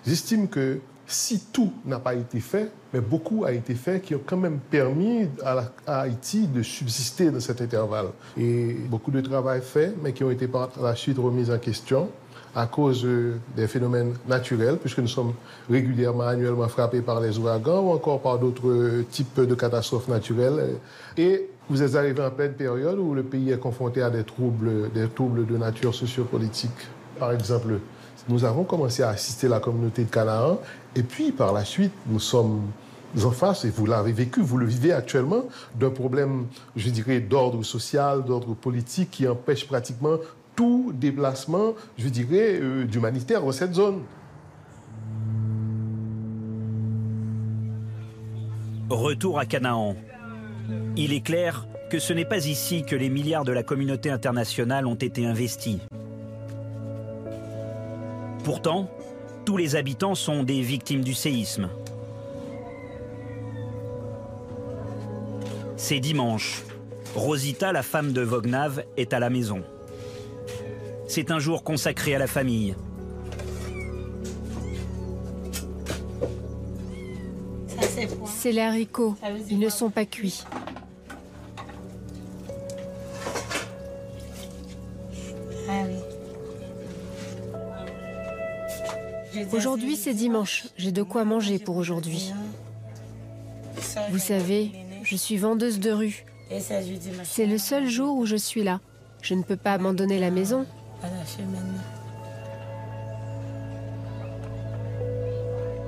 J'estime 0.06 0.48
que 0.48 0.80
si 1.06 1.40
tout 1.52 1.72
n'a 1.84 1.98
pas 1.98 2.14
été 2.14 2.40
fait, 2.40 2.70
mais 2.92 3.00
beaucoup 3.00 3.44
a 3.44 3.52
été 3.52 3.74
fait 3.74 4.00
qui 4.00 4.14
ont 4.14 4.22
quand 4.24 4.36
même 4.36 4.58
permis 4.58 5.28
à 5.44 6.00
Haïti 6.00 6.48
de 6.48 6.62
subsister 6.62 7.30
dans 7.30 7.40
cet 7.40 7.60
intervalle. 7.60 8.08
Et 8.36 8.74
beaucoup 8.88 9.10
de 9.10 9.20
travail 9.20 9.60
fait, 9.62 9.94
mais 10.02 10.12
qui 10.12 10.24
ont 10.24 10.30
été 10.30 10.48
par 10.48 10.70
la 10.80 10.94
suite 10.96 11.18
remis 11.18 11.50
en 11.50 11.58
question 11.58 12.08
à 12.56 12.66
cause 12.66 13.04
euh, 13.04 13.36
des 13.54 13.66
phénomènes 13.66 14.14
naturels, 14.26 14.78
puisque 14.78 15.00
nous 15.00 15.08
sommes 15.08 15.34
régulièrement, 15.68 16.24
annuellement 16.24 16.68
frappés 16.68 17.02
par 17.02 17.20
les 17.20 17.38
ouragans 17.38 17.82
ou 17.82 17.90
encore 17.90 18.22
par 18.22 18.38
d'autres 18.38 18.70
euh, 18.70 19.04
types 19.10 19.40
de 19.40 19.54
catastrophes 19.54 20.08
naturelles. 20.08 20.78
Et 21.18 21.50
vous 21.68 21.82
êtes 21.82 21.94
arrivé 21.96 22.22
en 22.22 22.30
pleine 22.30 22.54
période 22.54 22.98
où 22.98 23.14
le 23.14 23.22
pays 23.22 23.50
est 23.50 23.58
confronté 23.58 24.00
à 24.00 24.08
des 24.08 24.24
troubles, 24.24 24.90
des 24.90 25.06
troubles 25.06 25.44
de 25.44 25.58
nature 25.58 25.94
sociopolitique. 25.94 26.70
Par 27.18 27.32
exemple, 27.32 27.78
nous 28.28 28.44
avons 28.44 28.64
commencé 28.64 29.02
à 29.02 29.10
assister 29.10 29.48
la 29.48 29.60
communauté 29.60 30.04
de 30.04 30.10
Canaan, 30.10 30.58
et 30.94 31.02
puis 31.02 31.32
par 31.32 31.52
la 31.52 31.64
suite, 31.64 31.92
nous 32.06 32.20
sommes 32.20 32.62
en 33.24 33.30
face, 33.30 33.64
et 33.64 33.70
vous 33.70 33.86
l'avez 33.86 34.12
vécu, 34.12 34.40
vous 34.40 34.58
le 34.58 34.66
vivez 34.66 34.92
actuellement, 34.92 35.44
d'un 35.78 35.90
problème, 35.90 36.46
je 36.74 36.90
dirais, 36.90 37.20
d'ordre 37.20 37.62
social, 37.62 38.24
d'ordre 38.24 38.54
politique, 38.54 39.10
qui 39.10 39.28
empêche 39.28 39.66
pratiquement 39.66 40.18
tout 40.54 40.92
déplacement, 40.94 41.74
je 41.98 42.08
dirais, 42.08 42.58
euh, 42.60 42.84
d'humanitaire 42.84 43.42
dans 43.42 43.52
cette 43.52 43.74
zone. 43.74 44.02
Retour 48.88 49.38
à 49.38 49.46
Canaan. 49.46 49.96
Il 50.96 51.12
est 51.12 51.20
clair 51.20 51.66
que 51.90 51.98
ce 51.98 52.12
n'est 52.12 52.24
pas 52.24 52.46
ici 52.46 52.84
que 52.84 52.96
les 52.96 53.08
milliards 53.08 53.44
de 53.44 53.52
la 53.52 53.62
communauté 53.62 54.10
internationale 54.10 54.86
ont 54.86 54.94
été 54.94 55.26
investis. 55.26 55.78
Pourtant, 58.46 58.88
tous 59.44 59.56
les 59.56 59.74
habitants 59.74 60.14
sont 60.14 60.44
des 60.44 60.60
victimes 60.60 61.02
du 61.02 61.14
séisme. 61.14 61.68
C'est 65.76 65.98
dimanche. 65.98 66.62
Rosita, 67.16 67.72
la 67.72 67.82
femme 67.82 68.12
de 68.12 68.20
Vognav, 68.20 68.84
est 68.96 69.12
à 69.12 69.18
la 69.18 69.30
maison. 69.30 69.64
C'est 71.08 71.32
un 71.32 71.40
jour 71.40 71.64
consacré 71.64 72.14
à 72.14 72.20
la 72.20 72.28
famille. 72.28 72.76
C'est 78.26 78.52
les 78.52 78.60
haricots. 78.60 79.16
Ils 79.50 79.58
ne 79.58 79.68
sont 79.68 79.90
pas 79.90 80.04
cuits. 80.04 80.44
Aujourd'hui, 89.52 89.96
c'est 89.96 90.14
dimanche. 90.14 90.66
J'ai 90.76 90.92
de 90.92 91.02
quoi 91.02 91.24
manger 91.24 91.58
pour 91.58 91.76
aujourd'hui. 91.76 92.32
Vous 94.10 94.18
savez, 94.18 94.72
je 95.02 95.16
suis 95.16 95.36
vendeuse 95.36 95.80
de 95.80 95.90
rue. 95.90 96.24
C'est 97.24 97.46
le 97.46 97.58
seul 97.58 97.88
jour 97.88 98.16
où 98.16 98.26
je 98.26 98.36
suis 98.36 98.62
là. 98.62 98.80
Je 99.22 99.34
ne 99.34 99.42
peux 99.42 99.56
pas 99.56 99.72
abandonner 99.72 100.20
la 100.20 100.30
maison. 100.30 100.66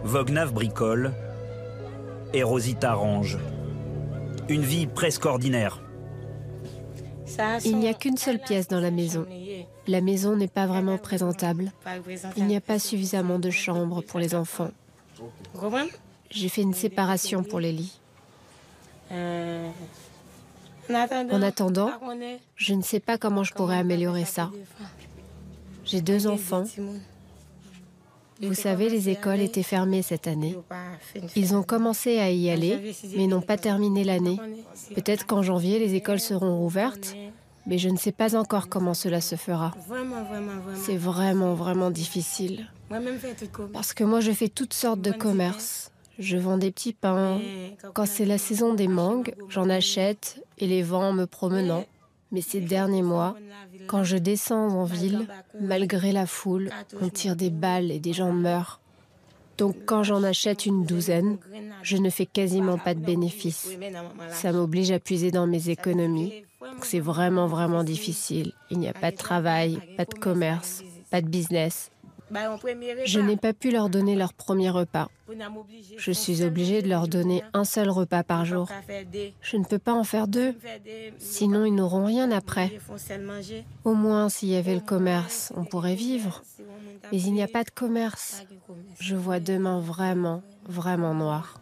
Vognav 0.05 0.53
bricole 0.53 1.13
et 2.33 2.43
Rosita 2.43 2.95
range. 2.95 3.39
Une 4.49 4.63
vie 4.63 4.87
presque 4.87 5.27
ordinaire. 5.27 5.83
Il 7.65 7.79
n'y 7.79 7.89
a 7.89 7.95
qu'une 7.95 8.17
seule 8.17 8.39
pièce 8.39 8.69
dans 8.69 8.81
la 8.81 8.91
maison. 8.91 9.27
La 9.89 10.03
maison 10.03 10.37
n'est 10.37 10.49
pas 10.49 10.67
vraiment 10.67 10.99
présentable. 10.99 11.73
Il 12.37 12.45
n'y 12.45 12.57
a 12.57 12.61
pas 12.61 12.79
suffisamment 12.79 13.39
de 13.39 13.51
chambres 13.51 14.03
pour 14.03 14.21
les 14.21 14.35
enfants. 14.35 14.71
J'ai 16.31 16.51
fait 16.51 16.63
une 16.63 16.75
séparation 16.75 17.43
pour 17.43 17.59
les 17.59 17.73
lits. 17.73 17.99
En 20.91 21.43
attendant, 21.43 21.91
je 22.55 22.75
ne 22.75 22.83
sais 22.83 23.01
pas 23.01 23.17
comment 23.17 23.45
je 23.45 23.55
pourrais 23.55 23.79
améliorer 23.79 24.27
ça. 24.27 24.51
J'ai 25.87 26.03
deux 26.03 26.27
enfants. 26.27 26.65
Vous 28.41 28.55
savez, 28.55 28.89
les 28.89 29.09
écoles 29.09 29.41
étaient 29.41 29.63
fermées 29.65 30.03
cette 30.03 30.29
année. 30.29 30.57
Ils 31.35 31.57
ont 31.57 31.63
commencé 31.63 32.19
à 32.19 32.31
y 32.31 32.51
aller, 32.51 32.95
mais 33.17 33.27
n'ont 33.27 33.41
pas 33.41 33.57
terminé 33.57 34.05
l'année. 34.05 34.39
Peut-être 34.95 35.27
qu'en 35.27 35.43
janvier, 35.43 35.79
les 35.79 35.95
écoles 35.95 36.21
seront 36.21 36.59
rouvertes, 36.59 37.17
mais 37.69 37.79
je 37.79 37.91
ne 37.91 37.97
sais 37.97 38.13
pas 38.13 38.35
encore 38.35 38.69
comment 38.69 38.95
cela 38.95 39.21
se 39.21 39.37
fera. 39.37 39.73
C'est 40.75 40.97
vraiment, 40.97 41.55
vraiment 41.55 41.91
difficile. 41.91 42.67
Parce 43.73 43.93
que 43.93 44.05
moi, 44.05 44.21
je 44.21 44.33
fais 44.33 44.49
toutes 44.49 44.75
sortes 44.75 45.03
de 45.03 45.13
commerces. 45.13 45.93
Je 46.19 46.37
vends 46.37 46.59
des 46.59 46.73
petits 46.73 46.95
pains. 46.95 47.39
Quand 47.95 48.07
c'est 48.07 48.25
la 48.25 48.39
saison 48.39 48.75
des 48.75 48.89
mangues, 48.89 49.35
j'en 49.49 49.69
achète 49.69 50.43
et 50.57 50.67
les 50.67 50.83
vends 50.83 51.11
en 51.11 51.13
me 51.13 51.27
promenant. 51.27 51.85
Mais 52.33 52.41
ces 52.41 52.61
derniers 52.61 53.03
mois, 53.03 53.37
quand 53.87 54.03
je 54.03 54.17
descends 54.17 54.69
en 54.69 54.85
ville, 54.85 55.29
malgré 55.61 56.13
la 56.13 56.27
foule, 56.27 56.71
on 57.01 57.09
tire 57.09 57.37
des 57.37 57.51
balles 57.51 57.91
et 57.93 58.01
des 58.01 58.13
gens 58.13 58.33
meurent. 58.33 58.81
Donc 59.59 59.77
quand 59.87 60.03
j'en 60.03 60.23
achète 60.23 60.67
une 60.67 60.85
douzaine, 60.85 61.39
je 61.83 61.97
ne 61.97 62.11
fais 62.11 62.27
quasiment 62.27 62.79
pas 62.79 62.95
de 62.95 63.01
bénéfices. 63.01 63.69
Ça 64.31 64.53
m'oblige 64.53 64.91
à 64.91 64.99
puiser 64.99 65.31
dans 65.31 65.47
mes 65.47 65.69
économies. 65.71 66.45
C'est 66.83 67.01
vraiment, 67.01 67.47
vraiment 67.47 67.85
difficile. 67.85 68.53
Il 68.71 68.79
n'y 68.79 68.89
a 68.89 68.93
pas 68.93 69.11
de 69.11 69.17
travail, 69.17 69.79
pas 69.97 70.05
de 70.05 70.15
commerce, 70.15 70.83
pas 71.11 71.21
de 71.21 71.29
business. 71.29 71.91
Je 73.07 73.21
n'ai 73.21 73.37
pas 73.37 73.53
pu 73.53 73.71
leur 73.71 73.89
donner 73.89 74.15
leur 74.15 74.33
premier 74.33 74.71
repas. 74.71 75.09
Je 75.97 76.13
suis 76.13 76.43
obligée 76.43 76.83
de 76.83 76.89
leur 76.89 77.09
donner 77.09 77.43
un 77.55 77.65
seul 77.65 77.89
repas 77.89 78.23
par 78.23 78.45
jour. 78.45 78.69
Je 79.41 79.57
ne 79.57 79.65
peux 79.65 79.79
pas 79.79 79.95
en 79.95 80.05
faire 80.05 80.29
deux, 80.29 80.55
sinon 81.19 81.65
ils 81.65 81.75
n'auront 81.75 82.05
rien 82.05 82.31
après. 82.31 82.79
Au 83.85 83.95
moins, 83.95 84.29
s'il 84.29 84.51
y 84.51 84.57
avait 84.57 84.75
le 84.75 84.81
commerce, 84.81 85.53
on 85.57 85.65
pourrait 85.65 85.95
vivre. 85.95 86.43
Mais 87.13 87.21
il 87.21 87.33
n'y 87.33 87.43
a 87.43 87.49
pas 87.49 87.65
de 87.65 87.71
commerce. 87.71 88.43
Je 89.01 89.17
vois 89.17 89.41
demain 89.41 89.81
vraiment, 89.81 90.43
vraiment 90.67 91.15
noir. 91.15 91.58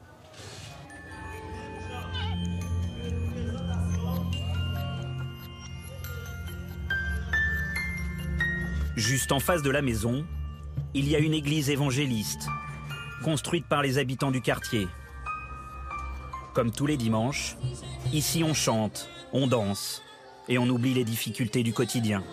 Juste 8.96 9.30
en 9.30 9.40
face 9.40 9.62
de 9.62 9.68
la 9.68 9.82
maison, 9.82 10.24
il 10.94 11.06
y 11.06 11.16
a 11.16 11.18
une 11.18 11.34
église 11.34 11.68
évangéliste, 11.68 12.48
construite 13.22 13.66
par 13.66 13.82
les 13.82 13.98
habitants 13.98 14.30
du 14.30 14.40
quartier. 14.40 14.88
Comme 16.54 16.70
tous 16.70 16.86
les 16.86 16.96
dimanches, 16.96 17.58
ici 18.14 18.42
on 18.42 18.54
chante, 18.54 19.10
on 19.34 19.48
danse 19.48 20.02
et 20.48 20.56
on 20.56 20.66
oublie 20.68 20.94
les 20.94 21.04
difficultés 21.04 21.62
du 21.62 21.74
quotidien. 21.74 22.24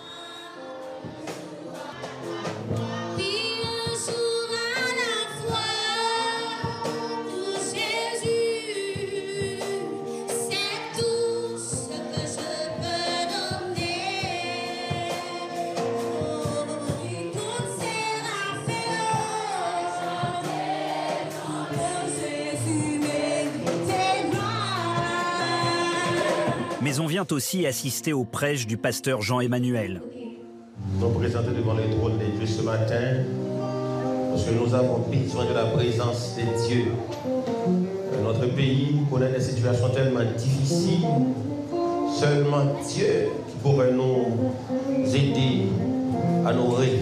Aussi 27.32 27.66
assister 27.66 28.14
au 28.14 28.26
prêche 28.26 28.68
du 28.68 28.78
pasteur 28.78 29.22
Jean-Emmanuel. 29.22 30.02
Nous 30.94 31.02
sommes 31.02 31.14
présentés 31.14 31.52
devant 31.56 31.76
les 31.76 31.90
trônes 31.96 32.18
des 32.18 32.38
dieux 32.38 32.48
ce 32.48 32.62
matin 32.62 33.24
parce 34.30 34.46
que 34.46 34.52
nous 34.52 34.74
avons 34.74 35.00
besoin 35.00 35.46
de 35.46 35.54
la 35.54 35.66
présence 35.66 36.36
des 36.36 36.68
dieux. 36.68 36.92
Notre 38.24 38.48
pays 38.56 38.98
connaît 39.12 39.32
des 39.32 39.40
situations 39.40 39.90
tellement 39.90 40.24
difficiles. 40.38 41.06
Seulement 42.20 42.66
Dieu 42.88 43.30
pourrait 43.62 43.92
nous 43.92 44.50
aider 45.14 45.68
à 46.46 46.54
nous 46.54 46.66
relever. 46.66 46.93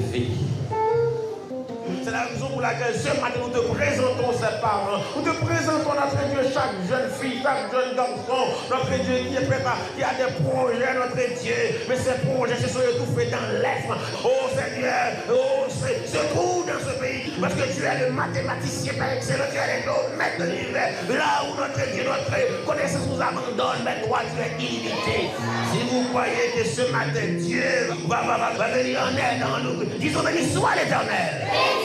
Laquelle 2.62 2.94
ce 2.94 3.10
matin 3.20 3.42
nous 3.42 3.50
te 3.50 3.58
présentons 3.74 4.32
ces 4.34 4.62
parents. 4.62 5.02
Nous 5.16 5.24
te 5.24 5.36
présentons 5.44 5.98
notre 5.98 6.22
Dieu, 6.30 6.46
chaque 6.54 6.78
jeune 6.88 7.10
fille, 7.10 7.42
chaque 7.42 7.72
jeune 7.74 7.96
garçon, 7.96 8.54
notre 8.70 9.02
Dieu 9.02 9.18
qui 9.28 9.36
est 9.36 9.48
préparé, 9.50 9.82
qui 9.98 10.04
a 10.04 10.14
des 10.14 10.30
projets, 10.46 10.94
notre 10.94 11.42
Dieu. 11.42 11.82
Mais 11.90 11.98
ces 11.98 12.22
projets 12.22 12.62
se 12.62 12.70
sont 12.70 12.86
étouffés 12.86 13.32
dans 13.34 13.50
l'être. 13.58 13.98
Oh 14.24 14.46
Seigneur, 14.54 15.26
oh, 15.34 15.66
se 15.70 16.18
trouve 16.36 16.68
dans 16.68 16.78
ce 16.78 16.94
pays. 17.02 17.34
Parce 17.42 17.56
que 17.56 17.66
tu 17.74 17.82
es 17.82 18.06
le 18.06 18.14
mathématicien 18.14 18.94
par 18.94 19.10
excellence, 19.10 19.50
tu 19.50 19.58
es 19.58 19.82
le 19.82 20.18
maître 20.18 20.38
de 20.38 20.46
l'univers. 20.46 20.94
Là 21.10 21.42
où 21.50 21.58
notre 21.58 21.82
Dieu, 21.92 22.04
notre 22.06 22.66
connaissance 22.66 23.08
nous 23.10 23.22
abandonne, 23.22 23.82
mais 23.84 24.06
toi 24.06 24.20
tu 24.30 24.38
es 24.38 24.64
illimité. 24.64 25.34
Si 25.74 25.82
vous 25.90 26.04
croyez 26.14 26.54
que 26.56 26.64
ce 26.64 26.92
matin 26.92 27.26
Dieu 27.40 27.90
va 28.08 28.22
venir 28.70 29.02
en 29.02 29.18
aide 29.18 29.42
en 29.42 29.60
nous, 29.64 29.84
disons 29.98 30.22
béni 30.22 30.48
soit 30.54 30.76
l'éternel. 30.76 31.81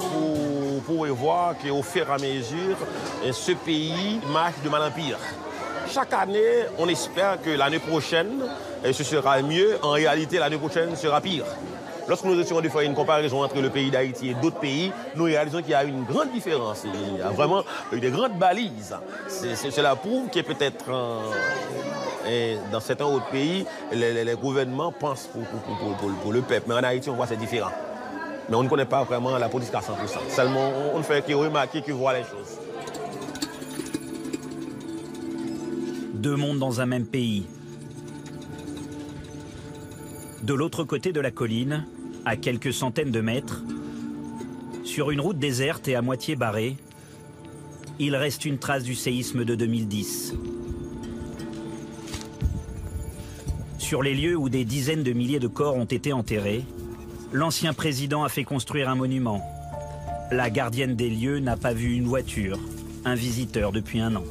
Vous 0.00 0.80
pouvez 0.94 1.10
voir 1.10 1.54
qu'au 1.58 1.82
fur 1.82 2.08
et 2.08 2.12
à 2.12 2.18
mesure, 2.18 2.76
ce 3.30 3.52
pays 3.52 4.20
marche 4.32 4.60
de 4.64 4.68
mal 4.68 4.82
en 4.82 4.90
pire. 4.90 5.18
Chaque 5.92 6.12
année, 6.12 6.66
on 6.78 6.88
espère 6.88 7.40
que 7.42 7.50
l'année 7.50 7.78
prochaine, 7.78 8.42
ce 8.84 9.04
sera 9.04 9.40
mieux. 9.42 9.78
En 9.82 9.90
réalité, 9.90 10.38
l'année 10.38 10.58
prochaine 10.58 10.96
sera 10.96 11.20
pire. 11.20 11.44
Lorsque 12.08 12.24
nous 12.24 12.40
essayons 12.40 12.62
de 12.62 12.68
faire 12.70 12.80
une 12.80 12.94
comparaison 12.94 13.42
entre 13.42 13.60
le 13.60 13.68
pays 13.68 13.90
d'Haïti 13.90 14.30
et 14.30 14.34
d'autres 14.34 14.58
pays, 14.58 14.90
nous 15.14 15.24
réalisons 15.24 15.60
qu'il 15.60 15.70
y 15.70 15.74
a 15.74 15.84
une 15.84 16.04
grande 16.04 16.32
différence. 16.32 16.84
Il 16.84 17.18
y 17.18 17.22
a 17.22 17.28
vraiment 17.28 17.62
des 17.92 18.10
grandes 18.10 18.38
balises. 18.38 18.96
Cela 19.28 19.94
prouve 19.94 20.30
que 20.30 20.40
peut-être 20.40 20.86
dans 22.72 22.80
certains 22.80 23.04
autres 23.04 23.28
pays, 23.28 23.66
les, 23.92 24.34
gouvernements 24.40 24.90
pensent 24.90 25.28
pour, 25.28 26.32
le 26.32 26.40
peuple. 26.40 26.64
Mais 26.68 26.74
en 26.74 26.82
Haïti, 26.82 27.10
on 27.10 27.14
voit 27.14 27.26
c'est 27.26 27.36
différent. 27.36 27.70
Mais 28.48 28.56
on 28.56 28.62
ne 28.62 28.68
connaît 28.68 28.86
pas 28.86 29.04
vraiment 29.04 29.36
la 29.36 29.50
politique 29.50 29.74
à 29.74 29.80
100%. 29.80 30.34
Seulement, 30.34 30.72
on 30.94 30.98
ne 30.98 31.02
fait 31.02 31.24
que 31.26 31.34
remarquer, 31.34 31.82
que 31.82 31.92
voir 31.92 32.14
les 32.14 32.22
choses. 32.22 32.58
Deux 36.14 36.36
mondes 36.36 36.58
dans 36.58 36.80
un 36.80 36.86
même 36.86 37.06
pays. 37.06 37.46
De 40.42 40.54
l'autre 40.54 40.84
côté 40.84 41.12
de 41.12 41.20
la 41.20 41.30
colline, 41.30 41.84
à 42.28 42.36
quelques 42.36 42.74
centaines 42.74 43.10
de 43.10 43.22
mètres, 43.22 43.62
sur 44.84 45.10
une 45.10 45.20
route 45.20 45.38
déserte 45.38 45.88
et 45.88 45.94
à 45.94 46.02
moitié 46.02 46.36
barrée, 46.36 46.76
il 47.98 48.14
reste 48.14 48.44
une 48.44 48.58
trace 48.58 48.82
du 48.82 48.94
séisme 48.94 49.46
de 49.46 49.54
2010. 49.54 50.34
Sur 53.78 54.02
les 54.02 54.14
lieux 54.14 54.36
où 54.36 54.50
des 54.50 54.66
dizaines 54.66 55.02
de 55.02 55.12
milliers 55.14 55.40
de 55.40 55.48
corps 55.48 55.76
ont 55.76 55.86
été 55.86 56.12
enterrés, 56.12 56.66
l'ancien 57.32 57.72
président 57.72 58.24
a 58.24 58.28
fait 58.28 58.44
construire 58.44 58.90
un 58.90 58.94
monument. 58.94 59.42
La 60.30 60.50
gardienne 60.50 60.96
des 60.96 61.08
lieux 61.08 61.38
n'a 61.38 61.56
pas 61.56 61.72
vu 61.72 61.94
une 61.94 62.06
voiture, 62.06 62.58
un 63.06 63.14
visiteur 63.14 63.72
depuis 63.72 64.00
un 64.00 64.16
an. 64.16 64.24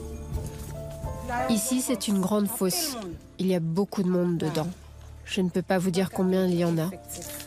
Ici, 1.50 1.82
c'est 1.82 2.08
une 2.08 2.22
grande 2.22 2.48
fosse. 2.48 2.96
Il 3.40 3.48
y 3.48 3.56
a 3.56 3.60
beaucoup 3.60 4.04
de 4.04 4.10
monde 4.10 4.38
dedans. 4.38 4.68
Je 5.30 5.42
ne 5.42 5.50
peux 5.50 5.62
pas 5.62 5.78
vous 5.78 5.92
dire 5.92 6.10
combien 6.10 6.48
il 6.48 6.56
y 6.56 6.66
en 6.66 6.78
a. 6.78 6.90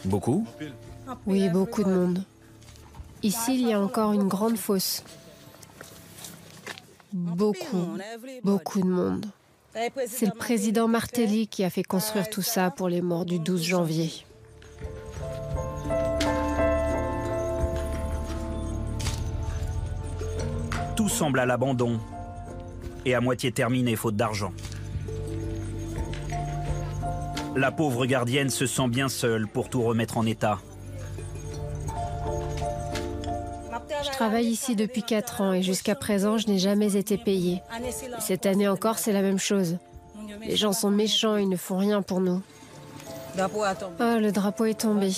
Beaucoup 0.04 0.46
Oui, 1.26 1.48
beaucoup 1.48 1.82
de 1.82 1.90
monde. 1.90 2.24
Ici, 3.22 3.60
il 3.60 3.68
y 3.68 3.72
a 3.72 3.80
encore 3.80 4.12
une 4.12 4.28
grande 4.28 4.56
fosse. 4.56 5.02
Beaucoup, 7.12 7.88
beaucoup 8.44 8.80
de 8.80 8.86
monde. 8.86 9.26
C'est 10.06 10.26
le 10.26 10.36
président 10.36 10.88
Martelly 10.88 11.46
qui 11.46 11.64
a 11.64 11.70
fait 11.70 11.82
construire 11.82 12.28
tout 12.28 12.42
ça 12.42 12.70
pour 12.70 12.88
les 12.88 13.02
morts 13.02 13.24
du 13.24 13.38
12 13.38 13.62
janvier. 13.62 14.10
Tout 20.96 21.08
semble 21.08 21.40
à 21.40 21.46
l'abandon 21.46 21.98
et 23.04 23.14
à 23.14 23.20
moitié 23.20 23.52
terminé 23.52 23.96
faute 23.96 24.16
d'argent. 24.16 24.52
La 27.56 27.72
pauvre 27.72 28.06
gardienne 28.06 28.50
se 28.50 28.66
sent 28.66 28.88
bien 28.88 29.08
seule 29.08 29.46
pour 29.46 29.68
tout 29.68 29.82
remettre 29.82 30.18
en 30.18 30.26
état. 30.26 30.58
Je 34.02 34.10
travaille 34.10 34.46
ici 34.46 34.76
depuis 34.76 35.02
4 35.02 35.40
ans 35.40 35.52
et 35.52 35.62
jusqu'à 35.62 35.94
présent, 35.94 36.38
je 36.38 36.46
n'ai 36.46 36.58
jamais 36.58 36.96
été 36.96 37.18
payée. 37.18 37.62
Cette 38.18 38.46
année 38.46 38.68
encore, 38.68 38.98
c'est 38.98 39.12
la 39.12 39.22
même 39.22 39.38
chose. 39.38 39.78
Les 40.42 40.56
gens 40.56 40.72
sont 40.72 40.90
méchants, 40.90 41.36
ils 41.36 41.48
ne 41.48 41.56
font 41.56 41.78
rien 41.78 42.02
pour 42.02 42.20
nous. 42.20 42.40
Oh, 43.38 44.00
le 44.00 44.30
drapeau 44.30 44.64
est 44.64 44.80
tombé. 44.80 45.10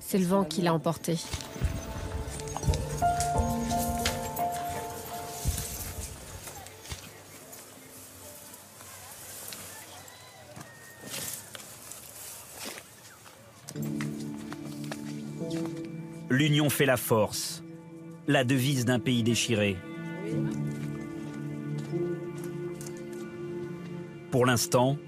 C'est 0.00 0.18
le 0.18 0.26
vent 0.26 0.44
qui 0.44 0.62
l'a 0.62 0.74
emporté. 0.74 1.18
L'union 16.38 16.68
fait 16.68 16.84
la 16.84 16.98
force, 16.98 17.64
la 18.28 18.44
devise 18.44 18.84
d'un 18.84 18.98
pays 18.98 19.22
déchiré. 19.22 19.78
Pour 24.30 24.44
l'instant, 24.44 24.98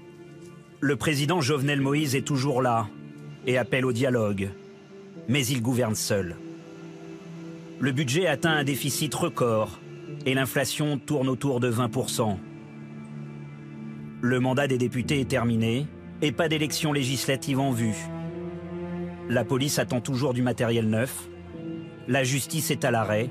le 0.79 0.95
président 0.95 1.39
Jovenel 1.39 1.81
Moïse 1.81 2.15
est 2.15 2.25
toujours 2.25 2.63
là 2.63 2.87
et 3.45 3.59
appelle 3.59 3.85
au 3.85 3.91
dialogue, 3.91 4.49
mais 5.27 5.45
il 5.45 5.61
gouverne 5.61 5.93
seul. 5.93 6.35
Le 7.79 7.91
budget 7.91 8.25
atteint 8.25 8.53
un 8.53 8.63
déficit 8.63 9.13
record 9.13 9.79
et 10.25 10.33
l'inflation 10.33 10.97
tourne 10.97 11.29
autour 11.29 11.59
de 11.59 11.71
20%. 11.71 12.37
Le 14.21 14.39
mandat 14.39 14.67
des 14.67 14.79
députés 14.79 15.19
est 15.19 15.29
terminé 15.29 15.85
et 16.23 16.31
pas 16.31 16.49
d'élection 16.49 16.91
législative 16.91 17.59
en 17.59 17.69
vue. 17.69 18.09
La 19.29 19.45
police 19.45 19.77
attend 19.77 20.01
toujours 20.01 20.33
du 20.33 20.41
matériel 20.41 20.89
neuf. 20.89 21.29
La 22.07 22.23
justice 22.23 22.71
est 22.71 22.83
à 22.83 22.89
l'arrêt. 22.89 23.29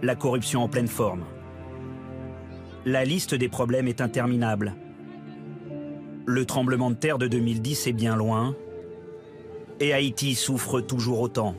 La 0.00 0.16
corruption 0.16 0.62
en 0.62 0.68
pleine 0.68 0.88
forme. 0.88 1.24
La 2.86 3.04
liste 3.04 3.34
des 3.34 3.50
problèmes 3.50 3.86
est 3.86 4.00
interminable. 4.00 4.74
Le 6.24 6.46
tremblement 6.46 6.88
de 6.88 6.94
terre 6.94 7.18
de 7.18 7.28
2010 7.28 7.88
est 7.88 7.92
bien 7.92 8.16
loin. 8.16 8.56
Et 9.78 9.92
Haïti 9.92 10.34
souffre 10.34 10.80
toujours 10.80 11.20
autant. 11.20 11.54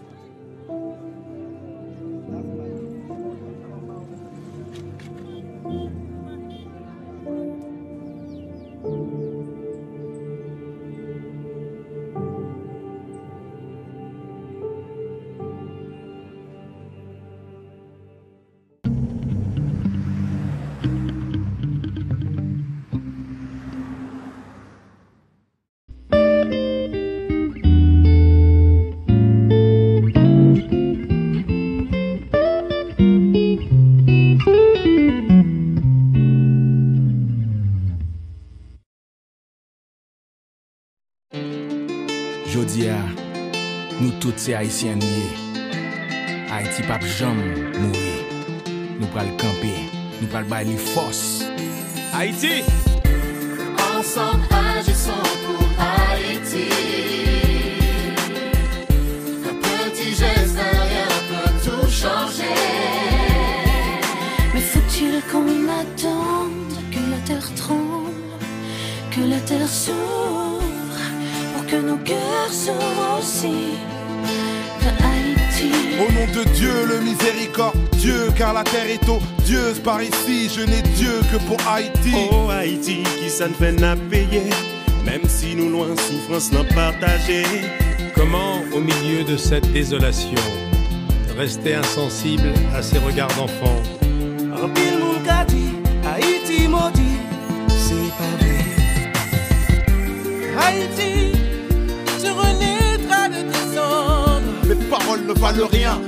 C'est 44.43 44.55
haïtien 44.55 44.97
Haïti 46.51 46.81
pape 46.87 47.05
jam 47.05 47.37
mourir. 47.79 48.23
Nous 48.99 49.05
pral 49.13 49.27
camper, 49.37 49.77
nous 50.19 50.27
pral 50.27 50.45
bay 50.45 50.63
les 50.63 50.77
forces. 50.77 51.43
Haïti! 52.11 52.63
Ensemble 53.95 54.47
agissons 54.79 55.27
pour 55.45 55.67
Haïti. 55.77 56.69
Un 59.47 59.55
petit 59.61 60.09
geste, 60.09 60.57
rien 60.57 61.11
peut 61.29 61.53
tout 61.63 61.87
changer. 62.01 62.57
Mais 64.55 64.65
faut-il 64.73 65.21
qu'on 65.31 65.69
attende 65.81 66.77
que 66.89 67.11
la 67.11 67.19
terre 67.27 67.49
tremble, 67.55 68.39
que 69.11 69.21
la 69.21 69.39
terre 69.41 69.69
s'ouvre, 69.69 70.63
pour 71.53 71.65
que 71.67 71.75
nos 71.75 71.97
cœurs 71.97 72.51
s'ouvrent 72.51 73.19
aussi? 73.19 73.90
Au 75.99 76.11
nom 76.11 76.25
de 76.33 76.43
Dieu, 76.51 76.71
le 76.87 77.01
miséricorde, 77.01 77.75
Dieu, 77.97 78.29
car 78.35 78.53
la 78.53 78.63
terre 78.63 78.89
est 78.89 79.07
odieuse 79.07 79.79
par 79.79 80.01
ici. 80.01 80.49
Je 80.55 80.61
n'ai 80.61 80.81
Dieu 80.81 81.21
que 81.31 81.37
pour 81.47 81.57
Haïti. 81.67 82.13
Oh 82.31 82.49
Haïti, 82.49 83.03
qui 83.19 83.29
ça 83.29 83.47
ne 83.47 83.53
fait 83.53 83.71
n'a 83.71 83.95
payer, 84.09 84.49
même 85.05 85.27
si 85.27 85.55
nous 85.55 85.69
loin 85.69 85.87
souffrance 85.95 86.51
n'a 86.51 86.63
partagé. 86.63 87.43
Comment, 88.15 88.61
au 88.73 88.79
milieu 88.79 89.23
de 89.23 89.37
cette 89.37 89.71
désolation, 89.71 90.41
rester 91.37 91.75
insensible 91.75 92.51
à 92.75 92.81
ces 92.81 92.97
regards 92.99 93.33
d'enfants 93.35 93.81
En 94.53 94.69
pile 94.69 95.01
Haïti 96.03 96.67
maudit, 96.67 97.19
c'est 97.67 98.11
pas 98.17 98.33
vrai. 98.39 98.61
Haïti, 100.57 101.10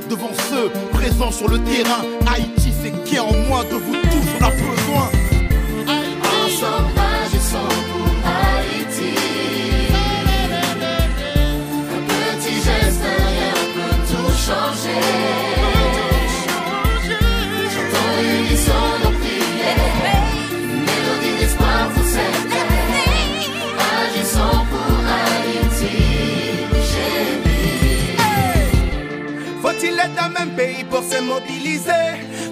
devant 0.09 0.31
ceux 0.49 0.69
présents 0.91 1.31
sur 1.31 1.47
le 1.47 1.59
terrain. 1.59 2.03
Haïti, 2.27 2.73
c'est 2.81 3.03
qui 3.03 3.19
en 3.19 3.31
moi 3.47 3.63
de 3.63 3.75
vous 3.75 3.93
tous, 3.93 4.27
on 4.39 4.43
a 4.43 4.51
besoin. 4.51 5.09
Ensemble, 6.45 6.99
agissons 7.25 7.73
pour 7.91 8.13
Haïti. 8.25 9.13
Un 11.95 12.01
petit 12.07 12.55
geste, 12.55 13.01
rien 13.03 13.53
peut 13.75 13.97
tout 14.09 14.31
changer. 14.31 15.62
Faut-il 29.83 29.99
être 29.99 30.15
d'un 30.15 30.29
même 30.29 30.55
pays 30.55 30.85
pour 30.85 31.03
se 31.03 31.21
mobiliser? 31.21 31.91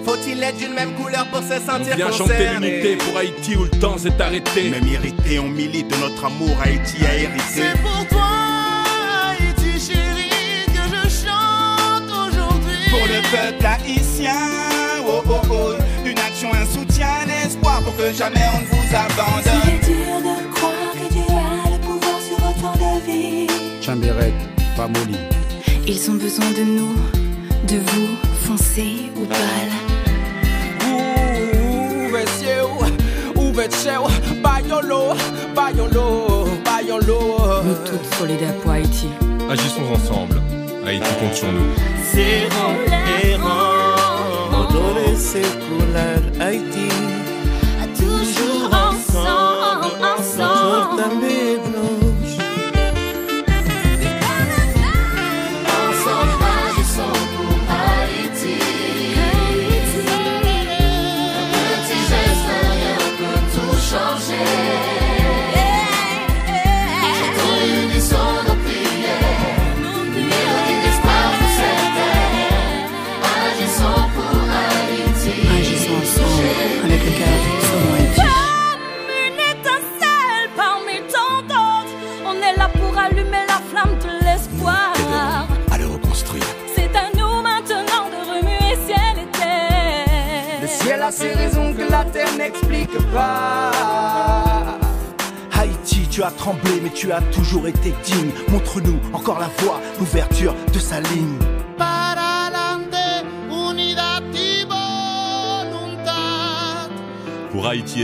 Faut-il 0.04 0.42
être 0.42 0.58
d'une 0.58 0.74
même 0.74 0.92
couleur 0.92 1.24
pour 1.28 1.40
se 1.40 1.54
On 1.54 1.78
sentir 1.78 1.96
vient 1.96 2.12
chanter 2.12 2.46
l'unité 2.52 2.96
pour 2.96 3.16
Haïti 3.16 3.56
où 3.56 3.64
le 3.64 3.70
temps 3.70 3.96
s'est 3.96 4.20
arrêté. 4.20 4.68
Même 4.68 4.86
irrité, 4.86 5.38
on 5.38 5.48
milite 5.48 5.88
de 5.88 5.96
notre 5.96 6.22
amour. 6.26 6.54
Haïti 6.62 6.96
a 7.06 7.14
hérité. 7.14 7.42
C'est 7.48 7.80
pour 7.80 8.06
toi, 8.08 8.28
Haïti 9.30 9.80
chérie, 9.80 10.66
que 10.66 10.84
je 10.94 11.08
chante 11.08 12.10
aujourd'hui. 12.10 12.90
Pour 12.90 13.00
le 13.00 13.22
peuple 13.30 13.64
haïtien, 13.64 14.36
oh 15.08 15.22
oh 15.26 15.40
oh, 15.50 15.72
une 16.04 16.18
action, 16.18 16.52
un 16.52 16.66
soutien, 16.66 17.08
un 17.26 17.46
espoir 17.46 17.80
pour 17.80 17.96
que 17.96 18.12
jamais 18.12 18.44
on 18.54 18.60
ne 18.60 18.66
vous 18.66 18.94
abandonne. 18.94 19.62
Il 19.64 19.70
est 19.70 19.86
dur 19.86 20.16
de 20.20 20.54
croire 20.54 20.92
que 20.92 21.12
Dieu 21.14 21.24
a 21.30 21.70
le 21.70 21.78
pouvoir 21.78 22.20
sur 22.20 22.36
autant 22.36 22.76
de 22.76 23.10
vies. 23.10 23.46
Chamberet, 23.80 24.34
pas 24.76 24.86
Molly. 24.86 25.16
Ils 25.84 26.10
ont 26.10 26.14
besoin 26.14 26.48
de 26.52 26.62
nous, 26.62 26.94
de 27.66 27.76
vous, 27.78 28.16
foncez 28.46 29.10
ou 29.16 29.24
pâle. 29.26 29.72
Nous 37.64 37.74
toutes 37.86 38.14
solidaires 38.18 38.54
pour 38.56 38.72
Haïti. 38.72 39.08
Agissons 39.50 39.82
ensemble. 39.94 40.40
Haïti 40.86 41.08
compte 41.20 41.34
sur 41.34 41.52
nous. 41.52 41.70
Les 42.14 43.36
rangs, 43.36 44.68
donner 44.72 45.16
ses 45.16 45.42
couleurs, 45.42 46.22
Haïti. 46.40 46.88
Toujours 47.96 48.70
ensemble, 48.72 49.92
Ensemble, 50.18 51.02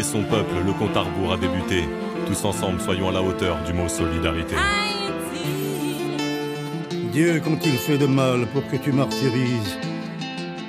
son 0.08 0.22
peuple, 0.22 0.54
le 0.64 0.72
compte 0.72 0.96
à 0.96 1.02
rebours 1.02 1.34
a 1.34 1.36
débuté. 1.36 1.86
Tous 2.26 2.44
ensemble, 2.46 2.80
soyons 2.80 3.10
à 3.10 3.12
la 3.12 3.22
hauteur 3.22 3.58
du 3.66 3.74
mot 3.74 3.88
solidarité. 3.88 4.56
Dieu, 7.12 7.42
quand 7.44 7.58
il 7.66 7.76
fait 7.76 7.98
de 7.98 8.06
mal 8.06 8.46
pour 8.46 8.66
que 8.68 8.76
tu 8.76 8.90
martyrises 8.90 9.76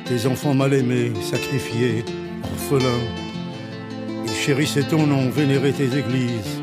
tes 0.06 0.26
enfants 0.28 0.54
mal 0.54 0.74
aimés, 0.74 1.14
sacrifiés, 1.22 2.04
orphelins, 2.44 3.06
ils 4.26 4.34
chérissaient 4.34 4.84
ton 4.84 5.08
nom, 5.08 5.30
vénéraient 5.30 5.72
tes 5.72 5.98
églises. 5.98 6.60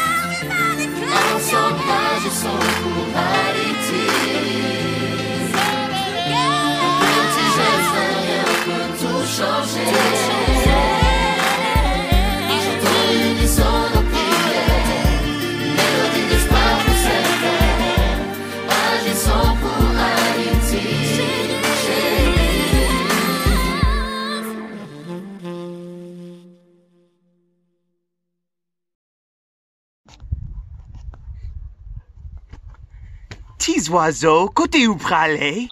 Petits 33.59 33.89
oiseaux, 33.91 34.49
côté 34.49 34.87
où 34.87 34.95
pralé? 34.97 35.67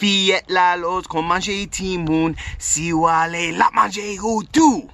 Piyet 0.00 0.50
la 0.52 0.74
los 0.80 1.08
kon 1.08 1.24
manje 1.28 1.54
iti 1.56 1.96
moun, 1.98 2.36
si 2.58 2.92
wale 2.92 3.50
la 3.56 3.70
manje 3.74 4.04
ou 4.20 4.42
tou. 4.44 4.84